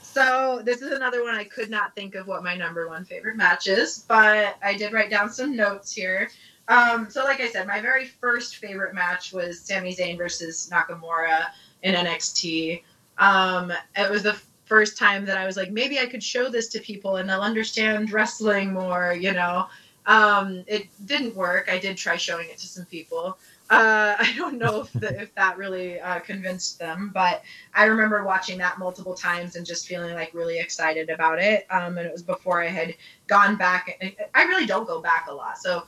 So 0.02 0.64
this 0.66 0.82
is 0.82 0.92
another 0.92 1.24
one 1.24 1.36
I 1.36 1.44
could 1.44 1.70
not 1.70 1.94
think 1.94 2.16
of 2.16 2.26
what 2.26 2.44
my 2.44 2.56
number 2.56 2.88
one 2.88 3.06
favorite 3.06 3.38
match 3.38 3.68
is, 3.68 4.00
but 4.08 4.58
I 4.64 4.74
did 4.76 4.94
write 4.94 5.12
down 5.12 5.30
some 5.30 5.56
notes 5.56 5.94
here. 5.94 6.32
Um, 6.70 7.10
so 7.10 7.24
like 7.24 7.42
I 7.42 7.50
said, 7.50 7.68
my 7.68 7.82
very 7.82 8.06
first 8.06 8.58
favorite 8.58 8.94
match 8.94 9.34
was 9.34 9.60
Sami 9.60 9.94
Zayn 9.94 10.18
versus 10.18 10.70
Nakamura 10.72 11.48
in 11.82 11.96
NXT. 11.96 12.84
Um, 13.18 13.74
it 13.98 14.10
was 14.10 14.24
the 14.24 14.40
first 14.66 14.98
time 14.98 15.26
that 15.26 15.38
I 15.38 15.48
was 15.48 15.58
like, 15.58 15.72
maybe 15.72 16.00
I 16.00 16.06
could 16.06 16.24
show 16.24 16.48
this 16.48 16.68
to 16.70 16.80
people 16.80 17.18
and 17.18 17.28
they'll 17.28 17.42
understand 17.42 18.12
wrestling 18.12 18.72
more, 18.72 19.14
you 19.14 19.34
know. 19.34 19.68
Um, 20.06 20.64
it 20.68 20.88
didn't 21.06 21.36
work. 21.36 21.70
I 21.72 21.80
did 21.80 21.98
try 21.98 22.16
showing 22.16 22.50
it 22.50 22.60
to 22.60 22.68
some 22.68 22.86
people. 22.86 23.38
Uh, 23.70 24.16
I 24.20 24.34
don't 24.38 24.60
know 24.60 24.82
if, 24.82 24.94
the, 24.94 25.22
if 25.22 25.34
that 25.36 25.58
really 25.58 26.00
uh, 26.00 26.20
convinced 26.20 26.78
them, 26.78 27.12
but 27.14 27.44
I 27.74 27.86
remember 27.86 28.24
watching 28.24 28.60
that 28.60 28.78
multiple 28.78 29.16
times 29.16 29.56
and 29.56 29.66
just 29.66 29.88
feeling 29.88 30.14
like 30.14 30.34
really 30.36 30.60
excited 30.60 31.10
about 31.10 31.40
it. 31.40 31.66
Um, 31.72 31.98
and 31.98 32.06
it 32.06 32.12
was 32.12 32.24
before 32.24 32.62
I 32.62 32.68
had 32.68 32.96
gone 33.26 33.56
back. 33.56 34.00
I 34.36 34.44
really 34.44 34.68
don't 34.68 34.88
go 34.88 35.02
back 35.02 35.28
a 35.30 35.34
lot. 35.34 35.58
So 35.58 35.84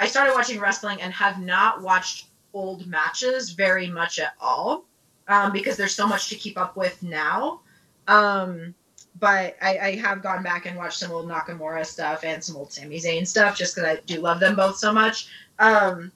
I 0.00 0.06
started 0.06 0.32
watching 0.34 0.58
wrestling 0.58 1.00
and 1.02 1.12
have 1.12 1.38
not 1.38 1.82
watched 1.82 2.26
old 2.54 2.86
matches 2.86 3.50
very 3.50 3.86
much 3.86 4.18
at 4.18 4.32
all 4.40 4.86
um, 5.28 5.52
because 5.52 5.76
there's 5.76 5.94
so 5.94 6.06
much 6.06 6.30
to 6.30 6.34
keep 6.34 6.58
up 6.58 6.76
with 6.76 7.02
now. 7.02 7.60
Um, 8.08 8.74
but 9.18 9.56
I, 9.60 9.78
I, 9.78 9.94
have 9.96 10.22
gone 10.22 10.42
back 10.42 10.66
and 10.66 10.76
watched 10.76 10.98
some 10.98 11.12
old 11.12 11.28
Nakamura 11.28 11.84
stuff 11.84 12.24
and 12.24 12.42
some 12.42 12.56
old 12.56 12.72
Sami 12.72 12.98
Zayn 12.98 13.26
stuff 13.26 13.56
just 13.56 13.74
because 13.74 13.88
I 13.88 14.00
do 14.06 14.20
love 14.20 14.40
them 14.40 14.56
both 14.56 14.78
so 14.78 14.92
much. 14.92 15.28
Um, 15.58 16.10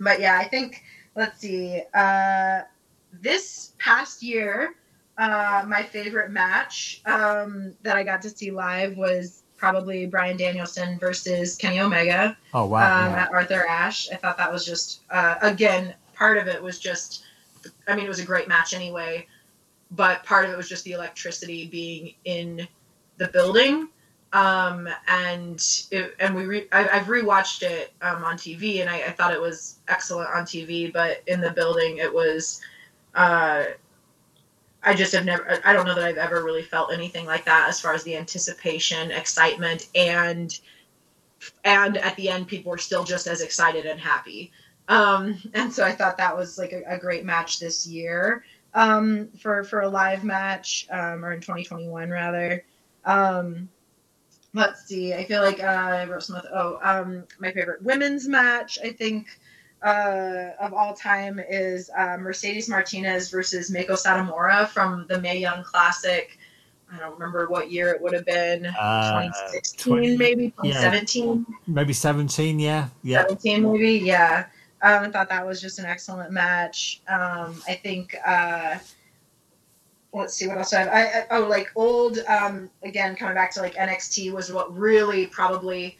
but 0.00 0.18
yeah, 0.20 0.38
I 0.38 0.48
think 0.48 0.82
let's 1.14 1.38
see. 1.38 1.82
Uh, 1.92 2.62
this 3.12 3.72
past 3.78 4.22
year, 4.22 4.74
uh, 5.18 5.64
my 5.68 5.82
favorite 5.82 6.30
match 6.30 7.02
um, 7.04 7.74
that 7.82 7.96
I 7.96 8.04
got 8.04 8.22
to 8.22 8.30
see 8.30 8.50
live 8.50 8.96
was 8.96 9.42
probably 9.58 10.06
Bryan 10.06 10.38
Danielson 10.38 10.98
versus 10.98 11.56
Kenny 11.56 11.80
Omega. 11.80 12.36
Oh 12.54 12.64
wow! 12.64 13.06
Um, 13.06 13.12
yeah. 13.12 13.24
At 13.24 13.32
Arthur 13.32 13.66
Ashe, 13.66 14.08
I 14.10 14.16
thought 14.16 14.38
that 14.38 14.50
was 14.50 14.64
just 14.64 15.00
uh, 15.10 15.34
again 15.42 15.94
part 16.14 16.38
of 16.38 16.48
it 16.48 16.62
was 16.62 16.78
just. 16.78 17.24
I 17.86 17.94
mean, 17.94 18.06
it 18.06 18.08
was 18.08 18.20
a 18.20 18.24
great 18.24 18.48
match 18.48 18.72
anyway 18.72 19.26
but 19.90 20.24
part 20.24 20.44
of 20.44 20.50
it 20.50 20.56
was 20.56 20.68
just 20.68 20.84
the 20.84 20.92
electricity 20.92 21.66
being 21.66 22.14
in 22.24 22.66
the 23.16 23.28
building. 23.28 23.88
Um, 24.32 24.88
and 25.06 25.62
it, 25.90 26.14
and 26.20 26.34
we 26.34 26.44
re- 26.44 26.68
I, 26.70 26.82
have 26.82 27.06
rewatched 27.06 27.62
it 27.62 27.94
um, 28.02 28.22
on 28.24 28.36
TV, 28.36 28.82
and 28.82 28.90
I, 28.90 28.96
I, 28.96 29.10
thought 29.10 29.32
it 29.32 29.40
was 29.40 29.78
excellent 29.88 30.28
on 30.28 30.44
TV. 30.44 30.92
But 30.92 31.22
in 31.26 31.40
the 31.40 31.50
building, 31.50 31.98
it 31.98 32.12
was. 32.12 32.60
Uh, 33.14 33.64
I 34.82 34.94
just 34.94 35.12
have 35.12 35.24
never. 35.24 35.60
I 35.64 35.72
don't 35.72 35.86
know 35.86 35.94
that 35.94 36.04
I've 36.04 36.18
ever 36.18 36.44
really 36.44 36.62
felt 36.62 36.92
anything 36.92 37.26
like 37.26 37.44
that 37.46 37.68
as 37.68 37.80
far 37.80 37.94
as 37.94 38.04
the 38.04 38.16
anticipation, 38.16 39.10
excitement, 39.10 39.88
and 39.94 40.58
and 41.64 41.96
at 41.98 42.16
the 42.16 42.28
end, 42.28 42.48
people 42.48 42.70
were 42.70 42.78
still 42.78 43.04
just 43.04 43.26
as 43.26 43.40
excited 43.40 43.86
and 43.86 43.98
happy. 44.00 44.52
Um, 44.88 45.38
and 45.54 45.72
so 45.72 45.84
I 45.84 45.92
thought 45.92 46.16
that 46.18 46.36
was 46.36 46.58
like 46.58 46.72
a, 46.72 46.82
a 46.86 46.98
great 46.98 47.24
match 47.24 47.58
this 47.58 47.86
year 47.86 48.44
um, 48.74 49.28
for 49.38 49.64
for 49.64 49.82
a 49.82 49.88
live 49.88 50.24
match, 50.24 50.86
um, 50.90 51.24
or 51.24 51.32
in 51.32 51.40
2021 51.40 52.10
rather. 52.10 52.64
Um, 53.04 53.68
let's 54.54 54.84
see. 54.86 55.14
I 55.14 55.24
feel 55.24 55.42
like 55.42 55.60
uh, 55.60 55.66
I 55.66 56.04
wrote 56.04 56.22
some. 56.22 56.40
Oh, 56.52 56.78
um, 56.82 57.24
my 57.38 57.52
favorite 57.52 57.82
women's 57.82 58.28
match. 58.28 58.78
I 58.82 58.92
think 58.92 59.26
uh, 59.82 60.50
of 60.60 60.72
all 60.72 60.94
time 60.94 61.40
is 61.48 61.90
uh, 61.96 62.16
Mercedes 62.18 62.68
Martinez 62.68 63.30
versus 63.30 63.70
Meiko 63.70 63.90
Satomura 63.90 64.68
from 64.68 65.06
the 65.08 65.20
Mae 65.20 65.38
Young 65.38 65.62
Classic. 65.62 66.38
I 66.92 66.98
don't 66.98 67.12
remember 67.12 67.48
what 67.48 67.70
year 67.70 67.90
it 67.90 68.00
would 68.00 68.12
have 68.14 68.24
been. 68.24 68.66
Uh, 68.66 69.22
2016, 69.22 69.92
20, 69.92 70.16
maybe 70.16 70.50
2017. 70.62 71.46
Yeah. 71.48 71.54
Maybe 71.66 71.92
17. 71.92 72.58
Yeah. 72.58 72.88
Yeah. 73.02 73.22
17, 73.22 73.72
maybe. 73.72 73.92
Yeah. 73.98 74.46
Um, 74.80 75.04
I 75.04 75.10
thought 75.10 75.28
that 75.28 75.46
was 75.46 75.60
just 75.60 75.78
an 75.78 75.84
excellent 75.84 76.32
match. 76.32 77.02
Um, 77.08 77.60
I 77.68 77.74
think. 77.74 78.16
Uh, 78.24 78.78
let's 80.12 80.34
see 80.34 80.48
what 80.48 80.58
else 80.58 80.72
I 80.72 80.80
have. 80.80 80.88
I, 80.88 81.02
I 81.02 81.38
oh, 81.38 81.48
like 81.48 81.70
old. 81.76 82.18
Um, 82.28 82.70
again, 82.82 83.16
coming 83.16 83.34
back 83.34 83.52
to 83.52 83.60
like 83.60 83.74
NXT 83.74 84.32
was 84.32 84.52
what 84.52 84.74
really 84.76 85.26
probably. 85.26 85.98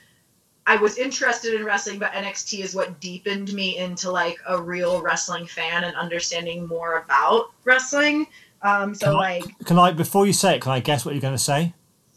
I 0.69 0.77
was 0.77 0.99
interested 0.99 1.55
in 1.55 1.65
wrestling, 1.65 1.99
but 1.99 2.13
NXT 2.13 2.61
is 2.61 2.75
what 2.75 3.01
deepened 3.01 3.55
me 3.55 3.79
into 3.79 4.11
like 4.11 4.37
a 4.47 4.61
real 4.61 5.01
wrestling 5.01 5.47
fan 5.47 5.85
and 5.85 5.97
understanding 5.97 6.67
more 6.67 6.99
about 6.99 7.53
wrestling. 7.65 8.27
Um, 8.61 8.95
so 8.95 9.07
can 9.07 9.15
like, 9.15 9.45
I, 9.45 9.65
can 9.65 9.79
I 9.79 9.93
before 9.93 10.27
you 10.27 10.35
say 10.35 10.57
it, 10.57 10.61
can 10.61 10.73
I 10.73 10.81
guess 10.81 11.07
what 11.07 11.15
you're 11.15 11.23
going 11.23 11.33
to 11.33 11.39
say? 11.39 11.73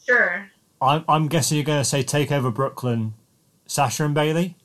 Sure. 0.05 0.51
I'm 0.81 1.05
I'm 1.07 1.29
guessing 1.29 1.55
you're 1.55 1.65
going 1.65 1.79
to 1.79 1.85
say 1.85 2.03
Takeover 2.03 2.53
Brooklyn, 2.53 3.13
Sasha 3.67 4.03
and 4.03 4.13
Bayley. 4.13 4.57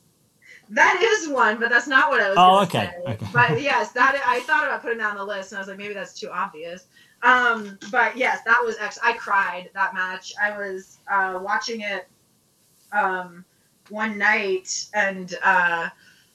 That 0.70 1.00
is 1.00 1.28
one, 1.28 1.60
but 1.60 1.70
that's 1.70 1.86
not 1.86 2.10
what 2.10 2.20
I 2.20 2.30
was. 2.30 2.38
Oh, 2.40 2.62
okay. 2.64 2.90
okay. 3.06 3.26
But 3.32 3.62
yes, 3.62 3.92
that 3.92 4.20
I 4.26 4.40
thought 4.40 4.64
about 4.64 4.82
putting 4.82 4.98
that 4.98 5.10
on 5.10 5.16
the 5.16 5.24
list, 5.24 5.52
and 5.52 5.58
I 5.58 5.60
was 5.60 5.68
like, 5.68 5.78
maybe 5.78 5.94
that's 5.94 6.18
too 6.18 6.28
obvious. 6.32 6.86
Um, 7.22 7.78
but 7.92 8.16
yes, 8.16 8.40
that 8.46 8.60
was 8.64 8.76
ex- 8.80 8.98
I 9.00 9.12
cried 9.12 9.70
that 9.74 9.94
match. 9.94 10.32
I 10.42 10.58
was 10.58 10.98
uh, 11.08 11.38
watching 11.40 11.82
it 11.82 12.08
um, 12.90 13.44
one 13.90 14.18
night, 14.18 14.86
and 14.94 15.34
uh, 15.42 15.88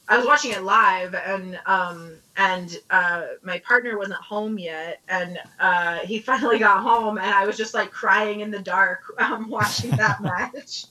I 0.08 0.18
was 0.18 0.26
watching 0.26 0.52
it 0.52 0.64
live, 0.64 1.14
and 1.16 1.60
um, 1.66 2.18
and 2.38 2.78
uh, 2.90 3.24
my 3.44 3.60
partner 3.60 3.98
wasn't 3.98 4.20
home 4.20 4.58
yet, 4.60 5.02
and 5.08 5.40
uh, 5.60 6.00
he 6.00 6.20
finally 6.20 6.60
got 6.60 6.82
home, 6.82 7.18
and 7.18 7.28
I 7.28 7.46
was 7.46 7.58
just 7.58 7.74
like 7.74 7.92
crying 7.92 8.42
in 8.42 8.52
the 8.52 8.60
dark 8.60 9.04
um, 9.20 9.50
watching 9.50 9.92
that 9.92 10.22
match. 10.22 10.86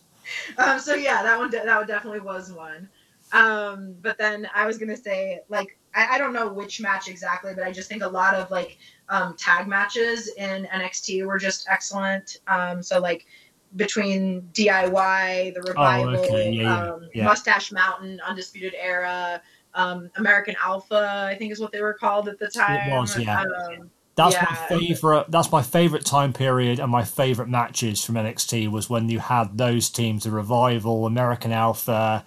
Um, 0.58 0.78
so 0.78 0.94
yeah, 0.94 1.22
that 1.22 1.38
one 1.38 1.50
de- 1.50 1.64
that 1.64 1.76
one 1.76 1.86
definitely 1.86 2.20
was 2.20 2.52
one. 2.52 2.88
Um, 3.32 3.94
but 4.02 4.18
then 4.18 4.48
I 4.54 4.66
was 4.66 4.78
gonna 4.78 4.96
say 4.96 5.40
like 5.48 5.76
I, 5.94 6.14
I, 6.14 6.18
don't 6.18 6.32
know 6.32 6.52
which 6.52 6.80
match 6.80 7.08
exactly, 7.08 7.52
but 7.54 7.64
I 7.64 7.72
just 7.72 7.88
think 7.88 8.02
a 8.02 8.08
lot 8.08 8.34
of 8.34 8.50
like 8.50 8.78
um, 9.08 9.36
tag 9.36 9.68
matches 9.68 10.28
in 10.36 10.64
NXT 10.64 11.26
were 11.26 11.38
just 11.38 11.68
excellent. 11.68 12.38
Um, 12.48 12.82
so 12.82 12.98
like 12.98 13.26
between 13.76 14.42
DIY, 14.52 15.54
the 15.54 15.62
revival, 15.62 16.16
oh, 16.16 16.24
okay. 16.24 16.50
yeah, 16.50 16.92
um, 16.92 17.08
yeah. 17.14 17.24
Mustache 17.24 17.72
Mountain, 17.72 18.20
Undisputed 18.26 18.74
Era, 18.80 19.40
um, 19.74 20.10
American 20.16 20.56
Alpha, 20.62 21.26
I 21.28 21.36
think 21.36 21.52
is 21.52 21.60
what 21.60 21.72
they 21.72 21.80
were 21.80 21.94
called 21.94 22.28
at 22.28 22.38
the 22.38 22.48
time. 22.48 22.88
It 22.88 22.92
was, 22.92 23.18
yeah. 23.18 23.42
Um, 23.42 23.90
that's 24.16 24.36
my 24.36 24.54
favorite. 24.68 25.26
That's 25.30 25.50
my 25.50 25.62
favorite 25.62 26.04
time 26.04 26.32
period, 26.32 26.78
and 26.78 26.90
my 26.90 27.04
favorite 27.04 27.48
matches 27.48 28.04
from 28.04 28.16
NXT 28.16 28.68
was 28.70 28.90
when 28.90 29.08
you 29.08 29.18
had 29.18 29.56
those 29.56 29.88
teams: 29.88 30.24
the 30.24 30.30
Revival, 30.30 31.06
American 31.06 31.52
Alpha, 31.52 32.24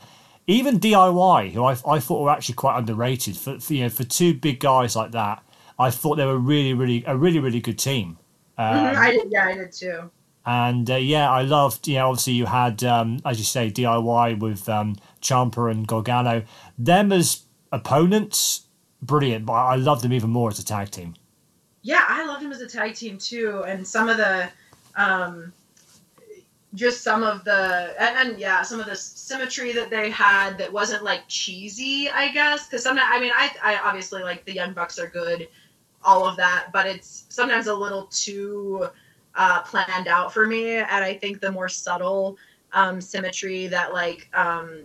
even 0.48 0.80
DIY, 0.80 1.52
who 1.52 1.64
I, 1.64 1.78
I 1.86 2.00
thought 2.00 2.24
were 2.24 2.32
actually 2.32 2.56
quite 2.56 2.78
underrated 2.78 3.38
for, 3.38 3.60
for, 3.60 3.74
you 3.74 3.84
know 3.84 3.90
for 3.90 4.04
two 4.06 4.34
big 4.34 4.60
guys 4.60 4.96
like 4.96 5.12
that. 5.12 5.44
I 5.78 5.92
thought 5.92 6.16
they 6.16 6.26
were 6.26 6.38
really 6.38 6.74
really 6.74 7.04
a 7.06 7.16
really 7.18 7.40
really 7.40 7.60
good 7.60 7.78
team. 7.78 8.18
Um, 8.58 8.78
mm-hmm. 8.78 9.02
I 9.02 9.12
did, 9.12 9.28
yeah, 9.30 9.46
I 9.46 9.56
did 9.56 9.72
too. 9.72 10.12
And 10.46 10.90
uh, 10.90 10.96
yeah, 10.96 11.32
I 11.32 11.44
loved. 11.44 11.88
Yeah, 11.88 12.06
obviously 12.06 12.34
you 12.34 12.46
had, 12.46 12.84
um, 12.84 13.20
as 13.26 13.38
you 13.38 13.46
say, 13.46 13.72
DIY 13.72 14.40
with 14.40 14.68
um, 14.68 14.98
Ciampa 15.22 15.72
and 15.72 15.88
Gargano. 15.88 16.44
Them 16.78 17.12
as 17.12 17.44
opponents, 17.72 18.66
brilliant. 19.02 19.46
But 19.46 19.54
I 19.54 19.76
loved 19.76 20.04
them 20.04 20.12
even 20.14 20.30
more 20.30 20.50
as 20.50 20.60
a 20.60 20.66
tag 20.66 20.92
team. 20.92 21.16
Yeah, 21.82 22.04
I 22.08 22.26
loved 22.26 22.44
them 22.44 22.52
as 22.52 22.62
a 22.62 22.68
tag 22.68 22.96
team 22.96 23.18
too, 23.18 23.64
and 23.68 23.86
some 23.86 24.08
of 24.08 24.16
the, 24.16 24.50
um, 24.96 25.52
just 26.74 27.02
some 27.02 27.24
of 27.24 27.44
the, 27.44 27.94
and, 28.00 28.30
and 28.32 28.40
yeah, 28.40 28.62
some 28.62 28.80
of 28.80 28.86
the 28.86 28.96
symmetry 28.96 29.74
that 29.74 29.90
they 29.90 30.10
had 30.10 30.58
that 30.58 30.72
wasn't 30.72 31.04
like 31.04 31.28
cheesy, 31.28 32.10
I 32.10 32.32
guess. 32.32 32.68
Because 32.68 32.84
sometimes, 32.84 33.10
I 33.12 33.20
mean, 33.20 33.32
I, 33.36 33.52
I 33.62 33.78
obviously 33.78 34.24
like 34.24 34.46
the 34.46 34.54
Young 34.54 34.74
Bucks 34.74 34.98
are 34.98 35.08
good, 35.08 35.48
all 36.04 36.26
of 36.26 36.38
that, 36.38 36.68
but 36.72 36.86
it's 36.86 37.26
sometimes 37.30 37.68
a 37.68 37.76
little 37.76 38.08
too 38.08 38.88
uh, 39.36 39.62
planned 39.62 40.08
out 40.08 40.34
for 40.34 40.46
me. 40.46 40.76
And 40.76 41.04
I 41.04 41.14
think 41.16 41.42
the 41.42 41.52
more 41.52 41.70
subtle 41.70 42.38
um, 42.72 43.00
symmetry 43.02 43.68
that 43.68 43.94
like 43.94 44.30
um, 44.34 44.84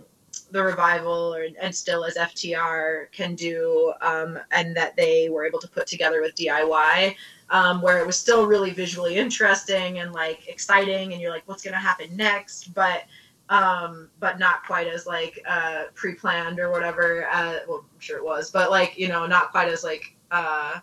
the 0.51 0.63
revival 0.63 1.33
or, 1.35 1.47
and 1.61 1.73
still 1.73 2.03
as 2.05 2.15
FTR 2.15 3.11
can 3.11 3.35
do, 3.35 3.93
um, 4.01 4.39
and 4.51 4.75
that 4.75 4.95
they 4.95 5.29
were 5.29 5.45
able 5.45 5.59
to 5.59 5.67
put 5.67 5.87
together 5.87 6.21
with 6.21 6.35
DIY, 6.35 7.15
um, 7.49 7.81
where 7.81 7.99
it 7.99 8.05
was 8.05 8.17
still 8.17 8.45
really 8.45 8.71
visually 8.71 9.15
interesting 9.17 9.99
and 9.99 10.13
like 10.13 10.47
exciting, 10.47 11.13
and 11.13 11.21
you're 11.21 11.31
like, 11.31 11.47
what's 11.47 11.63
gonna 11.63 11.77
happen 11.77 12.15
next? 12.15 12.73
But 12.73 13.03
um, 13.49 14.09
but 14.19 14.37
not 14.37 14.63
quite 14.65 14.87
as 14.87 15.07
like 15.07 15.41
uh, 15.47 15.85
pre-planned 15.95 16.59
or 16.59 16.69
whatever. 16.69 17.27
Uh, 17.31 17.57
well, 17.67 17.85
I'm 17.91 17.99
sure 17.99 18.17
it 18.17 18.23
was, 18.23 18.51
but 18.51 18.69
like 18.69 18.97
you 18.97 19.07
know, 19.07 19.25
not 19.25 19.51
quite 19.51 19.69
as 19.69 19.83
like 19.83 20.15
uh, 20.31 20.79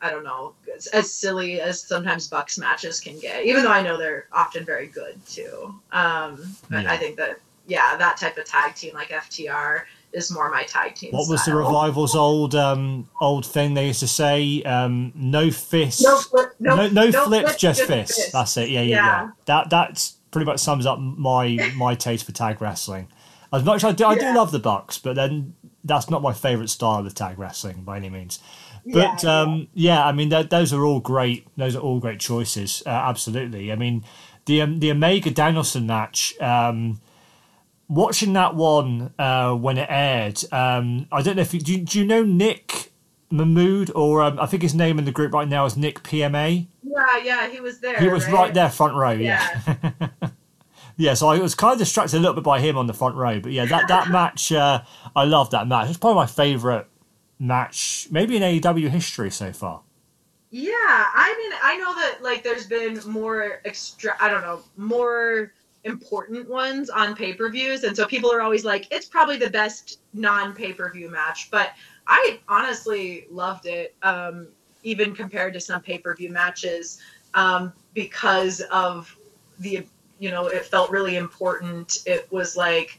I 0.00 0.10
don't 0.10 0.24
know, 0.24 0.54
as, 0.74 0.86
as, 0.88 1.12
silly 1.12 1.60
as 1.60 1.80
sometimes 1.80 2.28
Bucks 2.28 2.58
matches 2.58 3.00
can 3.00 3.18
get, 3.18 3.44
even 3.44 3.64
though 3.64 3.72
I 3.72 3.82
know 3.82 3.96
they're 3.96 4.26
often 4.32 4.64
very 4.64 4.86
good 4.86 5.20
too. 5.26 5.74
Um, 5.92 6.56
but 6.70 6.84
yeah. 6.84 6.92
I 6.92 6.96
think 6.96 7.16
that, 7.16 7.40
yeah, 7.66 7.96
that 7.96 8.16
type 8.16 8.38
of 8.38 8.44
tag 8.44 8.74
team 8.74 8.94
like 8.94 9.08
FTR 9.08 9.82
is 10.12 10.30
more 10.30 10.50
my 10.50 10.62
tag 10.64 10.94
team. 10.94 11.12
What 11.12 11.24
style. 11.24 11.32
was 11.32 11.44
the 11.44 11.54
revival's 11.54 12.14
old 12.14 12.54
um, 12.54 13.08
old 13.20 13.44
thing 13.44 13.74
they 13.74 13.88
used 13.88 14.00
to 14.00 14.08
say? 14.08 14.62
Um, 14.62 15.12
no 15.14 15.50
fists, 15.50 16.02
no, 16.02 16.18
flip, 16.18 16.54
no, 16.58 16.76
no, 16.76 16.88
no, 16.88 17.10
no 17.10 17.24
flips, 17.24 17.26
flip, 17.26 17.46
just, 17.46 17.60
just 17.60 17.82
fists. 17.82 18.16
Fist. 18.16 18.32
That's 18.32 18.56
it. 18.56 18.70
Yeah, 18.70 18.80
yeah, 18.80 18.96
yeah, 18.96 18.96
yeah. 18.96 19.30
That 19.46 19.70
that's 19.70 20.12
pretty 20.30 20.46
much 20.46 20.60
sums 20.60 20.86
up 20.86 20.98
my 20.98 21.72
my 21.76 21.94
taste 21.94 22.24
for 22.24 22.32
tag 22.32 22.60
wrestling. 22.60 23.08
As 23.52 23.64
much 23.64 23.76
as 23.76 23.84
I 23.84 23.92
do, 23.92 24.04
I 24.04 24.14
do 24.14 24.34
love 24.34 24.52
the 24.52 24.58
Bucks, 24.58 24.98
but 24.98 25.16
then 25.16 25.54
that's 25.84 26.10
not 26.10 26.20
my 26.20 26.34
favorite 26.34 26.68
style 26.68 27.06
of 27.06 27.14
tag 27.14 27.38
wrestling 27.38 27.82
by 27.82 27.96
any 27.96 28.10
means. 28.10 28.40
But 28.86 29.22
yeah, 29.22 29.40
um, 29.40 29.68
yeah. 29.74 30.06
I 30.06 30.12
mean, 30.12 30.30
th- 30.30 30.48
those 30.48 30.72
are 30.72 30.84
all 30.84 31.00
great. 31.00 31.46
Those 31.56 31.76
are 31.76 31.80
all 31.80 32.00
great 32.00 32.20
choices. 32.20 32.82
Uh, 32.86 32.90
absolutely. 32.90 33.72
I 33.72 33.76
mean, 33.76 34.04
the 34.46 34.62
um, 34.62 34.80
the 34.80 34.90
Omega 34.90 35.30
Danielson 35.30 35.86
match. 35.86 36.38
Um, 36.40 37.00
watching 37.88 38.34
that 38.34 38.54
one 38.54 39.12
uh, 39.18 39.54
when 39.54 39.78
it 39.78 39.86
aired, 39.90 40.44
um, 40.52 41.06
I 41.10 41.22
don't 41.22 41.36
know 41.36 41.42
if 41.42 41.54
you, 41.54 41.60
do, 41.60 41.72
you, 41.72 41.78
do 41.78 41.98
you 41.98 42.04
know 42.04 42.22
Nick 42.22 42.92
Mahmood 43.30 43.90
or 43.94 44.22
um, 44.22 44.38
I 44.38 44.46
think 44.46 44.62
his 44.62 44.74
name 44.74 44.98
in 44.98 45.04
the 45.04 45.12
group 45.12 45.32
right 45.32 45.48
now 45.48 45.64
is 45.64 45.76
Nick 45.76 46.02
PMA. 46.02 46.66
Yeah, 46.82 47.18
yeah, 47.22 47.48
he 47.48 47.60
was 47.60 47.80
there. 47.80 47.98
He 47.98 48.08
was 48.08 48.24
right, 48.26 48.34
right 48.34 48.54
there, 48.54 48.70
front 48.70 48.94
row. 48.94 49.10
Yeah. 49.10 49.62
yeah. 49.66 50.08
yeah, 50.96 51.14
so 51.14 51.28
I 51.28 51.38
was 51.38 51.54
kind 51.54 51.72
of 51.72 51.78
distracted 51.78 52.16
a 52.16 52.20
little 52.20 52.34
bit 52.34 52.44
by 52.44 52.60
him 52.60 52.76
on 52.76 52.86
the 52.86 52.94
front 52.94 53.16
row, 53.16 53.40
but 53.40 53.52
yeah, 53.52 53.66
that 53.66 53.88
that 53.88 54.08
match, 54.10 54.52
uh, 54.52 54.82
I 55.14 55.24
love 55.24 55.50
that 55.50 55.68
match. 55.68 55.88
It's 55.88 55.98
probably 55.98 56.16
my 56.16 56.26
favorite 56.26 56.86
match, 57.38 58.08
maybe 58.10 58.36
in 58.36 58.42
AEW 58.42 58.88
history 58.88 59.30
so 59.30 59.52
far. 59.52 59.82
Yeah, 60.50 60.72
I 60.74 61.34
mean, 61.38 61.58
I 61.62 61.76
know 61.76 61.94
that 61.94 62.22
like 62.22 62.42
there's 62.42 62.66
been 62.66 63.00
more 63.06 63.60
extra, 63.64 64.14
I 64.20 64.28
don't 64.28 64.40
know, 64.40 64.62
more 64.76 65.52
important 65.84 66.48
ones 66.48 66.88
on 66.90 67.14
pay 67.14 67.34
per 67.34 67.50
views, 67.50 67.84
and 67.84 67.94
so 67.94 68.06
people 68.06 68.32
are 68.32 68.40
always 68.40 68.64
like, 68.64 68.86
it's 68.90 69.06
probably 69.06 69.36
the 69.36 69.50
best 69.50 70.00
non 70.14 70.54
pay 70.54 70.72
per 70.72 70.90
view 70.90 71.10
match. 71.10 71.50
But 71.50 71.72
I 72.06 72.40
honestly 72.48 73.26
loved 73.30 73.66
it, 73.66 73.94
um, 74.02 74.48
even 74.82 75.14
compared 75.14 75.52
to 75.52 75.60
some 75.60 75.82
pay 75.82 75.98
per 75.98 76.14
view 76.14 76.30
matches, 76.30 76.98
um, 77.34 77.72
because 77.92 78.62
of 78.72 79.14
the, 79.58 79.84
you 80.18 80.30
know, 80.30 80.46
it 80.46 80.64
felt 80.64 80.90
really 80.90 81.16
important. 81.16 81.98
It 82.06 82.26
was 82.32 82.56
like 82.56 82.98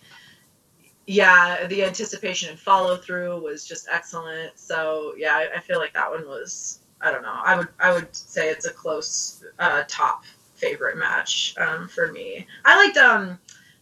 yeah, 1.10 1.66
the 1.66 1.84
anticipation 1.84 2.52
and 2.52 2.60
follow 2.60 2.96
through 2.96 3.42
was 3.42 3.66
just 3.66 3.88
excellent. 3.92 4.52
So 4.60 5.16
yeah, 5.18 5.36
I, 5.36 5.58
I, 5.58 5.60
feel 5.60 5.80
like 5.80 5.92
that 5.94 6.08
one 6.12 6.28
was 6.28 6.82
I 7.02 7.10
don't 7.10 7.24
know. 7.24 7.34
I 7.44 7.58
would 7.58 7.68
I 7.80 7.92
would 7.92 8.16
say 8.16 8.50
it's 8.50 8.68
a 8.68 8.72
close 8.72 9.44
uh, 9.58 9.86
top 9.88 10.24
favorite 10.54 10.98
match 10.98 11.56
um, 11.58 11.88
for 11.88 12.12
me. 12.12 12.46
I 12.64 12.86
liked 12.86 12.98
um 12.98 13.40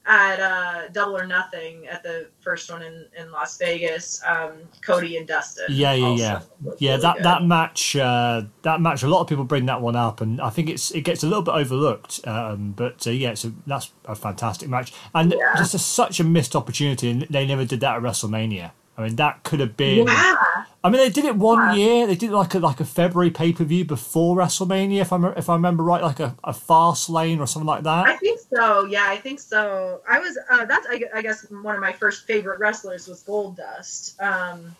at 0.08 0.39
uh, 0.39 0.88
Double 0.89 1.18
or 1.18 1.28
Nothing 1.28 1.86
at 1.88 2.01
the 2.01 2.28
first 2.39 2.72
one 2.72 2.82
in, 2.82 3.05
in 3.20 3.30
Las 3.32 3.58
Vegas, 3.58 4.22
um, 4.26 4.53
Cody 4.82 5.18
and 5.18 5.28
Dustin. 5.28 5.66
Yeah, 5.70 5.93
yeah, 5.93 6.16
yeah, 6.16 6.41
yeah. 6.80 6.89
Really 6.89 7.01
that 7.01 7.16
good. 7.18 7.26
that 7.26 7.43
match, 7.43 7.95
uh, 7.95 8.43
that 8.62 8.80
match. 8.80 9.03
A 9.03 9.08
lot 9.08 9.22
of 9.22 9.28
people 9.28 9.43
bring 9.43 9.66
that 9.66 9.82
one 9.82 9.95
up, 9.95 10.22
and 10.22 10.39
I 10.39 10.49
think 10.49 10.70
it's 10.70 10.91
it 10.91 11.01
gets 11.01 11.24
a 11.24 11.28
little 11.28 11.43
bit 11.43 11.53
overlooked. 11.53 12.26
Um, 12.26 12.72
but 12.72 13.05
uh, 13.05 13.12
yeah, 13.12 13.34
so 13.34 13.51
that's 13.68 13.91
a 14.05 14.16
fantastic 14.16 14.70
match, 14.70 14.93
and 15.14 15.34
yeah. 15.34 15.55
just 15.58 15.74
a, 15.74 15.80
such 15.80 16.20
a 16.20 16.24
missed 16.24 16.55
opportunity. 16.55 17.10
And 17.10 17.24
they 17.24 17.45
never 17.45 17.66
did 17.66 17.82
that 17.82 17.97
at 17.97 18.01
WrestleMania. 18.01 18.72
I 18.98 19.04
mean, 19.04 19.16
that 19.18 19.43
could 19.43 19.60
have 19.60 19.78
been. 19.78 20.08
Yeah. 20.08 20.36
I 20.84 20.89
mean, 20.89 21.02
they 21.02 21.10
did 21.10 21.26
it 21.26 21.36
one 21.36 21.78
yeah. 21.78 21.86
year. 21.86 22.08
They 22.08 22.16
did 22.16 22.32
like 22.32 22.56
a 22.56 22.60
like 22.60 22.80
a 22.80 22.86
February 22.86 23.30
pay 23.30 23.54
per 23.54 23.64
view 23.64 23.86
before 23.86 24.36
WrestleMania, 24.36 25.02
if 25.02 25.14
I 25.14 25.34
if 25.34 25.50
I 25.50 25.54
remember 25.54 25.84
right, 25.84 26.02
like 26.02 26.20
a, 26.20 26.36
a 26.43 26.52
Fastlane 26.52 27.39
or 27.39 27.45
something 27.45 27.68
like 27.68 27.84
that. 27.84 28.08
I 28.08 28.16
think 28.18 28.39
so. 28.52 28.86
Yeah, 28.86 29.06
I 29.08 29.18
think 29.18 29.39
so. 29.39 30.02
I 30.10 30.20
was 30.20 30.38
uh, 30.50 30.66
that's 30.66 30.88
I, 30.89 31.04
I, 31.14 31.22
guess 31.22 31.45
one 31.52 31.76
of 31.76 31.82
my 31.82 31.91
first 31.91 32.26
favorite 32.26 32.60
wrestlers 32.60 33.08
was 33.08 33.24
Goldust. 33.24 34.20
Um, 34.22 34.76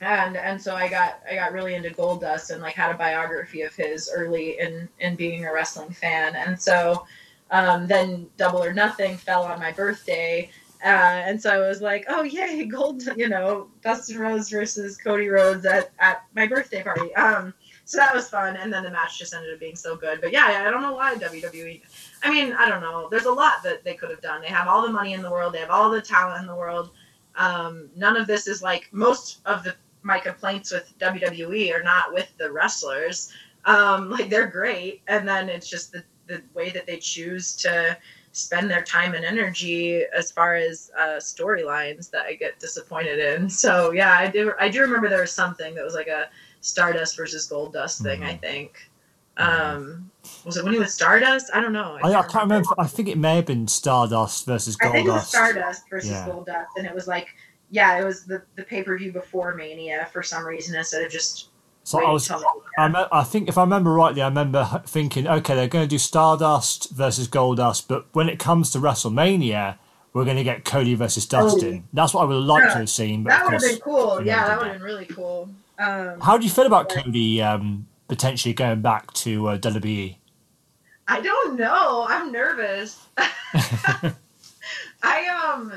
and 0.00 0.36
and 0.36 0.60
so 0.62 0.76
I 0.76 0.88
got 0.88 1.20
I 1.28 1.34
got 1.34 1.52
really 1.52 1.74
into 1.74 1.90
Goldust 1.90 2.50
and 2.50 2.62
like 2.62 2.74
had 2.74 2.94
a 2.94 2.98
biography 2.98 3.62
of 3.62 3.74
his 3.74 4.10
early 4.14 4.60
in 4.60 4.88
in 5.00 5.16
being 5.16 5.46
a 5.46 5.52
wrestling 5.52 5.90
fan. 5.90 6.36
And 6.36 6.60
so 6.60 7.06
um, 7.50 7.86
then 7.86 8.28
Double 8.36 8.62
or 8.62 8.72
Nothing 8.72 9.16
fell 9.16 9.42
on 9.42 9.58
my 9.58 9.72
birthday 9.72 10.50
uh, 10.84 11.22
and 11.26 11.40
so 11.40 11.50
I 11.50 11.66
was 11.66 11.80
like, 11.80 12.04
oh, 12.08 12.22
yay, 12.22 12.64
gold, 12.70 13.02
you 13.16 13.28
know, 13.28 13.68
Dustin 13.82 14.18
Rhodes 14.18 14.50
versus 14.50 14.96
Cody 14.96 15.28
Rhodes 15.28 15.66
at, 15.66 15.90
at 15.98 16.24
my 16.34 16.46
birthday 16.46 16.82
party. 16.82 17.14
Um, 17.16 17.52
so 17.84 17.96
that 17.98 18.14
was 18.14 18.28
fun. 18.28 18.56
And 18.56 18.72
then 18.72 18.84
the 18.84 18.90
match 18.90 19.18
just 19.18 19.34
ended 19.34 19.52
up 19.52 19.60
being 19.60 19.74
so 19.74 19.96
good. 19.96 20.20
But 20.20 20.32
yeah, 20.32 20.64
I 20.66 20.70
don't 20.70 20.82
know 20.82 20.94
why 20.94 21.14
WWE. 21.16 21.80
I 22.22 22.30
mean, 22.30 22.52
I 22.52 22.68
don't 22.68 22.80
know. 22.80 23.08
There's 23.10 23.24
a 23.24 23.32
lot 23.32 23.62
that 23.64 23.82
they 23.82 23.94
could 23.94 24.10
have 24.10 24.20
done. 24.20 24.40
They 24.42 24.48
have 24.48 24.68
all 24.68 24.82
the 24.82 24.92
money 24.92 25.14
in 25.14 25.22
the 25.22 25.30
world, 25.30 25.54
they 25.54 25.60
have 25.60 25.70
all 25.70 25.90
the 25.90 26.02
talent 26.02 26.40
in 26.40 26.46
the 26.46 26.54
world. 26.54 26.90
Um, 27.34 27.88
none 27.96 28.16
of 28.16 28.26
this 28.26 28.46
is 28.46 28.62
like 28.62 28.88
most 28.92 29.38
of 29.46 29.64
the 29.64 29.74
my 30.02 30.18
complaints 30.18 30.72
with 30.72 30.92
WWE 30.98 31.74
are 31.74 31.82
not 31.82 32.12
with 32.12 32.32
the 32.38 32.50
wrestlers. 32.50 33.32
Um, 33.64 34.10
like 34.10 34.30
they're 34.30 34.46
great, 34.46 35.02
and 35.08 35.26
then 35.26 35.48
it's 35.48 35.68
just 35.68 35.92
the 35.92 36.04
the 36.28 36.42
way 36.54 36.70
that 36.70 36.86
they 36.86 36.98
choose 36.98 37.56
to 37.56 37.96
spend 38.38 38.70
their 38.70 38.82
time 38.82 39.14
and 39.14 39.24
energy 39.24 40.02
as 40.16 40.30
far 40.30 40.54
as 40.54 40.90
uh, 40.96 41.16
storylines 41.16 42.10
that 42.10 42.26
I 42.26 42.34
get 42.34 42.60
disappointed 42.60 43.18
in. 43.18 43.48
So 43.58 43.90
yeah, 43.90 44.12
I 44.12 44.28
do 44.28 44.52
I 44.60 44.68
do 44.68 44.80
remember 44.82 45.08
there 45.08 45.20
was 45.20 45.32
something 45.32 45.74
that 45.74 45.84
was 45.84 45.94
like 45.94 46.06
a 46.06 46.28
Stardust 46.60 47.16
versus 47.16 47.48
Goldust 47.50 48.02
thing. 48.02 48.20
Mm-hmm. 48.20 48.28
I 48.28 48.36
think. 48.36 48.90
Mm-hmm. 49.36 49.76
Um, 49.76 50.10
was 50.44 50.56
it 50.56 50.64
when 50.64 50.72
he 50.72 50.78
was 50.78 50.94
Stardust? 50.94 51.50
I 51.52 51.60
don't 51.60 51.72
know. 51.72 51.98
I, 52.02 52.12
I, 52.12 52.20
I 52.20 52.22
can't 52.22 52.44
remember. 52.44 52.68
I 52.78 52.86
think 52.86 53.08
it 53.08 53.18
may 53.18 53.36
have 53.36 53.46
been 53.46 53.66
Stardust 53.66 54.46
versus 54.46 54.76
Goldust. 54.76 54.88
I 54.88 54.92
think 54.92 55.08
it 55.08 55.10
was 55.10 55.28
Stardust 55.28 55.82
versus 55.90 56.10
yeah. 56.10 56.28
Goldust, 56.28 56.66
and 56.76 56.86
it 56.86 56.94
was 56.94 57.08
like, 57.08 57.28
yeah, 57.70 57.98
it 57.98 58.04
was 58.04 58.24
the 58.24 58.42
the 58.56 58.62
pay 58.62 58.82
per 58.82 58.96
view 58.96 59.12
before 59.12 59.54
Mania 59.54 60.08
for 60.12 60.22
some 60.22 60.44
reason 60.44 60.76
instead 60.76 61.02
of 61.02 61.10
just 61.10 61.50
so 61.82 62.04
I 62.04 62.12
was, 62.12 62.30
I, 62.78 63.08
I, 63.12 63.24
think 63.24 63.48
if 63.48 63.58
I 63.58 63.62
remember 63.62 63.92
rightly, 63.92 64.22
I 64.22 64.28
remember 64.28 64.82
thinking, 64.86 65.26
okay, 65.26 65.54
they're 65.54 65.68
going 65.68 65.84
to 65.84 65.88
do 65.88 65.98
Stardust 65.98 66.90
versus 66.90 67.28
Goldust, 67.28 67.88
but 67.88 68.06
when 68.12 68.28
it 68.28 68.38
comes 68.38 68.70
to 68.70 68.78
WrestleMania, 68.78 69.78
we're 70.12 70.24
going 70.24 70.36
to 70.36 70.44
get 70.44 70.64
Cody 70.64 70.94
versus 70.94 71.26
Dustin. 71.26 71.84
Oh, 71.84 71.88
That's 71.92 72.14
what 72.14 72.22
I 72.22 72.24
would 72.24 72.34
like 72.34 72.64
yeah, 72.64 72.72
to 72.72 72.78
have 72.78 72.90
seen. 72.90 73.24
But 73.24 73.30
that 73.30 73.44
would 73.44 73.52
have 73.54 73.62
been 73.62 73.80
cool. 73.80 74.22
Yeah, 74.24 74.46
that 74.46 74.58
would 74.58 74.66
have 74.68 74.76
been 74.76 74.82
really 74.82 75.06
cool. 75.06 75.50
Um, 75.78 76.20
How 76.20 76.38
do 76.38 76.44
you 76.44 76.50
feel 76.50 76.66
about 76.66 76.88
Cody 76.88 77.42
um, 77.42 77.86
potentially 78.08 78.54
going 78.54 78.80
back 78.80 79.12
to 79.14 79.48
uh, 79.48 79.58
WWE? 79.58 80.16
I 81.06 81.20
don't 81.20 81.56
know. 81.56 82.06
I'm 82.08 82.32
nervous. 82.32 83.06
I 85.02 85.52
um 85.52 85.72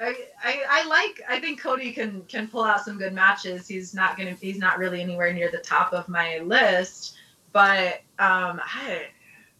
I, 0.00 0.14
I, 0.42 0.62
I 0.68 0.86
like 0.86 1.22
I 1.28 1.40
think 1.40 1.60
Cody 1.60 1.92
can 1.92 2.22
can 2.22 2.48
pull 2.48 2.64
out 2.64 2.84
some 2.84 2.98
good 2.98 3.12
matches. 3.12 3.66
He's 3.66 3.94
not 3.94 4.16
gonna 4.16 4.32
he's 4.32 4.58
not 4.58 4.78
really 4.78 5.00
anywhere 5.00 5.32
near 5.32 5.50
the 5.50 5.58
top 5.58 5.92
of 5.92 6.08
my 6.08 6.38
list, 6.38 7.16
but 7.52 8.00
um 8.18 8.60
I 8.62 9.06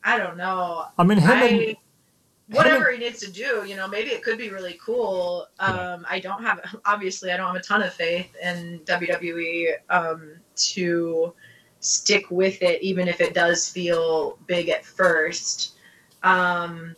I 0.04 0.18
don't 0.18 0.36
know. 0.36 0.86
I 0.96 1.04
mean 1.04 1.18
him 1.18 1.30
I, 1.30 1.44
and, 1.44 1.76
whatever 2.48 2.90
he 2.92 2.98
needs 2.98 3.20
to 3.20 3.30
do, 3.30 3.64
you 3.66 3.76
know, 3.76 3.88
maybe 3.88 4.10
it 4.10 4.22
could 4.22 4.38
be 4.38 4.50
really 4.50 4.78
cool. 4.84 5.46
Um 5.58 6.06
I 6.08 6.20
don't 6.20 6.42
have 6.42 6.60
obviously 6.84 7.32
I 7.32 7.36
don't 7.36 7.48
have 7.48 7.56
a 7.56 7.64
ton 7.64 7.82
of 7.82 7.92
faith 7.92 8.34
in 8.42 8.80
WWE 8.84 9.72
um 9.90 10.34
to 10.56 11.34
stick 11.80 12.30
with 12.30 12.62
it, 12.62 12.82
even 12.82 13.08
if 13.08 13.20
it 13.20 13.34
does 13.34 13.68
feel 13.68 14.38
big 14.46 14.68
at 14.68 14.84
first. 14.84 15.74
Um, 16.22 16.96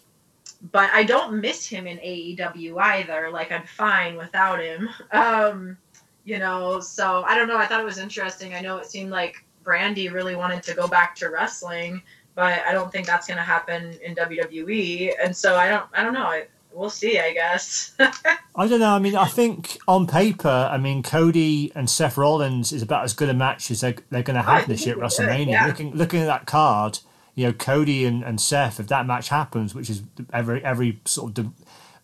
but 0.72 0.90
I 0.92 1.04
don't 1.04 1.40
miss 1.40 1.66
him 1.66 1.86
in 1.86 1.98
AEW 1.98 2.78
either. 2.78 3.30
Like 3.30 3.52
I'm 3.52 3.66
fine 3.66 4.16
without 4.16 4.61
him. 4.61 4.88
Um, 5.12 5.76
you 6.24 6.38
know, 6.38 6.80
so 6.80 7.24
I 7.26 7.34
don't 7.34 7.48
know. 7.48 7.56
I 7.56 7.66
thought 7.66 7.80
it 7.80 7.84
was 7.84 7.98
interesting. 7.98 8.54
I 8.54 8.61
know 8.61 8.76
it 8.76 8.86
seemed 8.86 9.11
like 9.11 9.44
Brandi 9.64 10.12
really 10.12 10.36
wanted 10.36 10.62
to 10.64 10.74
go 10.74 10.86
back 10.86 11.16
to 11.16 11.30
wrestling, 11.30 12.02
but 12.34 12.61
I 12.66 12.72
don't 12.72 12.92
think 12.92 13.06
that's 13.06 13.26
going 13.26 13.38
to 13.38 13.42
happen 13.42 13.98
in 14.04 14.14
WWE. 14.14 15.12
And 15.22 15.34
so 15.34 15.56
I 15.56 15.68
don't, 15.68 15.86
I 15.94 16.04
don't 16.04 16.12
know. 16.12 16.26
I, 16.26 16.46
we'll 16.72 16.90
see, 16.90 17.18
I 17.18 17.32
guess. 17.32 17.94
I 17.98 18.66
don't 18.68 18.80
know. 18.80 18.90
I 18.94 18.98
mean, 18.98 19.16
I 19.16 19.26
think 19.26 19.78
on 19.88 20.06
paper, 20.06 20.68
I 20.70 20.78
mean, 20.78 21.02
Cody 21.02 21.72
and 21.74 21.88
Seth 21.88 22.16
Rollins 22.16 22.72
is 22.72 22.82
about 22.82 23.04
as 23.04 23.12
good 23.12 23.28
a 23.28 23.34
match 23.34 23.70
as 23.70 23.80
they're, 23.80 23.96
they're 24.11 24.22
going 24.22 24.36
to 24.36 24.42
have 24.42 24.66
this 24.68 24.86
year 24.86 24.96
at 24.96 25.00
WrestleMania. 25.00 25.50
yeah. 25.50 25.66
Looking 25.66 25.92
looking 25.92 26.20
at 26.20 26.26
that 26.26 26.46
card, 26.46 27.00
you 27.34 27.46
know, 27.46 27.52
Cody 27.52 28.04
and, 28.04 28.22
and 28.22 28.40
Seth, 28.40 28.80
if 28.80 28.88
that 28.88 29.06
match 29.06 29.28
happens, 29.28 29.74
which 29.74 29.90
is 29.90 30.02
every 30.32 30.64
every 30.64 31.00
sort 31.04 31.38
of 31.38 31.52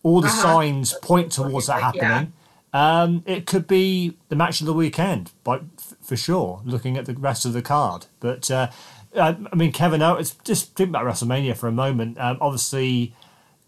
all 0.03 0.21
the 0.21 0.29
uh-huh. 0.29 0.43
signs 0.43 0.95
point 1.03 1.33
towards 1.33 1.67
that 1.67 1.83
happening. 1.83 2.33
Yeah. 2.33 3.03
Um, 3.03 3.23
it 3.27 3.47
could 3.47 3.67
be 3.67 4.17
the 4.29 4.37
match 4.37 4.61
of 4.61 4.67
the 4.67 4.75
weekend, 4.75 5.33
but 5.45 5.63
for 6.03 6.17
sure. 6.17 6.61
Looking 6.65 6.97
at 6.97 7.07
the 7.07 7.15
rest 7.15 7.45
of 7.45 7.53
the 7.55 7.63
card, 7.63 8.07
but 8.21 8.51
uh, 8.51 8.69
I 9.19 9.37
mean, 9.55 9.73
Kevin 9.73 10.03
Owens. 10.03 10.35
Just 10.45 10.75
think 10.75 10.91
about 10.91 11.05
WrestleMania 11.05 11.57
for 11.57 11.69
a 11.69 11.73
moment. 11.73 12.19
Um, 12.19 12.39
obviously, 12.41 13.15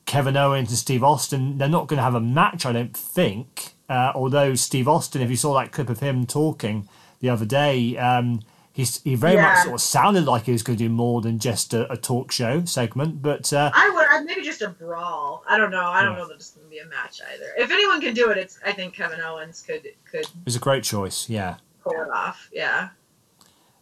Kevin 0.06 0.36
Owens 0.36 0.68
and 0.70 0.78
Steve 0.78 1.02
Austin. 1.02 1.58
They're 1.58 1.68
not 1.68 1.86
going 1.86 1.98
to 1.98 2.02
have 2.02 2.14
a 2.14 2.20
match, 2.20 2.66
I 2.66 2.72
don't 2.72 2.96
think. 2.96 3.72
Uh, 3.88 4.12
although 4.14 4.54
Steve 4.54 4.88
Austin, 4.88 5.22
if 5.22 5.30
you 5.30 5.36
saw 5.36 5.54
that 5.58 5.72
clip 5.72 5.88
of 5.88 6.00
him 6.00 6.26
talking 6.26 6.88
the 7.20 7.30
other 7.30 7.46
day, 7.46 7.96
um, 7.96 8.40
he's 8.78 9.02
he 9.02 9.16
very 9.16 9.34
yeah. 9.34 9.42
much 9.42 9.58
sort 9.64 9.74
of 9.74 9.80
sounded 9.80 10.24
like 10.24 10.44
he 10.44 10.52
was 10.52 10.62
going 10.62 10.78
to 10.78 10.84
do 10.84 10.88
more 10.88 11.20
than 11.20 11.40
just 11.40 11.74
a, 11.74 11.92
a 11.92 11.96
talk 11.96 12.30
show 12.30 12.64
segment. 12.64 13.20
But 13.20 13.52
uh, 13.52 13.72
I 13.74 13.90
would 13.90 14.24
maybe 14.24 14.42
just 14.42 14.62
a 14.62 14.68
brawl. 14.68 15.42
I 15.48 15.58
don't 15.58 15.72
know. 15.72 15.84
I 15.84 16.02
don't 16.02 16.12
yeah. 16.12 16.18
know 16.18 16.28
that 16.28 16.34
it's 16.34 16.52
going 16.52 16.66
to 16.66 16.70
be 16.70 16.78
a 16.78 16.86
match 16.86 17.20
either. 17.34 17.52
If 17.58 17.72
anyone 17.72 18.00
can 18.00 18.14
do 18.14 18.30
it, 18.30 18.38
it's 18.38 18.58
I 18.64 18.72
think 18.72 18.94
Kevin 18.94 19.20
Owens 19.20 19.62
could 19.62 19.82
could. 20.10 20.26
It's 20.46 20.56
a 20.56 20.60
great 20.60 20.84
choice. 20.84 21.28
Yeah. 21.28 21.56
Pull 21.82 21.92
it 21.92 22.08
off. 22.14 22.48
Yeah. 22.52 22.90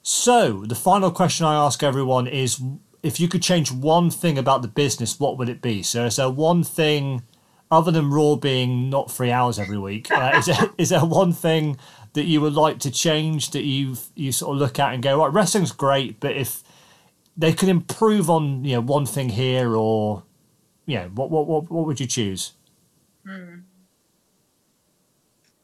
So 0.03 0.65
the 0.65 0.75
final 0.75 1.11
question 1.11 1.45
I 1.45 1.55
ask 1.55 1.83
everyone 1.83 2.27
is: 2.27 2.61
if 3.03 3.21
you 3.21 3.29
could 3.29 3.43
change 3.43 3.71
one 3.71 4.11
thing 4.11 4.39
about 4.39 4.63
the 4.63 4.69
business, 4.69 5.21
what 5.21 5.37
would 5.37 5.51
it 5.51 5.61
be? 5.61 5.83
So 5.83 6.07
is 6.07 6.17
there 6.17 6.31
one 6.31 6.65
thing? 6.65 7.23
Other 7.69 7.91
than 7.91 8.11
Raw 8.11 8.37
being 8.37 8.91
not 8.91 9.11
three 9.11 9.33
hours 9.33 9.59
every 9.59 9.77
week, 9.77 10.09
uh, 10.13 10.35
is, 10.37 10.47
there, 10.47 10.71
is 10.79 10.91
there 10.91 11.05
one 11.05 11.33
thing 11.33 11.77
that 12.17 12.25
you 12.25 12.41
would 12.41 12.55
like 12.55 12.79
to 12.81 12.91
change 12.91 13.51
that 13.51 13.65
you 13.65 13.95
you 14.15 14.33
sort 14.33 14.55
of 14.55 14.59
look 14.59 14.79
at 14.79 14.95
and 14.95 15.03
go, 15.03 15.19
right, 15.23 15.33
wrestling's 15.33 15.71
great, 15.71 16.19
but 16.19 16.35
if 16.35 16.65
they 17.37 17.53
could 17.53 17.69
improve 17.69 18.31
on 18.31 18.65
you 18.65 18.75
know 18.75 18.81
one 18.81 19.05
thing 19.05 19.29
here 19.29 19.77
or 19.77 20.23
yeah, 20.87 21.07
what 21.09 21.31
what 21.31 21.47
what 21.47 21.71
what 21.71 21.87
would 21.87 22.01
you 22.01 22.07
choose? 22.07 22.53
Hmm. 23.27 23.57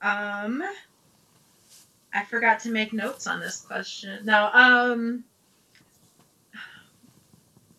Um, 0.02 0.62
I 2.12 2.24
forgot 2.24 2.60
to 2.60 2.70
make 2.70 2.92
notes 2.92 3.26
on 3.26 3.40
this 3.40 3.60
question. 3.60 4.24
No, 4.24 4.50
um. 4.52 5.24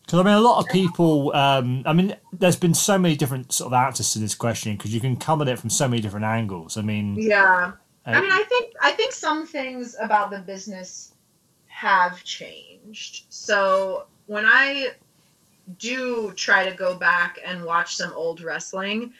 Because 0.01 0.19
I 0.19 0.23
mean, 0.23 0.33
a 0.33 0.41
lot 0.41 0.63
of 0.63 0.69
people. 0.71 1.35
Um, 1.35 1.83
I 1.85 1.93
mean, 1.93 2.15
there's 2.31 2.55
been 2.55 2.73
so 2.73 2.97
many 2.97 3.15
different 3.15 3.51
sort 3.51 3.67
of 3.67 3.73
answers 3.73 4.13
to 4.13 4.19
this 4.19 4.33
question 4.33 4.75
because 4.77 4.93
you 4.93 4.99
can 4.99 5.15
come 5.15 5.41
at 5.43 5.47
it 5.47 5.59
from 5.59 5.69
so 5.69 5.87
many 5.87 6.01
different 6.01 6.25
angles. 6.25 6.75
I 6.75 6.81
mean, 6.81 7.15
yeah. 7.19 7.73
I 8.05 8.21
mean, 8.21 8.31
I 8.31 8.43
think 8.43 8.73
I 8.81 8.91
think 8.91 9.13
some 9.13 9.45
things 9.47 9.95
about 9.99 10.31
the 10.31 10.39
business 10.39 11.13
have 11.67 12.23
changed. 12.23 13.25
So 13.29 14.05
when 14.27 14.45
I 14.45 14.89
do 15.79 16.33
try 16.33 16.69
to 16.69 16.75
go 16.75 16.95
back 16.95 17.39
and 17.45 17.63
watch 17.63 17.95
some 17.95 18.11
old 18.13 18.41
wrestling, 18.41 19.13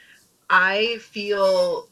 I 0.49 0.97
feel 0.99 1.87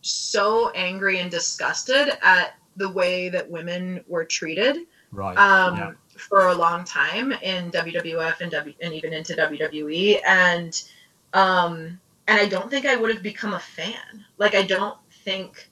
so 0.00 0.70
angry 0.70 1.18
and 1.18 1.30
disgusted 1.30 2.12
at 2.22 2.54
the 2.76 2.88
way 2.88 3.28
that 3.28 3.50
women 3.50 4.02
were 4.06 4.24
treated. 4.24 4.78
Right. 5.12 5.36
Um, 5.36 5.76
yeah. 5.76 5.92
For 6.16 6.48
a 6.48 6.54
long 6.54 6.84
time 6.84 7.32
in 7.32 7.70
WWF 7.70 8.40
and 8.40 8.50
W 8.50 8.74
and 8.80 8.94
even 8.94 9.12
into 9.12 9.34
WWE, 9.34 10.20
and 10.26 10.82
um, 11.34 12.00
and 12.26 12.40
I 12.40 12.46
don't 12.46 12.70
think 12.70 12.86
I 12.86 12.96
would 12.96 13.12
have 13.12 13.22
become 13.22 13.52
a 13.52 13.60
fan. 13.60 14.24
Like 14.38 14.54
I 14.54 14.62
don't 14.62 14.96
think 15.24 15.68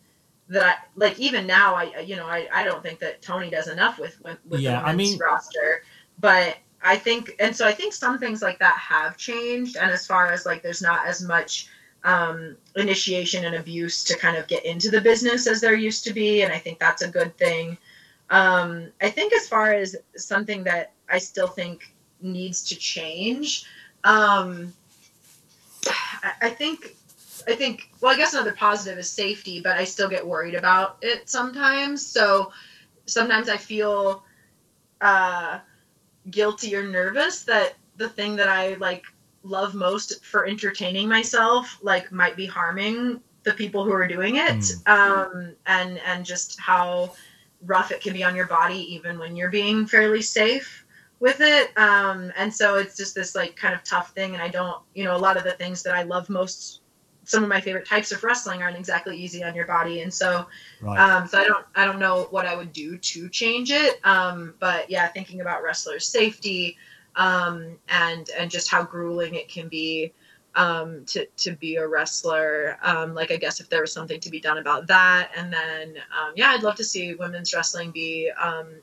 that 0.49 0.65
I 0.65 0.87
like 0.97 1.19
even 1.19 1.47
now 1.47 1.75
I 1.75 2.01
you 2.01 2.17
know 2.17 2.27
I, 2.27 2.49
I 2.53 2.65
don't 2.65 2.83
think 2.83 2.99
that 3.01 3.23
Tony 3.23 3.51
does 3.51 3.69
enough 3.69 3.99
with 3.99 4.21
with, 4.23 4.39
with 4.47 4.61
yeah, 4.61 4.81
the 4.81 4.89
I 4.89 4.95
mean, 4.95 5.19
roster. 5.19 5.83
But 6.21 6.57
I 6.83 6.97
think 6.97 7.33
and 7.41 7.55
so 7.55 7.67
I 7.67 7.73
think 7.73 7.93
some 7.93 8.19
things 8.19 8.43
like 8.43 8.59
that 8.59 8.77
have 8.77 9.17
changed. 9.17 9.77
And 9.77 9.91
as 9.91 10.07
far 10.07 10.31
as 10.33 10.47
like 10.47 10.63
there's 10.63 10.83
not 10.83 11.07
as 11.07 11.23
much 11.23 11.69
um, 12.05 12.57
initiation 12.77 13.45
and 13.47 13.55
abuse 13.55 14.05
to 14.05 14.17
kind 14.19 14.37
of 14.37 14.47
get 14.47 14.65
into 14.67 14.91
the 14.91 15.01
business 15.01 15.47
as 15.47 15.61
there 15.61 15.75
used 15.75 16.05
to 16.05 16.13
be. 16.13 16.43
And 16.43 16.53
I 16.53 16.59
think 16.59 16.79
that's 16.79 17.03
a 17.03 17.09
good 17.09 17.37
thing. 17.39 17.79
Um, 18.31 18.89
I 19.01 19.11
think 19.11 19.33
as 19.33 19.49
far 19.49 19.73
as 19.73 19.97
something 20.17 20.65
that 20.65 20.93
I 21.09 21.19
still 21.19 21.49
think 21.49 21.95
needs 22.21 22.63
to 22.65 22.77
change 22.77 23.67
um, 24.05 24.73
I, 25.87 26.33
I 26.43 26.51
think 26.51 26.97
I 27.47 27.55
think, 27.55 27.91
well, 28.01 28.13
I 28.13 28.17
guess 28.17 28.35
another 28.35 28.53
positive 28.53 28.99
is 28.99 29.11
safety, 29.11 29.61
but 29.61 29.77
I 29.77 29.85
still 29.85 30.09
get 30.09 30.27
worried 30.27 30.55
about 30.55 30.99
it 31.03 31.29
sometimes. 31.29 32.07
So 32.07 32.53
sometimes 33.07 33.49
I 33.49 33.57
feel 33.57 34.25
uh, 35.01 35.59
guilty 36.31 36.75
or 36.75 36.87
nervous 36.87 37.45
that 37.45 37.75
the 37.97 38.09
thing 38.09 38.37
that 38.37 38.49
I 38.49 38.75
like 38.75 39.05
love 39.43 39.75
most 39.75 40.25
for 40.25 40.47
entertaining 40.47 41.09
myself 41.09 41.79
like 41.83 42.11
might 42.11 42.37
be 42.37 42.47
harming 42.47 43.21
the 43.45 43.53
people 43.53 43.85
who 43.85 43.93
are 43.93 44.09
doing 44.09 44.37
it 44.37 44.49
mm. 44.49 44.89
um, 44.89 45.55
and 45.67 46.01
and 46.07 46.25
just 46.25 46.59
how 46.59 47.13
rough 47.67 47.91
it 47.91 48.01
can 48.01 48.15
be 48.15 48.25
on 48.25 48.35
your 48.35 48.47
body 48.47 48.79
even 48.95 49.19
when 49.19 49.37
you're 49.37 49.51
being 49.51 49.87
fairly 49.87 50.23
safe 50.23 50.87
with 51.21 51.41
it 51.41 51.77
um, 51.77 52.33
and 52.37 52.53
so 52.53 52.77
it's 52.77 52.97
just 52.97 53.15
this 53.15 53.35
like 53.35 53.55
kind 53.55 53.75
of 53.75 53.85
tough 53.85 54.13
thing 54.13 54.33
and 54.33 54.43
i 54.43 54.49
don't 54.49 54.83
you 54.95 55.05
know 55.05 55.15
a 55.15 55.19
lot 55.19 55.37
of 55.37 55.45
the 55.45 55.53
things 55.53 55.83
that 55.83 55.95
i 55.95 56.03
love 56.03 56.29
most 56.31 56.81
some 57.25 57.43
of 57.43 57.49
my 57.49 57.61
favorite 57.61 57.87
types 57.87 58.13
of 58.13 58.23
wrestling 58.23 58.63
aren't 58.63 58.77
exactly 58.77 59.17
easy 59.17 59.43
on 59.43 59.55
your 59.55 59.67
body. 59.67 60.01
And 60.03 60.13
so 60.13 60.47
right. 60.81 60.99
um, 60.99 61.27
so 61.27 61.39
i 61.39 61.45
don't 61.45 61.65
i 61.75 61.85
don't 61.85 61.99
know 61.99 62.29
what 62.31 62.47
i 62.47 62.55
would 62.55 62.73
do 62.73 62.97
to 62.99 63.29
change 63.29 63.71
it. 63.71 64.01
Um, 64.05 64.55
but 64.61 64.91
yeah 64.91 65.09
thinking 65.09 65.41
about 65.41 65.63
wrestlers 65.63 66.07
safety 66.07 66.77
um, 67.17 67.79
and 67.89 68.29
and 68.31 68.51
just 68.51 68.71
how 68.71 68.83
grueling 68.83 69.35
it 69.35 69.49
can 69.49 69.69
be 69.69 70.13
um, 70.57 71.05
to 71.07 71.27
to 71.37 71.53
be 71.53 71.77
a 71.77 71.87
wrestler. 71.87 72.79
Um, 72.83 73.15
like 73.15 73.31
i 73.31 73.37
guess 73.37 73.61
if 73.61 73.69
there 73.69 73.81
was 73.81 73.93
something 73.93 74.21
to 74.21 74.31
be 74.31 74.41
done 74.41 74.59
about 74.59 74.87
that. 74.89 75.31
And 75.37 75.53
then 75.53 75.97
um, 76.19 76.33
yeah 76.37 76.51
i'd 76.51 76.63
love 76.63 76.77
to 76.77 76.85
see 76.85 77.15
women's 77.15 77.55
wrestling 77.55 77.91
be 77.91 78.31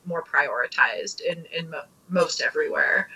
more 0.05 0.23
prioritized 0.23 1.21
in 1.21 1.45
in 1.57 1.69
mo- 1.69 1.83
most 2.09 2.41
everywhere. 2.41 3.09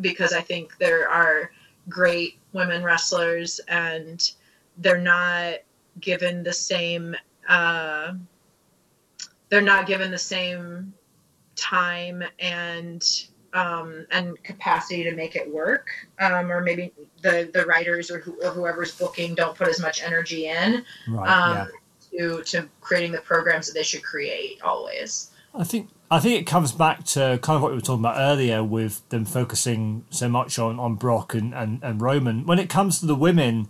Because 0.00 0.34
i 0.34 0.42
think 0.42 0.76
there 0.78 1.08
are 1.08 1.50
great 1.88 2.38
women 2.52 2.82
wrestlers 2.82 3.60
and 3.68 4.32
they're 4.78 4.98
not 4.98 5.54
given 6.00 6.42
the 6.42 6.52
same 6.52 7.14
uh, 7.48 8.12
they're 9.48 9.60
not 9.60 9.86
given 9.86 10.10
the 10.10 10.18
same 10.18 10.92
time 11.54 12.22
and 12.38 13.26
um, 13.52 14.06
and 14.10 14.42
capacity 14.42 15.02
to 15.04 15.12
make 15.12 15.36
it 15.36 15.52
work 15.52 15.88
um, 16.20 16.50
or 16.52 16.60
maybe 16.60 16.92
the 17.22 17.50
the 17.54 17.64
writers 17.64 18.10
or, 18.10 18.18
who, 18.18 18.36
or, 18.44 18.50
whoever's 18.50 18.94
booking 18.96 19.34
don't 19.34 19.56
put 19.56 19.68
as 19.68 19.80
much 19.80 20.02
energy 20.02 20.48
in 20.48 20.84
right, 21.08 21.28
um, 21.28 21.68
yeah. 22.10 22.36
to 22.36 22.42
to 22.42 22.68
creating 22.80 23.12
the 23.12 23.20
programs 23.20 23.66
that 23.66 23.72
they 23.72 23.82
should 23.82 24.02
create 24.02 24.60
always 24.62 25.30
i 25.54 25.64
think 25.64 25.88
I 26.10 26.20
think 26.20 26.40
it 26.40 26.44
comes 26.44 26.72
back 26.72 27.04
to 27.04 27.38
kind 27.42 27.56
of 27.56 27.62
what 27.62 27.72
we 27.72 27.76
were 27.76 27.82
talking 27.82 28.02
about 28.02 28.16
earlier 28.18 28.62
with 28.62 29.06
them 29.08 29.24
focusing 29.24 30.04
so 30.10 30.28
much 30.28 30.58
on, 30.58 30.78
on 30.78 30.94
Brock 30.94 31.34
and, 31.34 31.52
and, 31.54 31.82
and 31.82 32.00
Roman. 32.00 32.46
When 32.46 32.58
it 32.58 32.68
comes 32.68 33.00
to 33.00 33.06
the 33.06 33.14
women, 33.14 33.68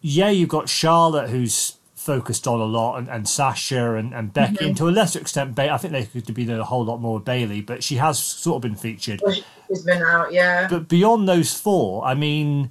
yeah, 0.00 0.30
you've 0.30 0.48
got 0.48 0.68
Charlotte 0.68 1.30
who's 1.30 1.76
focused 1.94 2.46
on 2.46 2.60
a 2.60 2.64
lot 2.64 2.98
and, 2.98 3.08
and 3.08 3.28
Sasha 3.28 3.94
and, 3.94 4.14
and 4.14 4.32
Becky 4.32 4.56
mm-hmm. 4.56 4.64
and 4.66 4.76
to 4.76 4.88
a 4.88 4.90
lesser 4.90 5.18
extent 5.18 5.56
ba- 5.56 5.72
I 5.72 5.76
think 5.76 5.92
they 5.92 6.04
could 6.04 6.32
be 6.34 6.44
doing 6.44 6.60
a 6.60 6.64
whole 6.64 6.84
lot 6.84 7.00
more 7.00 7.18
Bayley, 7.18 7.62
but 7.62 7.82
she 7.82 7.96
has 7.96 8.22
sort 8.22 8.56
of 8.56 8.62
been 8.62 8.76
featured. 8.76 9.20
She's 9.66 9.82
been 9.82 10.02
out, 10.02 10.32
yeah. 10.32 10.68
But 10.68 10.86
beyond 10.88 11.28
those 11.28 11.52
four, 11.52 12.04
I 12.04 12.14
mean 12.14 12.70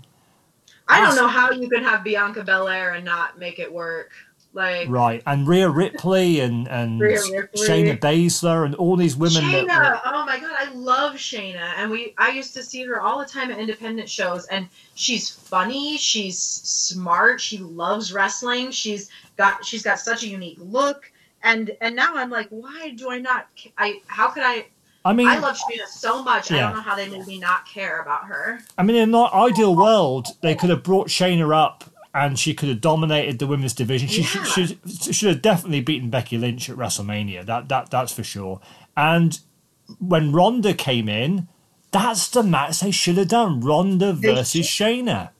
I 0.87 1.01
don't 1.01 1.15
know 1.15 1.27
how 1.27 1.51
you 1.51 1.67
could 1.67 1.83
have 1.83 2.03
Bianca 2.03 2.43
Belair 2.43 2.93
and 2.93 3.03
not 3.03 3.37
make 3.37 3.59
it 3.59 3.71
work. 3.71 4.11
Like 4.55 4.87
right, 4.87 5.21
and 5.25 5.45
Rhea 5.45 5.67
Ripley 5.67 6.39
and 6.39 6.65
and 6.69 7.01
Ripley. 7.01 7.67
Shayna 7.67 7.99
Baszler 7.99 8.65
and 8.65 8.73
all 8.75 8.95
these 8.95 9.17
women. 9.17 9.43
Shayna, 9.43 9.67
that 9.67 10.05
were... 10.05 10.13
oh 10.13 10.25
my 10.25 10.39
god, 10.39 10.55
I 10.57 10.71
love 10.73 11.15
Shayna, 11.15 11.73
and 11.75 11.91
we 11.91 12.13
I 12.17 12.29
used 12.29 12.53
to 12.53 12.63
see 12.63 12.85
her 12.85 13.01
all 13.01 13.19
the 13.19 13.25
time 13.25 13.51
at 13.51 13.59
independent 13.59 14.07
shows, 14.07 14.45
and 14.45 14.69
she's 14.93 15.29
funny, 15.29 15.97
she's 15.97 16.39
smart, 16.39 17.41
she 17.41 17.57
loves 17.57 18.13
wrestling, 18.13 18.71
she's 18.71 19.09
got 19.35 19.65
she's 19.65 19.83
got 19.83 19.99
such 19.99 20.23
a 20.23 20.27
unique 20.29 20.57
look, 20.61 21.11
and 21.43 21.75
and 21.81 21.93
now 21.93 22.15
I'm 22.15 22.29
like, 22.29 22.47
why 22.47 22.93
do 22.95 23.09
I 23.09 23.19
not? 23.19 23.47
I 23.77 23.99
how 24.07 24.29
could 24.29 24.43
I? 24.43 24.67
I 25.03 25.11
mean, 25.11 25.27
I 25.27 25.37
love 25.37 25.57
Shayna 25.57 25.85
so 25.85 26.23
much. 26.23 26.49
I 26.53 26.61
don't 26.61 26.75
know 26.75 26.81
how 26.81 26.95
they 26.95 27.09
made 27.09 27.27
me 27.27 27.39
not 27.39 27.67
care 27.67 27.99
about 27.99 28.23
her. 28.27 28.59
I 28.77 28.83
mean, 28.83 28.95
in 28.95 29.13
an 29.13 29.29
ideal 29.33 29.75
world, 29.75 30.27
they 30.41 30.55
could 30.55 30.69
have 30.69 30.81
brought 30.81 31.09
Shayna 31.09 31.53
up 31.53 31.83
and 32.15 32.39
she 32.39 32.53
could 32.53 32.69
have 32.69 32.79
dominated 32.79 33.39
the 33.39 33.45
women's 33.45 33.73
division. 33.73 34.07
She 34.07 34.21
Yeah. 34.21 34.43
should, 34.45 34.69
should 34.69 35.15
should 35.15 35.29
have 35.29 35.41
definitely 35.41 35.81
beaten 35.81 36.09
Becky 36.09 36.37
Lynch 36.37 36.69
at 36.69 36.77
WrestleMania. 36.77 37.45
That 37.45 37.67
that 37.67 37.91
that's 37.91 38.13
for 38.13 38.23
sure. 38.23 38.61
And 38.95 39.37
when 39.99 40.31
Ronda 40.31 40.73
came 40.73 41.09
in, 41.09 41.49
that's 41.91 42.29
the 42.29 42.41
match 42.41 42.79
they 42.79 42.91
should 42.91 43.17
have 43.17 43.27
done: 43.27 43.59
Ronda 43.59 44.13
versus 44.13 44.65
Shayna. 44.65 45.31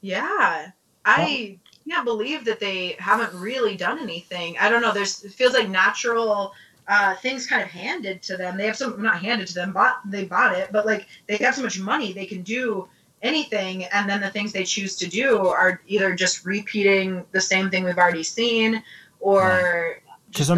Yeah, 0.00 0.70
I 1.04 1.58
can't 1.86 2.04
believe 2.04 2.44
that 2.44 2.60
they 2.60 2.96
haven't 3.00 3.34
really 3.34 3.76
done 3.76 3.98
anything. 3.98 4.56
I 4.58 4.70
don't 4.70 4.80
know. 4.82 4.92
There's 4.92 5.24
it 5.24 5.32
feels 5.32 5.52
like 5.52 5.68
natural 5.68 6.54
uh, 6.86 7.16
things 7.16 7.46
kind 7.46 7.62
of 7.62 7.68
handed 7.68 8.22
to 8.22 8.36
them. 8.36 8.56
They 8.56 8.66
have 8.66 8.76
some 8.76 9.02
not 9.02 9.20
handed 9.20 9.48
to 9.48 9.54
them, 9.54 9.72
but 9.72 9.98
they 10.04 10.24
bought 10.24 10.56
it, 10.56 10.70
but 10.70 10.86
like 10.86 11.08
they 11.26 11.36
have 11.38 11.56
so 11.56 11.62
much 11.62 11.80
money, 11.80 12.12
they 12.12 12.26
can 12.26 12.42
do 12.42 12.88
anything. 13.22 13.84
And 13.84 14.08
then 14.08 14.20
the 14.20 14.30
things 14.30 14.52
they 14.52 14.64
choose 14.64 14.96
to 14.96 15.08
do 15.08 15.46
are 15.46 15.80
either 15.86 16.14
just 16.14 16.44
repeating 16.44 17.24
the 17.32 17.40
same 17.40 17.70
thing 17.70 17.84
we've 17.84 17.98
already 17.98 18.22
seen, 18.22 18.82
or 19.20 20.00
just 20.30 20.50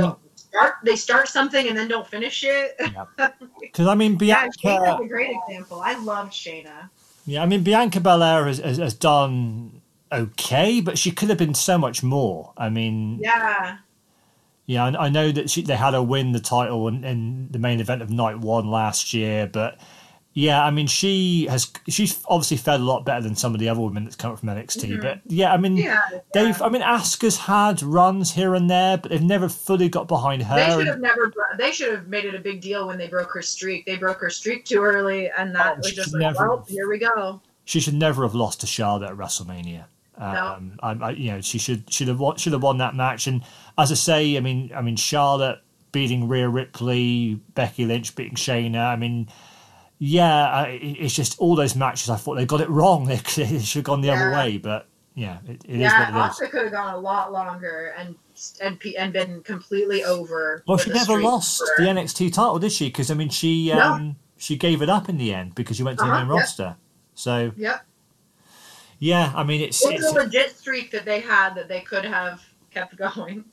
start 0.53 0.75
they 0.85 0.97
start 0.97 1.29
something 1.29 1.69
and 1.69 1.77
then 1.77 1.89
don't 1.89 2.07
finish 2.07 2.45
it. 2.45 2.79
Because 3.61 3.87
I 3.87 3.95
mean, 3.95 4.19
yeah, 4.21 4.49
Bianca. 4.49 4.59
Shayna's 4.63 5.01
a 5.01 5.09
great 5.09 5.35
example. 5.49 5.81
I 5.81 5.99
loved 5.99 6.33
Shayna. 6.33 6.91
Yeah, 7.25 7.43
I 7.43 7.47
mean 7.47 7.63
Bianca 7.63 8.01
Belair 8.01 8.47
has, 8.47 8.59
has, 8.59 8.77
has 8.77 8.93
done 8.93 9.81
okay, 10.13 10.83
but 10.83 10.99
she 10.99 11.11
could 11.11 11.31
have 11.31 11.39
been 11.39 11.55
so 11.55 11.79
much 11.79 12.03
more. 12.03 12.53
I 12.57 12.69
mean, 12.69 13.19
Yeah. 13.21 13.79
Yeah, 14.67 14.85
I, 14.85 15.07
I 15.07 15.09
know 15.09 15.33
that 15.33 15.51
she, 15.51 15.63
they 15.63 15.75
had 15.75 15.95
her 15.95 16.03
win 16.03 16.33
the 16.33 16.41
title 16.41 16.87
in, 16.87 17.03
in 17.03 17.49
the 17.51 17.59
main 17.59 17.81
event 17.81 18.01
of 18.01 18.11
night 18.11 18.39
one 18.39 18.71
last 18.71 19.13
year, 19.13 19.47
but 19.47 19.81
yeah, 20.35 20.65
I 20.65 20.71
mean 20.71 20.87
she 20.87 21.47
has 21.51 21.71
she's 21.89 22.23
obviously 22.27 22.57
fared 22.57 22.81
a 22.81 22.85
lot 22.85 23.05
better 23.05 23.21
than 23.23 23.35
some 23.37 23.53
of 23.55 23.61
the 23.61 23.69
other 23.69 23.81
women 23.81 24.05
that's 24.05 24.17
come 24.17 24.33
up 24.33 24.39
from 24.39 24.49
NXT. 24.49 24.91
Mhm. 24.97 25.01
But 25.03 25.21
yeah, 25.27 25.53
I 25.53 25.57
mean 25.57 25.77
Yeah. 25.77 26.01
they've 26.33 26.59
yeah. 26.59 26.65
I 26.65 26.69
mean 26.69 26.83
Asuka's 26.83 27.37
had 27.37 27.83
runs 27.83 28.33
here 28.33 28.55
and 28.55 28.71
there, 28.71 28.97
but 28.97 29.11
they've 29.11 29.23
never 29.23 29.49
fully 29.49 29.89
got 29.89 30.09
behind 30.09 30.43
her. 30.45 30.57
They 30.57 30.71
should 30.71 30.87
have 30.87 31.01
never. 31.01 31.33
They 31.59 31.71
should 31.73 31.93
have 31.95 32.07
made 32.09 32.25
it 32.25 32.35
a 32.35 32.39
big 32.41 32.61
deal 32.61 32.87
when 32.87 32.99
they 32.99 33.09
broke 33.09 33.33
her 33.35 33.43
streak. 33.43 33.85
They 33.87 33.97
broke 33.97 34.21
her 34.21 34.31
streak 34.31 34.65
too 34.65 34.83
early, 34.83 35.31
and 35.37 35.55
that 35.55 35.75
Oh, 35.75 35.77
was 35.79 35.93
just 35.93 36.13
like, 36.15 36.21
never- 36.21 36.49
well, 36.49 36.65
here 36.69 36.89
we 36.89 36.99
go. 36.99 37.41
she 37.65 37.79
should 37.81 37.95
never 37.95 38.23
have 38.23 38.35
lost 38.35 38.61
to 38.63 38.67
Charlotte 38.67 39.11
at 39.11 39.17
WrestleMania. 39.17 39.85
Um, 40.19 40.75
I, 40.83 40.93
I, 40.93 41.11
you 41.11 41.31
know, 41.33 41.41
she 41.41 41.59
should 41.59 41.93
should 41.93 42.07
have 42.09 42.21
won, 42.21 42.37
should 42.37 42.53
have 42.53 42.63
won 42.63 42.79
that 42.79 42.95
match. 42.95 43.27
And 43.27 43.43
as 43.77 43.91
I 43.91 43.97
say, 43.97 44.37
I 44.37 44.41
mean, 44.41 44.71
I 44.75 44.81
mean, 44.83 44.97
Charlotte 44.97 45.59
beating 45.91 46.29
Rhea 46.29 46.49
Ripley, 46.49 47.41
Becky 47.55 47.85
Lynch 47.87 48.15
beating 48.15 48.35
Shayna. 48.37 48.87
I 48.87 48.97
mean, 48.97 49.29
yeah, 50.05 50.49
I, 50.49 50.81
it's 50.83 51.15
just 51.15 51.39
all 51.39 51.55
those 51.55 51.77
matches. 51.77 52.11
I 52.11 52.17
thought 52.17 52.35
they 52.35 52.45
got 52.45 52.61
it 52.61 52.69
wrong. 52.69 53.07
They, 53.07 53.17
they 53.45 53.61
should 53.61 53.79
have 53.79 53.85
gone 53.85 54.01
the 54.01 54.11
other 54.11 54.33
way. 54.33 54.59
But 54.59 54.89
yeah, 55.15 55.39
it, 55.47 55.63
it 55.65 55.77
is 55.77 55.81
yeah, 55.81 55.99
what 56.01 56.09
it 56.09 56.27
is. 56.33 56.37
Asuka 56.39 56.51
could 56.51 56.63
have 56.65 56.73
gone 56.73 56.93
a 56.95 56.99
lot 56.99 57.31
longer 57.31 57.95
and 57.97 58.17
and 58.61 58.83
and 58.99 59.13
been 59.13 59.43
completely 59.43 60.03
over. 60.03 60.65
Well, 60.67 60.77
she 60.77 60.91
never 60.91 61.21
lost 61.21 61.63
the. 61.77 61.85
NXT 61.85 62.33
title, 62.33 62.59
did 62.59 62.73
she? 62.73 62.89
Because 62.89 63.13
I 63.13 63.15
mean, 63.15 63.29
she 63.29 63.71
No. 63.73 63.93
um, 63.93 64.17
she 64.37 64.57
gave 64.57 64.83
it 64.83 64.89
up 64.91 65.09
in 65.09 65.19
the 65.19 65.33
end 65.33 65.55
because 65.55 65.77
she 65.77 65.85
went 65.85 66.01
to 66.01 66.05
the 66.05 66.11
Uh-huh, 66.11 66.19
main 66.25 66.29
yep. 66.29 66.37
roster. 66.41 66.77
So 67.15 67.53
Yep, 67.57 67.87
yeah, 68.99 69.33
I 69.37 69.45
mean, 69.45 69.61
it's, 69.61 69.85
it 69.85 69.95
was 69.95 70.03
it's 70.03 70.13
a 70.13 70.15
legit 70.17 70.57
streak 70.57 70.91
that 70.91 71.05
they 71.05 71.21
had 71.21 71.55
that 71.55 71.69
they 71.69 71.81
could 71.81 72.05
have 72.05 72.43
kept 72.73 72.97
going. 73.15 73.45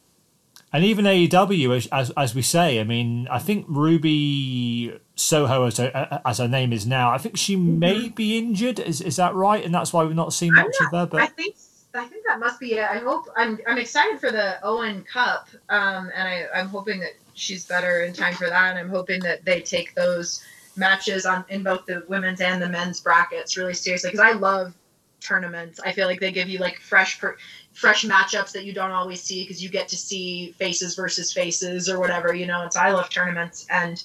And 0.71 0.83
even 0.83 1.05
AEW, 1.05 1.75
as, 1.75 1.87
as 1.87 2.11
as 2.11 2.35
we 2.35 2.43
say, 2.43 2.79
I 2.79 2.83
mean, 2.83 3.27
I 3.31 3.39
think 3.39 3.65
Ruby 3.67 4.99
Soho, 5.15 5.65
as 5.65 5.77
her, 5.77 6.21
as 6.25 6.37
her 6.37 6.47
name 6.47 6.71
is 6.71 6.85
now, 6.85 7.09
I 7.09 7.17
think 7.17 7.37
she 7.37 7.55
may 7.55 8.09
be 8.09 8.37
injured. 8.37 8.79
Is 8.79 9.01
is 9.01 9.15
that 9.15 9.33
right? 9.33 9.63
And 9.65 9.73
that's 9.73 9.91
why 9.91 10.03
we've 10.03 10.15
not 10.15 10.31
seen 10.31 10.53
much 10.53 10.75
of 10.81 10.91
her. 10.91 11.05
But 11.07 11.21
I 11.21 11.25
think 11.25 11.55
I 11.95 12.05
think 12.05 12.23
that 12.27 12.39
must 12.39 12.59
be 12.59 12.73
it. 12.73 12.87
I 12.87 12.99
hope 12.99 13.25
I'm 13.35 13.57
I'm 13.67 13.79
excited 13.79 14.19
for 14.19 14.31
the 14.31 14.63
Owen 14.63 15.03
Cup, 15.11 15.49
um, 15.69 16.11
and 16.15 16.27
I 16.27 16.45
I'm 16.53 16.67
hoping 16.67 16.99
that 16.99 17.13
she's 17.33 17.65
better 17.65 18.03
in 18.03 18.13
time 18.13 18.35
for 18.35 18.47
that. 18.47 18.69
And 18.69 18.77
I'm 18.77 18.89
hoping 18.89 19.21
that 19.21 19.43
they 19.45 19.61
take 19.61 19.95
those 19.95 20.43
matches 20.75 21.25
on 21.25 21.45
in 21.49 21.63
both 21.63 21.87
the 21.87 22.03
women's 22.07 22.41
and 22.41 22.61
the 22.61 22.69
men's 22.69 22.99
brackets 22.99 23.57
really 23.57 23.73
seriously 23.73 24.11
because 24.11 24.25
I 24.25 24.33
love 24.33 24.75
tournaments. 25.19 25.79
I 25.83 25.91
feel 25.91 26.07
like 26.07 26.19
they 26.19 26.31
give 26.31 26.47
you 26.47 26.59
like 26.59 26.77
fresh 26.79 27.19
per, 27.19 27.37
fresh 27.79 28.03
matchups 28.03 28.51
that 28.51 28.65
you 28.65 28.73
don't 28.73 28.91
always 28.91 29.21
see 29.21 29.43
because 29.43 29.63
you 29.63 29.69
get 29.69 29.87
to 29.87 29.95
see 29.95 30.51
faces 30.57 30.95
versus 30.95 31.31
faces 31.31 31.87
or 31.87 31.97
whatever 31.99 32.33
you 32.33 32.45
know. 32.45 32.67
So 32.69 32.79
I 32.79 32.91
love 32.91 33.09
tournaments 33.09 33.65
and. 33.69 34.03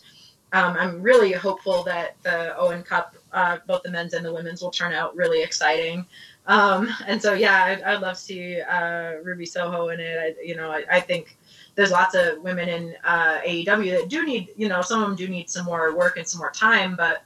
Um, 0.52 0.76
I'm 0.78 1.02
really 1.02 1.32
hopeful 1.32 1.82
that 1.82 2.14
the 2.22 2.56
Owen 2.56 2.84
Cup, 2.84 3.16
uh, 3.32 3.58
both 3.66 3.82
the 3.82 3.90
men's 3.90 4.14
and 4.14 4.24
the 4.24 4.32
women's, 4.32 4.62
will 4.62 4.70
turn 4.70 4.92
out 4.92 5.16
really 5.16 5.42
exciting. 5.42 6.06
Um, 6.46 6.88
and 7.08 7.20
so, 7.20 7.32
yeah, 7.32 7.64
I'd, 7.64 7.82
I'd 7.82 8.00
love 8.00 8.14
to 8.14 8.20
see 8.20 8.60
uh, 8.60 9.14
Ruby 9.24 9.46
Soho 9.46 9.88
in 9.88 9.98
it. 9.98 10.16
I, 10.16 10.42
you 10.44 10.54
know, 10.54 10.70
I, 10.70 10.84
I 10.88 11.00
think 11.00 11.36
there's 11.74 11.90
lots 11.90 12.14
of 12.14 12.40
women 12.42 12.68
in 12.68 12.94
uh, 13.02 13.40
AEW 13.40 13.98
that 13.98 14.08
do 14.08 14.24
need, 14.24 14.50
you 14.56 14.68
know, 14.68 14.80
some 14.80 15.02
of 15.02 15.08
them 15.08 15.16
do 15.16 15.26
need 15.26 15.50
some 15.50 15.66
more 15.66 15.94
work 15.96 16.16
and 16.16 16.26
some 16.28 16.38
more 16.38 16.50
time, 16.50 16.94
but 16.96 17.24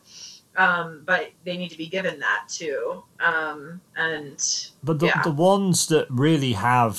um, 0.58 1.02
but 1.06 1.30
they 1.44 1.56
need 1.56 1.70
to 1.70 1.78
be 1.78 1.86
given 1.86 2.18
that 2.20 2.44
too. 2.48 3.02
Um, 3.20 3.80
and 3.96 4.44
but 4.82 4.98
the, 4.98 5.06
yeah. 5.06 5.22
the 5.22 5.30
ones 5.30 5.86
that 5.86 6.06
really 6.10 6.52
have 6.52 6.98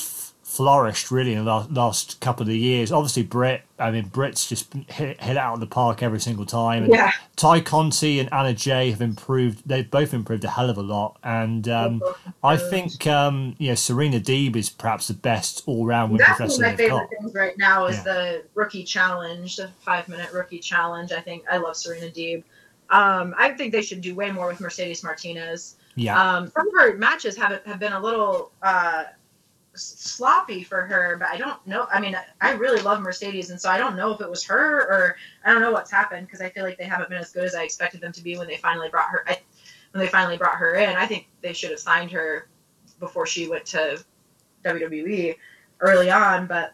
flourished 0.49 1.12
really 1.12 1.34
in 1.34 1.45
the 1.45 1.51
last, 1.51 1.72
last 1.72 2.20
couple 2.22 2.47
of 2.47 2.55
years, 2.55 2.91
obviously 2.91 3.22
Brit. 3.22 3.62
I 3.78 3.91
mean, 3.91 4.07
Brit's 4.07 4.49
just 4.49 4.74
hit, 4.88 5.22
hit 5.22 5.38
out 5.38 5.53
of 5.53 5.60
the 5.60 5.68
park 5.68 6.01
every 6.01 6.20
single 6.20 6.45
time. 6.45 6.84
And 6.86 6.93
yeah, 6.93 7.12
Tay 7.36 7.62
Conti 7.62 8.20
and 8.20 8.32
Anna 8.34 8.53
Jay 8.53 8.91
have 8.91 9.01
improved. 9.01 9.68
They've 9.68 9.89
both 9.89 10.14
improved 10.14 10.43
a 10.45 10.49
hell 10.49 10.70
of 10.70 10.78
a 10.78 10.82
lot. 10.82 11.18
And 11.24 11.68
um, 11.68 12.01
I 12.43 12.57
think 12.57 13.05
um, 13.07 13.55
you 13.57 13.70
know 13.70 13.76
Serena 13.76 14.20
Deeb 14.20 14.55
is 14.55 14.70
perhaps 14.70 15.10
the 15.10 15.14
best 15.14 15.64
all 15.66 15.86
round 15.86 16.14
women's 16.14 16.38
that's 16.38 16.57
one 16.57 16.66
of 16.66 16.72
my 16.72 16.76
favorite 16.78 16.97
got. 16.97 17.10
things 17.10 17.34
right 17.36 17.57
now 17.57 17.86
is 17.88 17.97
Yeah. 17.97 18.03
the 18.03 18.43
rookie 18.55 18.84
challenge, 18.86 19.57
the 19.57 19.70
five 19.82 20.07
minute 20.07 20.32
rookie 20.34 20.60
challenge. 20.60 21.12
I 21.12 21.20
think 21.20 21.43
I 21.51 21.57
love 21.57 21.76
Serena 21.76 22.07
Deeb. 22.07 22.43
Um, 22.89 23.35
I 23.37 23.51
think 23.51 23.71
they 23.71 23.81
should 23.81 24.01
do 24.01 24.15
way 24.15 24.31
more 24.31 24.47
with 24.47 24.59
Mercedes 24.59 25.03
Martinez. 25.03 25.75
Yeah. 25.95 26.19
Um, 26.19 26.47
some 26.49 26.67
of 26.67 26.73
her 26.73 26.97
matches 26.97 27.37
have 27.37 27.63
have 27.65 27.79
been 27.79 27.93
a 27.93 27.99
little 27.99 28.51
uh, 28.61 29.05
sloppy 29.75 30.63
for 30.63 30.81
her, 30.81 31.17
but 31.17 31.29
I 31.29 31.37
don't 31.37 31.65
know. 31.67 31.87
I 31.91 31.99
mean, 31.99 32.17
I 32.41 32.51
really 32.53 32.81
love 32.81 33.01
Mercedes, 33.01 33.51
and 33.51 33.61
so 33.61 33.69
I 33.69 33.77
don't 33.77 33.95
know 33.95 34.11
if 34.11 34.21
it 34.21 34.29
was 34.29 34.43
her 34.45 34.81
or 34.81 35.17
I 35.45 35.51
don't 35.51 35.61
know 35.61 35.71
what's 35.71 35.91
happened 35.91 36.27
because 36.27 36.41
I 36.41 36.49
feel 36.49 36.63
like 36.63 36.77
they 36.77 36.85
haven't 36.85 37.09
been 37.09 37.19
as 37.19 37.31
good 37.31 37.43
as 37.43 37.55
I 37.55 37.63
expected 37.63 38.01
them 38.01 38.11
to 38.13 38.23
be 38.23 38.37
when 38.37 38.47
they 38.47 38.57
finally 38.57 38.89
brought 38.89 39.09
her. 39.09 39.23
I, 39.27 39.39
when 39.91 40.03
they 40.03 40.09
finally 40.09 40.37
brought 40.37 40.55
her 40.55 40.75
in, 40.75 40.95
I 40.95 41.05
think 41.05 41.27
they 41.41 41.53
should 41.53 41.71
have 41.71 41.79
signed 41.79 42.11
her 42.11 42.47
before 42.99 43.25
she 43.25 43.47
went 43.47 43.65
to 43.67 44.03
WWE 44.63 45.35
early 45.79 46.09
on, 46.09 46.47
but. 46.47 46.73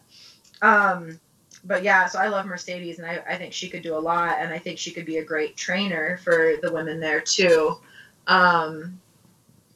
Um, 0.62 1.20
but 1.66 1.82
yeah, 1.82 2.06
so 2.06 2.18
I 2.18 2.28
love 2.28 2.46
Mercedes, 2.46 2.98
and 2.98 3.06
I, 3.06 3.22
I 3.28 3.36
think 3.36 3.52
she 3.52 3.68
could 3.68 3.82
do 3.82 3.96
a 3.96 3.98
lot, 3.98 4.36
and 4.38 4.52
I 4.52 4.58
think 4.58 4.78
she 4.78 4.90
could 4.92 5.04
be 5.06 5.18
a 5.18 5.24
great 5.24 5.56
trainer 5.56 6.18
for 6.24 6.54
the 6.62 6.72
women 6.72 7.00
there 7.00 7.20
too. 7.20 7.76
Um, 8.26 9.00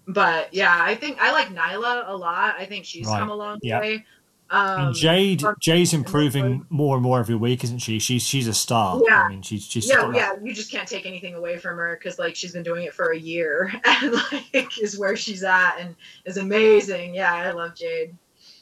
but 0.07 0.53
yeah, 0.53 0.77
I 0.83 0.95
think 0.95 1.19
I 1.21 1.33
like 1.33 1.49
Nyla 1.49 2.09
a 2.09 2.17
lot. 2.17 2.57
I 2.59 2.65
think 2.65 2.85
she's 2.85 3.07
Right. 3.07 3.19
come 3.19 3.31
a 3.31 3.35
long 3.35 3.59
Yeah. 3.63 3.81
way. 3.81 4.05
Um, 4.53 4.87
and 4.89 4.95
Jade, 4.97 5.45
Jay's 5.61 5.95
improving 5.95 6.67
more 6.71 6.97
and 6.97 7.03
more 7.05 7.21
every 7.21 7.37
week, 7.37 7.63
isn't 7.63 7.79
she? 7.79 8.01
She's 8.01 8.25
she's 8.25 8.49
a 8.49 8.55
star. 8.55 9.01
Yeah. 9.09 9.23
I 9.23 9.29
mean, 9.29 9.43
she's 9.43 9.65
she's 9.65 9.89
yeah, 9.89 10.07
that- 10.07 10.15
yeah, 10.15 10.33
you 10.43 10.53
just 10.53 10.73
can't 10.73 10.89
take 10.89 11.07
anything 11.07 11.35
away 11.35 11.57
from 11.57 11.77
her 11.77 11.97
because 11.97 12.19
like 12.19 12.35
she's 12.35 12.53
been 12.53 12.65
doing 12.65 12.85
it 12.85 12.93
for 12.93 13.13
a 13.13 13.17
year 13.19 13.73
and 13.85 14.13
like 14.33 14.77
is 14.83 14.99
where 14.99 15.15
she's 15.15 15.45
at 15.45 15.77
and 15.79 15.95
is 16.25 16.37
amazing. 16.37 17.15
Yeah, 17.15 17.33
I 17.33 17.53
love 17.53 17.77
Jade. 17.77 18.13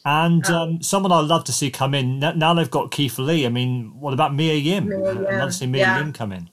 And 0.08 0.46
Um, 0.46 0.82
someone 0.82 1.12
I'd 1.12 1.26
love 1.26 1.44
to 1.44 1.52
see 1.52 1.70
come 1.70 1.94
in 1.94 2.18
now. 2.18 2.54
They've 2.54 2.70
got 2.70 2.90
Keith 2.90 3.18
Lee. 3.18 3.44
I 3.44 3.50
mean, 3.50 3.92
what 4.00 4.14
about 4.14 4.34
Mia 4.34 4.54
Yim? 4.54 4.88
Mia 4.88 5.10
I'd 5.10 5.38
love 5.38 5.50
to 5.50 5.52
see 5.52 5.66
Mia 5.66 5.82
yeah. 5.82 5.98
Yim 5.98 6.14
come 6.14 6.32
in. 6.32 6.48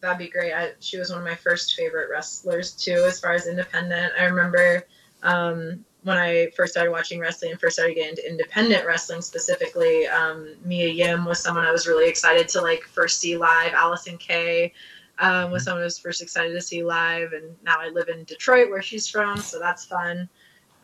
That'd 0.00 0.18
be 0.18 0.28
great. 0.28 0.54
I, 0.54 0.72
she 0.80 0.98
was 0.98 1.10
one 1.10 1.18
of 1.18 1.24
my 1.24 1.34
first 1.34 1.74
favorite 1.74 2.08
wrestlers 2.10 2.72
too, 2.72 3.04
as 3.06 3.20
far 3.20 3.32
as 3.32 3.46
independent. 3.46 4.14
I 4.18 4.24
remember 4.24 4.86
um, 5.22 5.84
when 6.02 6.16
I 6.16 6.48
first 6.56 6.72
started 6.72 6.92
watching 6.92 7.20
wrestling 7.20 7.50
and 7.50 7.60
first 7.60 7.76
started 7.76 7.94
getting 7.94 8.10
into 8.10 8.26
independent 8.26 8.86
wrestling 8.86 9.20
specifically. 9.20 10.06
Um, 10.06 10.54
Mia 10.64 10.88
Yim 10.88 11.26
was 11.26 11.40
someone 11.40 11.66
I 11.66 11.72
was 11.72 11.86
really 11.86 12.08
excited 12.08 12.48
to 12.48 12.62
like 12.62 12.84
first 12.84 13.20
see 13.20 13.36
live. 13.36 13.72
Allysin 13.72 14.18
Kay 14.18 14.72
um, 15.18 15.50
was 15.50 15.64
someone 15.64 15.82
I 15.82 15.84
was 15.84 15.98
first 15.98 16.22
excited 16.22 16.52
to 16.54 16.60
see 16.62 16.82
live, 16.82 17.34
and 17.34 17.54
now 17.62 17.76
I 17.78 17.90
live 17.90 18.08
in 18.08 18.24
Detroit 18.24 18.70
where 18.70 18.82
she's 18.82 19.06
from, 19.06 19.36
so 19.36 19.58
that's 19.58 19.84
fun. 19.84 20.26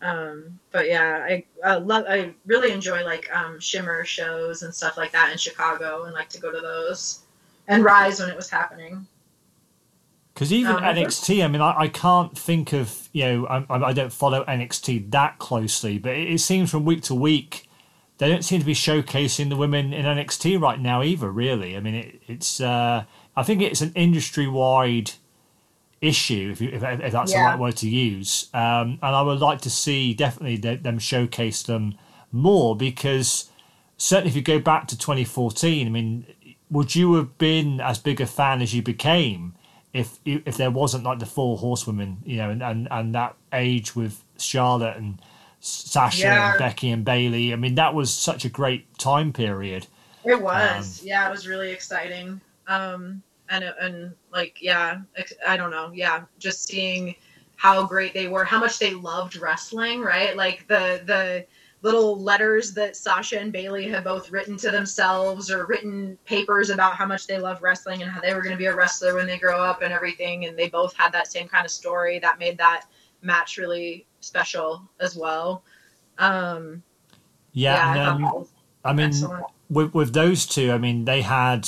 Um, 0.03 0.59
but 0.73 0.89
yeah, 0.89 1.25
I, 1.29 1.45
I 1.65 1.77
love. 1.77 2.05
I 2.09 2.35
really 2.47 2.73
enjoy 2.73 3.05
like 3.05 3.35
um, 3.35 3.61
Shimmer 3.61 4.05
shows 4.05 4.63
and 4.63 4.75
stuff 4.75 4.97
like 4.97 5.13
that 5.13 5.31
in 5.31 5.39
Chicago, 5.39 6.05
and 6.05 6.15
like 6.15 6.29
to 6.31 6.41
go 6.41 6.51
to 6.51 6.61
those 6.61 7.21
and 7.69 7.85
Rise 7.85 8.21
when 8.21 8.29
it 8.31 8.37
was 8.37 8.51
happening. 8.51 9.07
Because 10.35 10.53
even 10.53 10.77
Um, 10.77 10.83
NXT, 10.83 11.45
I 11.45 11.49
mean, 11.49 11.61
I, 11.61 11.81
I 11.81 11.89
can't 11.89 12.37
think 12.37 12.73
of 12.73 13.09
you 13.13 13.25
know, 13.25 13.47
I, 13.47 13.65
I 13.69 13.93
don't 13.93 14.13
follow 14.13 14.45
NXT 14.45 15.11
that 15.11 15.39
closely, 15.39 15.99
but 15.99 16.13
it, 16.13 16.33
it 16.33 16.39
seems 16.39 16.71
from 16.71 16.85
week 16.85 17.03
to 17.05 17.15
week 17.15 17.69
they 18.19 18.29
don't 18.29 18.45
seem 18.45 18.61
to 18.61 18.67
be 18.67 18.75
showcasing 18.75 19.49
the 19.49 19.57
women 19.57 19.93
in 19.93 20.05
NXT 20.05 20.61
right 20.61 20.81
now 20.81 21.03
either. 21.03 21.31
Really, 21.31 21.77
I 21.77 21.81
mean, 21.81 21.95
it, 21.95 22.23
it's 22.27 22.61
uh, 22.61 23.05
I 23.37 23.43
think 23.43 23.61
it's 23.61 23.81
an 23.81 23.93
industry 23.95 24.47
wide 24.47 25.13
issue 26.01 26.51
if, 26.53 26.61
you, 26.61 26.71
if, 26.71 26.83
if 26.83 27.13
that's 27.13 27.33
yeah. 27.33 27.43
the 27.43 27.45
right 27.51 27.59
word 27.59 27.77
to 27.77 27.89
use. 27.89 28.49
Um, 28.55 28.99
and 29.03 29.17
I 29.17 29.23
would 29.23 29.41
like 29.41 29.61
to 29.63 29.71
see 29.71 30.15
definitely 30.15 30.57
them 30.77 30.99
showcase 30.99 31.63
them 31.63 31.97
more 32.33 32.77
because 32.77 33.51
certainly 33.97 34.31
if 34.31 34.37
you 34.37 34.43
go 34.43 34.59
back 34.59 34.89
to 34.89 34.99
2014, 34.99 35.87
I 35.87 35.91
mean, 35.91 36.27
would 36.71 36.95
you 36.95 37.15
have 37.15 37.37
been 37.39 37.81
as 37.81 37.99
big 37.99 38.21
a 38.21 38.27
fan 38.27 38.63
as 38.63 38.75
you 38.75 38.83
became 38.83 39.55
if 39.93 40.21
if 40.25 40.57
there 40.57 40.71
wasn't 40.71 41.03
like 41.03 41.19
the 41.19 41.27
four 41.27 41.59
horsewomen, 41.59 42.19
you 42.25 42.37
know, 42.37 42.51
and, 42.51 42.63
and, 42.63 42.89
and 42.91 43.15
that 43.15 43.35
age 43.53 43.97
with 43.97 44.23
Charlotte 44.39 44.97
and 44.97 45.21
Sasha 45.59 46.23
yeah. 46.23 46.51
and 46.51 46.59
Becky 46.59 46.91
and 46.91 47.05
Bayley? 47.05 47.53
I 47.53 47.57
mean, 47.57 47.75
that 47.75 47.93
was 47.93 48.15
such 48.15 48.45
a 48.45 48.49
great 48.49 48.97
time 48.99 49.33
period. 49.33 49.89
It 50.25 50.41
was, 50.41 51.01
um, 51.01 51.09
yeah, 51.09 51.27
it 51.27 51.31
was 51.31 51.49
really 51.49 51.73
exciting. 51.73 52.41
Um, 52.69 53.23
and 53.51 53.65
and 53.81 54.15
like, 54.33 54.59
yeah, 54.63 55.01
I 55.47 55.57
don't 55.57 55.71
know, 55.71 55.91
yeah, 55.93 56.23
just 56.39 56.67
seeing 56.67 57.15
how 57.57 57.85
great 57.87 58.15
they 58.15 58.27
were, 58.27 58.45
how 58.45 58.59
much 58.59 58.79
they 58.79 58.95
loved 58.95 59.37
wrestling, 59.37 60.01
right? 60.01 60.37
Like 60.37 60.67
the 60.67 61.03
the 61.05 61.47
little 61.83 62.21
letters 62.21 62.75
that 62.75 62.97
Sasha 62.97 63.41
and 63.41 63.53
Bayley 63.53 63.89
had 63.89 64.05
both 64.05 64.31
written 64.31 64.57
to 64.59 64.71
themselves 64.71 65.51
or 65.51 65.67
written 65.67 66.19
papers 66.27 66.71
about 66.71 66.95
how 66.95 67.07
much 67.07 67.27
they 67.27 67.39
love 67.39 67.63
wrestling 67.63 68.03
and 68.03 68.11
how 68.11 68.21
they 68.21 68.35
were 68.35 68.43
going 68.43 68.55
to 68.55 68.59
be 68.59 68.67
a 68.67 68.75
wrestler 68.75 69.15
when 69.15 69.27
they 69.27 69.39
grow 69.39 69.63
up 69.63 69.83
and 69.83 69.93
everything. 69.93 70.45
And 70.45 70.59
they 70.59 70.69
both 70.69 70.95
had 70.95 71.13
that 71.13 71.33
same 71.33 71.49
kind 71.49 71.65
of 71.65 71.71
story 71.71 72.19
that 72.19 72.39
made 72.39 72.59
that 72.59 72.85
match 73.23 73.57
really 73.57 74.07
special 74.21 74.83
as 75.01 75.17
well. 75.17 75.63
Um, 76.19 76.83
yeah, 77.53 77.95
yeah 77.95 78.03
I, 78.03 78.07
um, 78.07 78.47
I 78.85 78.93
mean, 78.93 79.13
with 79.71 79.95
with 79.95 80.13
those 80.13 80.47
two, 80.47 80.73
I 80.73 80.79
mean, 80.79 81.07
they 81.07 81.23
had 81.23 81.67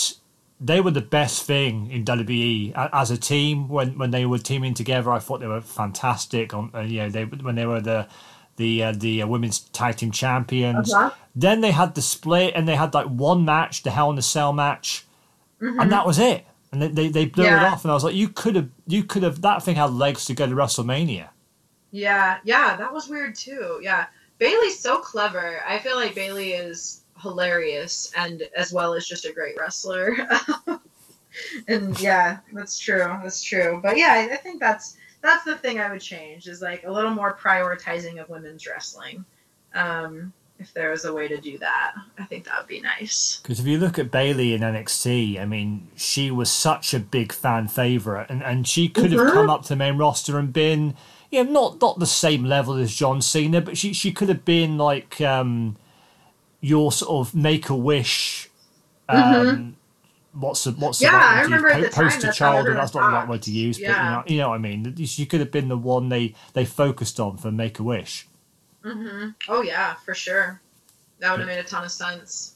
they 0.64 0.80
were 0.80 0.92
the 0.92 1.00
best 1.00 1.42
thing 1.44 1.90
in 1.90 2.04
WWE 2.04 2.72
as 2.92 3.10
a 3.10 3.18
team 3.18 3.68
when 3.68 3.98
when 3.98 4.12
they 4.12 4.24
were 4.24 4.38
teaming 4.38 4.74
together. 4.74 5.10
I 5.10 5.18
thought 5.18 5.40
they 5.40 5.46
were 5.48 5.60
fantastic. 5.60 6.54
On 6.54 6.70
uh, 6.74 6.80
you 6.80 6.98
know, 6.98 7.10
they 7.10 7.24
when 7.24 7.56
they 7.56 7.66
were 7.66 7.80
the 7.80 8.06
the 8.56 8.84
uh, 8.84 8.92
the 8.96 9.22
uh, 9.22 9.26
women's 9.26 9.60
tag 9.60 9.96
team 9.96 10.12
champions. 10.12 10.92
Uh-huh. 10.92 11.10
Then 11.34 11.62
they 11.62 11.72
had 11.72 11.94
the 11.94 12.02
split, 12.02 12.54
and 12.54 12.68
they 12.68 12.76
had 12.76 12.94
like 12.94 13.06
one 13.06 13.44
match, 13.44 13.82
the 13.82 13.90
Hell 13.90 14.10
in 14.10 14.16
the 14.16 14.22
Cell 14.22 14.52
match, 14.52 15.04
mm-hmm. 15.60 15.80
and 15.80 15.90
that 15.90 16.06
was 16.06 16.18
it. 16.18 16.46
And 16.70 16.80
they 16.80 16.88
they, 16.88 17.08
they 17.08 17.24
blew 17.26 17.44
yeah. 17.44 17.66
it 17.66 17.72
off, 17.72 17.84
and 17.84 17.90
I 17.90 17.94
was 17.94 18.04
like, 18.04 18.14
you 18.14 18.28
could 18.28 18.54
have 18.54 18.68
you 18.86 19.02
could 19.02 19.24
have 19.24 19.42
that 19.42 19.64
thing 19.64 19.74
had 19.74 19.90
legs 19.90 20.24
to 20.26 20.34
go 20.34 20.46
to 20.46 20.54
WrestleMania. 20.54 21.30
Yeah, 21.90 22.38
yeah, 22.44 22.76
that 22.76 22.92
was 22.92 23.08
weird 23.08 23.34
too. 23.34 23.80
Yeah, 23.82 24.06
Bayley's 24.38 24.78
so 24.78 24.98
clever. 24.98 25.60
I 25.66 25.78
feel 25.80 25.96
like 25.96 26.14
Bayley 26.14 26.52
is 26.52 27.01
hilarious 27.22 28.12
and 28.16 28.42
as 28.56 28.72
well 28.72 28.94
as 28.94 29.06
just 29.06 29.24
a 29.24 29.32
great 29.32 29.56
wrestler. 29.58 30.16
and 31.68 31.98
yeah, 32.00 32.38
that's 32.52 32.78
true. 32.78 33.18
That's 33.22 33.42
true. 33.42 33.80
But 33.82 33.96
yeah, 33.96 34.28
I 34.30 34.36
think 34.36 34.60
that's 34.60 34.96
that's 35.22 35.44
the 35.44 35.56
thing 35.56 35.80
I 35.80 35.90
would 35.90 36.00
change 36.00 36.48
is 36.48 36.60
like 36.60 36.84
a 36.84 36.90
little 36.90 37.10
more 37.10 37.36
prioritizing 37.36 38.20
of 38.20 38.28
women's 38.28 38.66
wrestling. 38.66 39.24
Um, 39.74 40.32
if 40.58 40.72
there 40.74 40.90
was 40.90 41.04
a 41.04 41.12
way 41.12 41.26
to 41.28 41.40
do 41.40 41.58
that, 41.58 41.94
I 42.18 42.24
think 42.24 42.44
that 42.44 42.58
would 42.58 42.68
be 42.68 42.80
nice. 42.80 43.40
Because 43.42 43.58
if 43.58 43.66
you 43.66 43.78
look 43.78 43.98
at 43.98 44.10
Bayley 44.10 44.52
in 44.52 44.60
NXT, 44.60 45.40
I 45.40 45.44
mean, 45.44 45.88
she 45.96 46.30
was 46.30 46.50
such 46.50 46.94
a 46.94 47.00
big 47.00 47.32
fan 47.32 47.68
favorite, 47.68 48.30
and, 48.30 48.42
and 48.42 48.66
she 48.66 48.88
could 48.88 49.10
mm-hmm. 49.10 49.24
have 49.24 49.32
come 49.32 49.50
up 49.50 49.62
to 49.62 49.68
the 49.70 49.76
main 49.76 49.96
roster 49.96 50.38
and 50.38 50.52
been 50.52 50.94
you 51.32 51.42
know, 51.42 51.50
not 51.50 51.80
not 51.80 51.98
the 51.98 52.06
same 52.06 52.44
level 52.44 52.74
as 52.74 52.94
John 52.94 53.22
Cena, 53.22 53.60
but 53.60 53.76
she 53.76 53.92
she 53.92 54.12
could 54.12 54.28
have 54.28 54.44
been 54.44 54.76
like 54.76 55.20
um, 55.20 55.76
your 56.62 56.90
sort 56.90 57.26
of 57.26 57.34
make 57.34 57.68
a 57.68 57.76
wish. 57.76 58.48
Um, 59.08 59.18
mm-hmm. 59.18 60.40
What's 60.40 60.64
the 60.64 60.70
what's 60.72 61.02
yeah, 61.02 61.10
the 61.10 61.16
right 61.16 61.36
I 61.36 61.42
remember 61.42 61.90
po- 61.90 62.04
poster 62.04 62.32
child, 62.32 62.66
and 62.68 62.78
that's 62.78 62.94
not 62.94 63.10
the 63.10 63.14
right 63.14 63.28
word 63.28 63.42
to 63.42 63.50
use, 63.50 63.78
yeah. 63.78 63.88
but 63.88 64.30
you 64.30 64.38
know, 64.38 64.42
you 64.42 64.42
know 64.42 64.48
what 64.48 64.54
I 64.54 64.58
mean. 64.58 64.94
You 64.96 65.26
could 65.26 65.40
have 65.40 65.50
been 65.50 65.68
the 65.68 65.76
one 65.76 66.08
they 66.08 66.34
they 66.54 66.64
focused 66.64 67.20
on 67.20 67.36
for 67.36 67.52
Make 67.52 67.78
a 67.78 67.82
Wish. 67.82 68.26
Mm-hmm. 68.82 69.30
Oh 69.48 69.60
yeah, 69.60 69.96
for 70.06 70.14
sure. 70.14 70.62
That 71.18 71.32
would 71.32 71.40
have 71.40 71.48
made 71.48 71.58
a 71.58 71.64
ton 71.64 71.84
of 71.84 71.90
sense. 71.90 72.54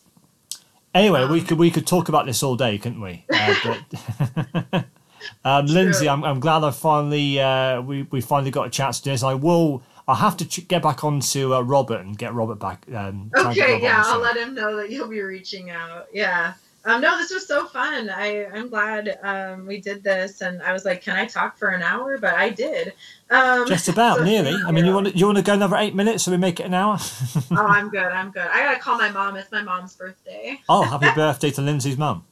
Anyway, 0.94 1.22
um, 1.22 1.30
we 1.30 1.42
could 1.42 1.58
we 1.58 1.70
could 1.70 1.86
talk 1.86 2.08
about 2.08 2.24
this 2.24 2.42
all 2.42 2.56
day, 2.56 2.78
couldn't 2.78 3.02
we? 3.02 3.26
Uh, 3.30 3.54
but 4.72 4.84
Um, 5.44 5.66
Lindsey, 5.66 6.08
I'm, 6.08 6.24
I'm 6.24 6.40
glad 6.40 6.64
I 6.64 6.70
finally 6.70 7.40
uh, 7.40 7.80
we 7.80 8.02
we 8.04 8.20
finally 8.20 8.50
got 8.50 8.66
a 8.66 8.70
chance 8.70 8.98
to 8.98 9.04
do 9.04 9.10
this. 9.10 9.22
I 9.22 9.34
will. 9.34 9.82
I'll 10.08 10.16
have 10.16 10.36
to 10.38 10.46
ch- 10.46 10.68
get 10.68 10.82
back 10.82 11.02
on 11.04 11.20
to 11.20 11.54
uh, 11.54 11.60
Robert 11.60 12.00
and 12.00 12.16
get 12.16 12.34
Robert 12.34 12.58
back. 12.58 12.86
Um, 12.94 13.30
okay, 13.36 13.80
yeah, 13.82 14.02
I'll 14.06 14.20
let 14.20 14.36
him 14.36 14.54
know 14.54 14.76
that 14.76 14.90
you'll 14.90 15.08
be 15.08 15.20
reaching 15.20 15.70
out. 15.70 16.06
Yeah. 16.12 16.54
Um, 16.84 17.00
no, 17.00 17.18
this 17.18 17.32
was 17.32 17.48
so 17.48 17.66
fun. 17.66 18.08
I, 18.08 18.46
I'm 18.46 18.68
glad 18.68 19.18
um, 19.24 19.66
we 19.66 19.80
did 19.80 20.04
this, 20.04 20.40
and 20.40 20.62
I 20.62 20.72
was 20.72 20.84
like, 20.84 21.02
"Can 21.02 21.16
I 21.16 21.26
talk 21.26 21.58
for 21.58 21.70
an 21.70 21.82
hour?" 21.82 22.16
But 22.16 22.34
I 22.34 22.50
did. 22.50 22.92
Um, 23.28 23.66
Just 23.66 23.88
about, 23.88 24.18
so, 24.18 24.24
nearly. 24.24 24.54
I 24.64 24.70
mean, 24.70 24.86
you 24.86 24.94
want 24.94 25.08
to, 25.08 25.16
you 25.16 25.26
want 25.26 25.38
to 25.38 25.42
go 25.42 25.54
another 25.54 25.76
eight 25.76 25.96
minutes, 25.96 26.22
so 26.22 26.30
we 26.30 26.36
make 26.36 26.60
it 26.60 26.66
an 26.66 26.74
hour. 26.74 26.96
oh, 27.50 27.56
I'm 27.56 27.88
good. 27.88 28.04
I'm 28.04 28.30
good. 28.30 28.46
I 28.46 28.60
gotta 28.60 28.78
call 28.78 28.98
my 28.98 29.10
mom. 29.10 29.34
It's 29.34 29.50
my 29.50 29.62
mom's 29.62 29.96
birthday. 29.96 30.60
oh, 30.68 30.82
happy 30.84 31.08
birthday 31.16 31.50
to 31.50 31.62
Lindsey's 31.62 31.98
mom. 31.98 32.24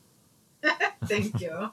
Thank 1.06 1.40
you 1.40 1.70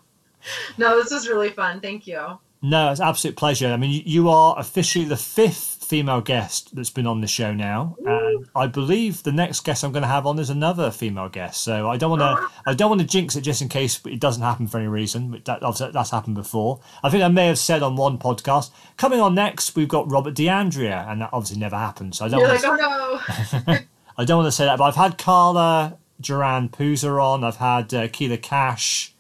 no, 0.78 1.02
this 1.02 1.12
was 1.12 1.28
really 1.28 1.50
fun. 1.50 1.80
Thank 1.80 2.08
you. 2.08 2.40
No, 2.62 2.92
it's 2.92 3.02
absolute 3.02 3.36
pleasure. 3.36 3.68
I 3.68 3.78
mean, 3.78 4.04
you 4.06 4.30
are 4.30 4.58
officially 4.58 5.06
the 5.06 5.18
fifth 5.18 5.84
female 5.84 6.22
guest 6.22 6.76
that's 6.76 6.92
been 6.92 7.08
on 7.08 7.20
the 7.20 7.28
show 7.28 7.54
now, 7.54 7.98
and 8.06 8.48
I 8.56 8.68
believe 8.68 9.24
the 9.24 9.32
next 9.32 9.62
guest 9.62 9.84
I'm 9.84 9.92
going 9.92 10.04
to 10.04 10.08
have 10.08 10.28
on 10.28 10.38
is 10.40 10.50
another 10.50 10.92
female 10.92 11.28
guest. 11.28 11.64
So 11.64 11.90
I 11.90 11.98
don't 11.98 12.12
want 12.12 12.22
to, 12.22 12.48
I 12.66 12.74
don't 12.74 12.90
want 12.90 13.02
to 13.02 13.08
jinx 13.08 13.36
it 13.36 13.42
just 13.42 13.62
in 13.62 13.68
case 13.70 14.00
it 14.06 14.20
doesn't 14.20 14.44
happen 14.44 14.68
for 14.68 14.78
any 14.78 14.88
reason. 14.88 15.32
But 15.32 15.46
that, 15.46 15.92
that's 15.94 16.12
happened 16.12 16.36
before. 16.36 16.80
I 17.04 17.10
think 17.10 17.24
I 17.24 17.28
may 17.30 17.48
have 17.48 17.58
said 17.58 17.82
on 17.84 17.96
one 17.96 18.18
podcast. 18.20 18.70
Coming 18.96 19.20
on 19.20 19.34
next, 19.36 19.76
we've 19.76 19.88
got 19.88 20.10
Robert 20.12 20.36
D'Andrea, 20.36 21.06
and 21.10 21.22
that 21.22 21.32
obviously 21.34 21.60
never 21.60 21.78
happened. 21.78 22.16
So 22.16 22.26
I 22.26 22.30
don't. 22.30 22.40
You're 22.42 22.50
like, 22.50 22.64
oh 22.64 23.22
no. 23.68 23.78
I 24.18 24.26
don't 24.26 24.38
want 24.38 24.48
to 24.48 24.52
say 24.52 24.66
that, 24.66 24.78
but 24.78 24.84
I've 24.84 24.96
had 24.96 25.18
Carla 25.18 25.98
Duran 26.20 26.70
Puza 26.70 27.22
on. 27.22 27.44
I've 27.44 27.58
had 27.58 27.94
uh, 27.94 28.08
Keila 28.08 28.42
Cash. 28.42 29.11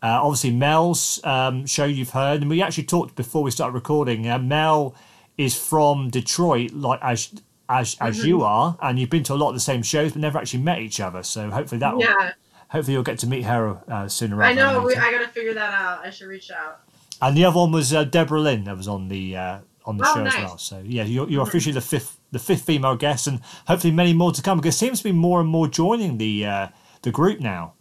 Uh, 0.00 0.20
obviously, 0.22 0.52
Mel's 0.52 1.20
um, 1.24 1.66
show 1.66 1.84
you've 1.84 2.10
heard, 2.10 2.40
and 2.40 2.50
we 2.50 2.62
actually 2.62 2.84
talked 2.84 3.16
before 3.16 3.42
we 3.42 3.50
started 3.50 3.74
recording. 3.74 4.28
Uh, 4.28 4.38
Mel 4.38 4.94
is 5.36 5.58
from 5.58 6.08
Detroit, 6.10 6.72
like 6.72 7.00
as 7.02 7.32
as 7.68 7.96
as 8.00 8.18
mm-hmm. 8.18 8.26
you 8.26 8.42
are, 8.42 8.78
and 8.80 8.98
you've 8.98 9.10
been 9.10 9.24
to 9.24 9.34
a 9.34 9.36
lot 9.36 9.48
of 9.48 9.54
the 9.54 9.60
same 9.60 9.82
shows, 9.82 10.12
but 10.12 10.20
never 10.20 10.38
actually 10.38 10.62
met 10.62 10.78
each 10.78 11.00
other. 11.00 11.22
So 11.22 11.50
hopefully 11.50 11.80
that 11.80 11.94
will. 11.94 12.02
Yeah. 12.02 12.32
Hopefully 12.70 12.92
you'll 12.92 13.02
get 13.02 13.18
to 13.20 13.26
meet 13.26 13.44
her 13.44 13.80
uh, 13.88 14.08
sooner. 14.08 14.42
I 14.42 14.52
know. 14.52 14.82
We, 14.82 14.94
I 14.94 15.10
got 15.10 15.20
to 15.20 15.28
figure 15.28 15.54
that 15.54 15.72
out. 15.72 16.04
I 16.04 16.10
should 16.10 16.28
reach 16.28 16.50
out. 16.50 16.80
And 17.22 17.34
the 17.34 17.46
other 17.46 17.58
one 17.58 17.72
was 17.72 17.94
uh, 17.94 18.04
Deborah 18.04 18.40
Lynn 18.40 18.64
that 18.64 18.76
was 18.76 18.86
on 18.86 19.08
the 19.08 19.36
uh, 19.36 19.58
on 19.84 19.96
the 19.96 20.04
oh, 20.06 20.14
show 20.14 20.22
nice. 20.22 20.34
as 20.34 20.40
well. 20.40 20.58
So 20.58 20.82
yeah, 20.84 21.04
you're, 21.04 21.28
you're 21.28 21.40
mm-hmm. 21.40 21.48
officially 21.48 21.72
the 21.72 21.80
fifth 21.80 22.20
the 22.30 22.38
fifth 22.38 22.62
female 22.62 22.94
guest, 22.94 23.26
and 23.26 23.40
hopefully 23.66 23.92
many 23.92 24.12
more 24.12 24.32
to 24.32 24.42
come 24.42 24.58
because 24.58 24.74
it 24.74 24.78
seems 24.78 24.98
to 24.98 25.04
be 25.04 25.12
more 25.12 25.40
and 25.40 25.48
more 25.48 25.66
joining 25.66 26.18
the 26.18 26.46
uh, 26.46 26.68
the 27.02 27.10
group 27.10 27.40
now. 27.40 27.72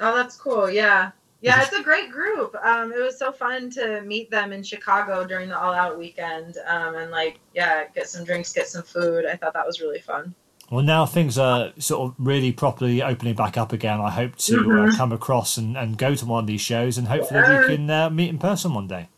Oh, 0.00 0.14
that's 0.14 0.36
cool. 0.36 0.70
Yeah. 0.70 1.10
Yeah, 1.40 1.62
it's 1.62 1.72
a 1.72 1.82
great 1.82 2.10
group. 2.10 2.56
Um, 2.64 2.92
it 2.92 3.00
was 3.00 3.16
so 3.16 3.30
fun 3.30 3.70
to 3.70 4.00
meet 4.02 4.28
them 4.30 4.52
in 4.52 4.62
Chicago 4.62 5.24
during 5.24 5.48
the 5.48 5.58
All 5.58 5.72
Out 5.72 5.96
weekend, 5.96 6.56
um, 6.66 6.96
and 6.96 7.12
like, 7.12 7.38
yeah, 7.54 7.84
get 7.94 8.08
some 8.08 8.24
drinks, 8.24 8.52
get 8.52 8.66
some 8.66 8.82
food. 8.82 9.24
I 9.24 9.36
thought 9.36 9.54
that 9.54 9.66
was 9.66 9.80
really 9.80 10.00
fun. 10.00 10.34
Well, 10.70 10.84
now 10.84 11.06
things 11.06 11.38
are 11.38 11.72
sort 11.78 12.10
of 12.10 12.14
really 12.18 12.52
properly 12.52 13.02
opening 13.02 13.34
back 13.34 13.56
up 13.56 13.72
again. 13.72 14.00
I 14.00 14.10
hope 14.10 14.36
to 14.36 14.54
uh, 14.54 14.62
mm-hmm. 14.62 14.90
uh, 14.90 14.96
come 14.96 15.12
across 15.12 15.56
and, 15.56 15.78
and 15.78 15.96
go 15.96 16.14
to 16.14 16.26
one 16.26 16.44
of 16.44 16.46
these 16.48 16.60
shows, 16.60 16.98
and 16.98 17.06
hopefully 17.06 17.40
yeah. 17.40 17.60
we 17.60 17.76
can 17.76 17.88
uh, 17.88 18.10
meet 18.10 18.28
in 18.28 18.38
person 18.38 18.74
one 18.74 18.88
day. 18.88 19.08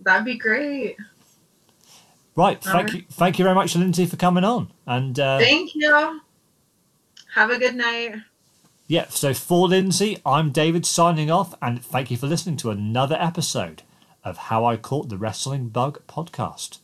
That'd 0.00 0.24
be 0.26 0.36
great. 0.36 0.96
Right, 2.36 2.64
All 2.66 2.72
thank 2.72 2.88
right. 2.88 2.96
you, 2.96 3.04
thank 3.10 3.38
you 3.38 3.44
very 3.44 3.54
much, 3.54 3.74
Lindsey, 3.74 4.06
for 4.06 4.16
coming 4.16 4.44
on. 4.44 4.70
And 4.86 5.18
uh, 5.18 5.38
thank 5.38 5.74
you. 5.74 6.20
Have 7.34 7.50
a 7.50 7.58
good 7.58 7.74
night. 7.74 8.16
Yeah, 8.90 9.06
so 9.08 9.32
for 9.34 9.68
Lindsey, 9.68 10.18
I'm 10.26 10.50
David 10.50 10.84
signing 10.84 11.30
off, 11.30 11.54
and 11.62 11.80
thank 11.80 12.10
you 12.10 12.16
for 12.16 12.26
listening 12.26 12.56
to 12.56 12.70
another 12.70 13.16
episode 13.20 13.84
of 14.24 14.36
How 14.36 14.64
I 14.64 14.76
Caught 14.76 15.10
the 15.10 15.16
Wrestling 15.16 15.68
Bug 15.68 16.02
podcast. 16.08 16.79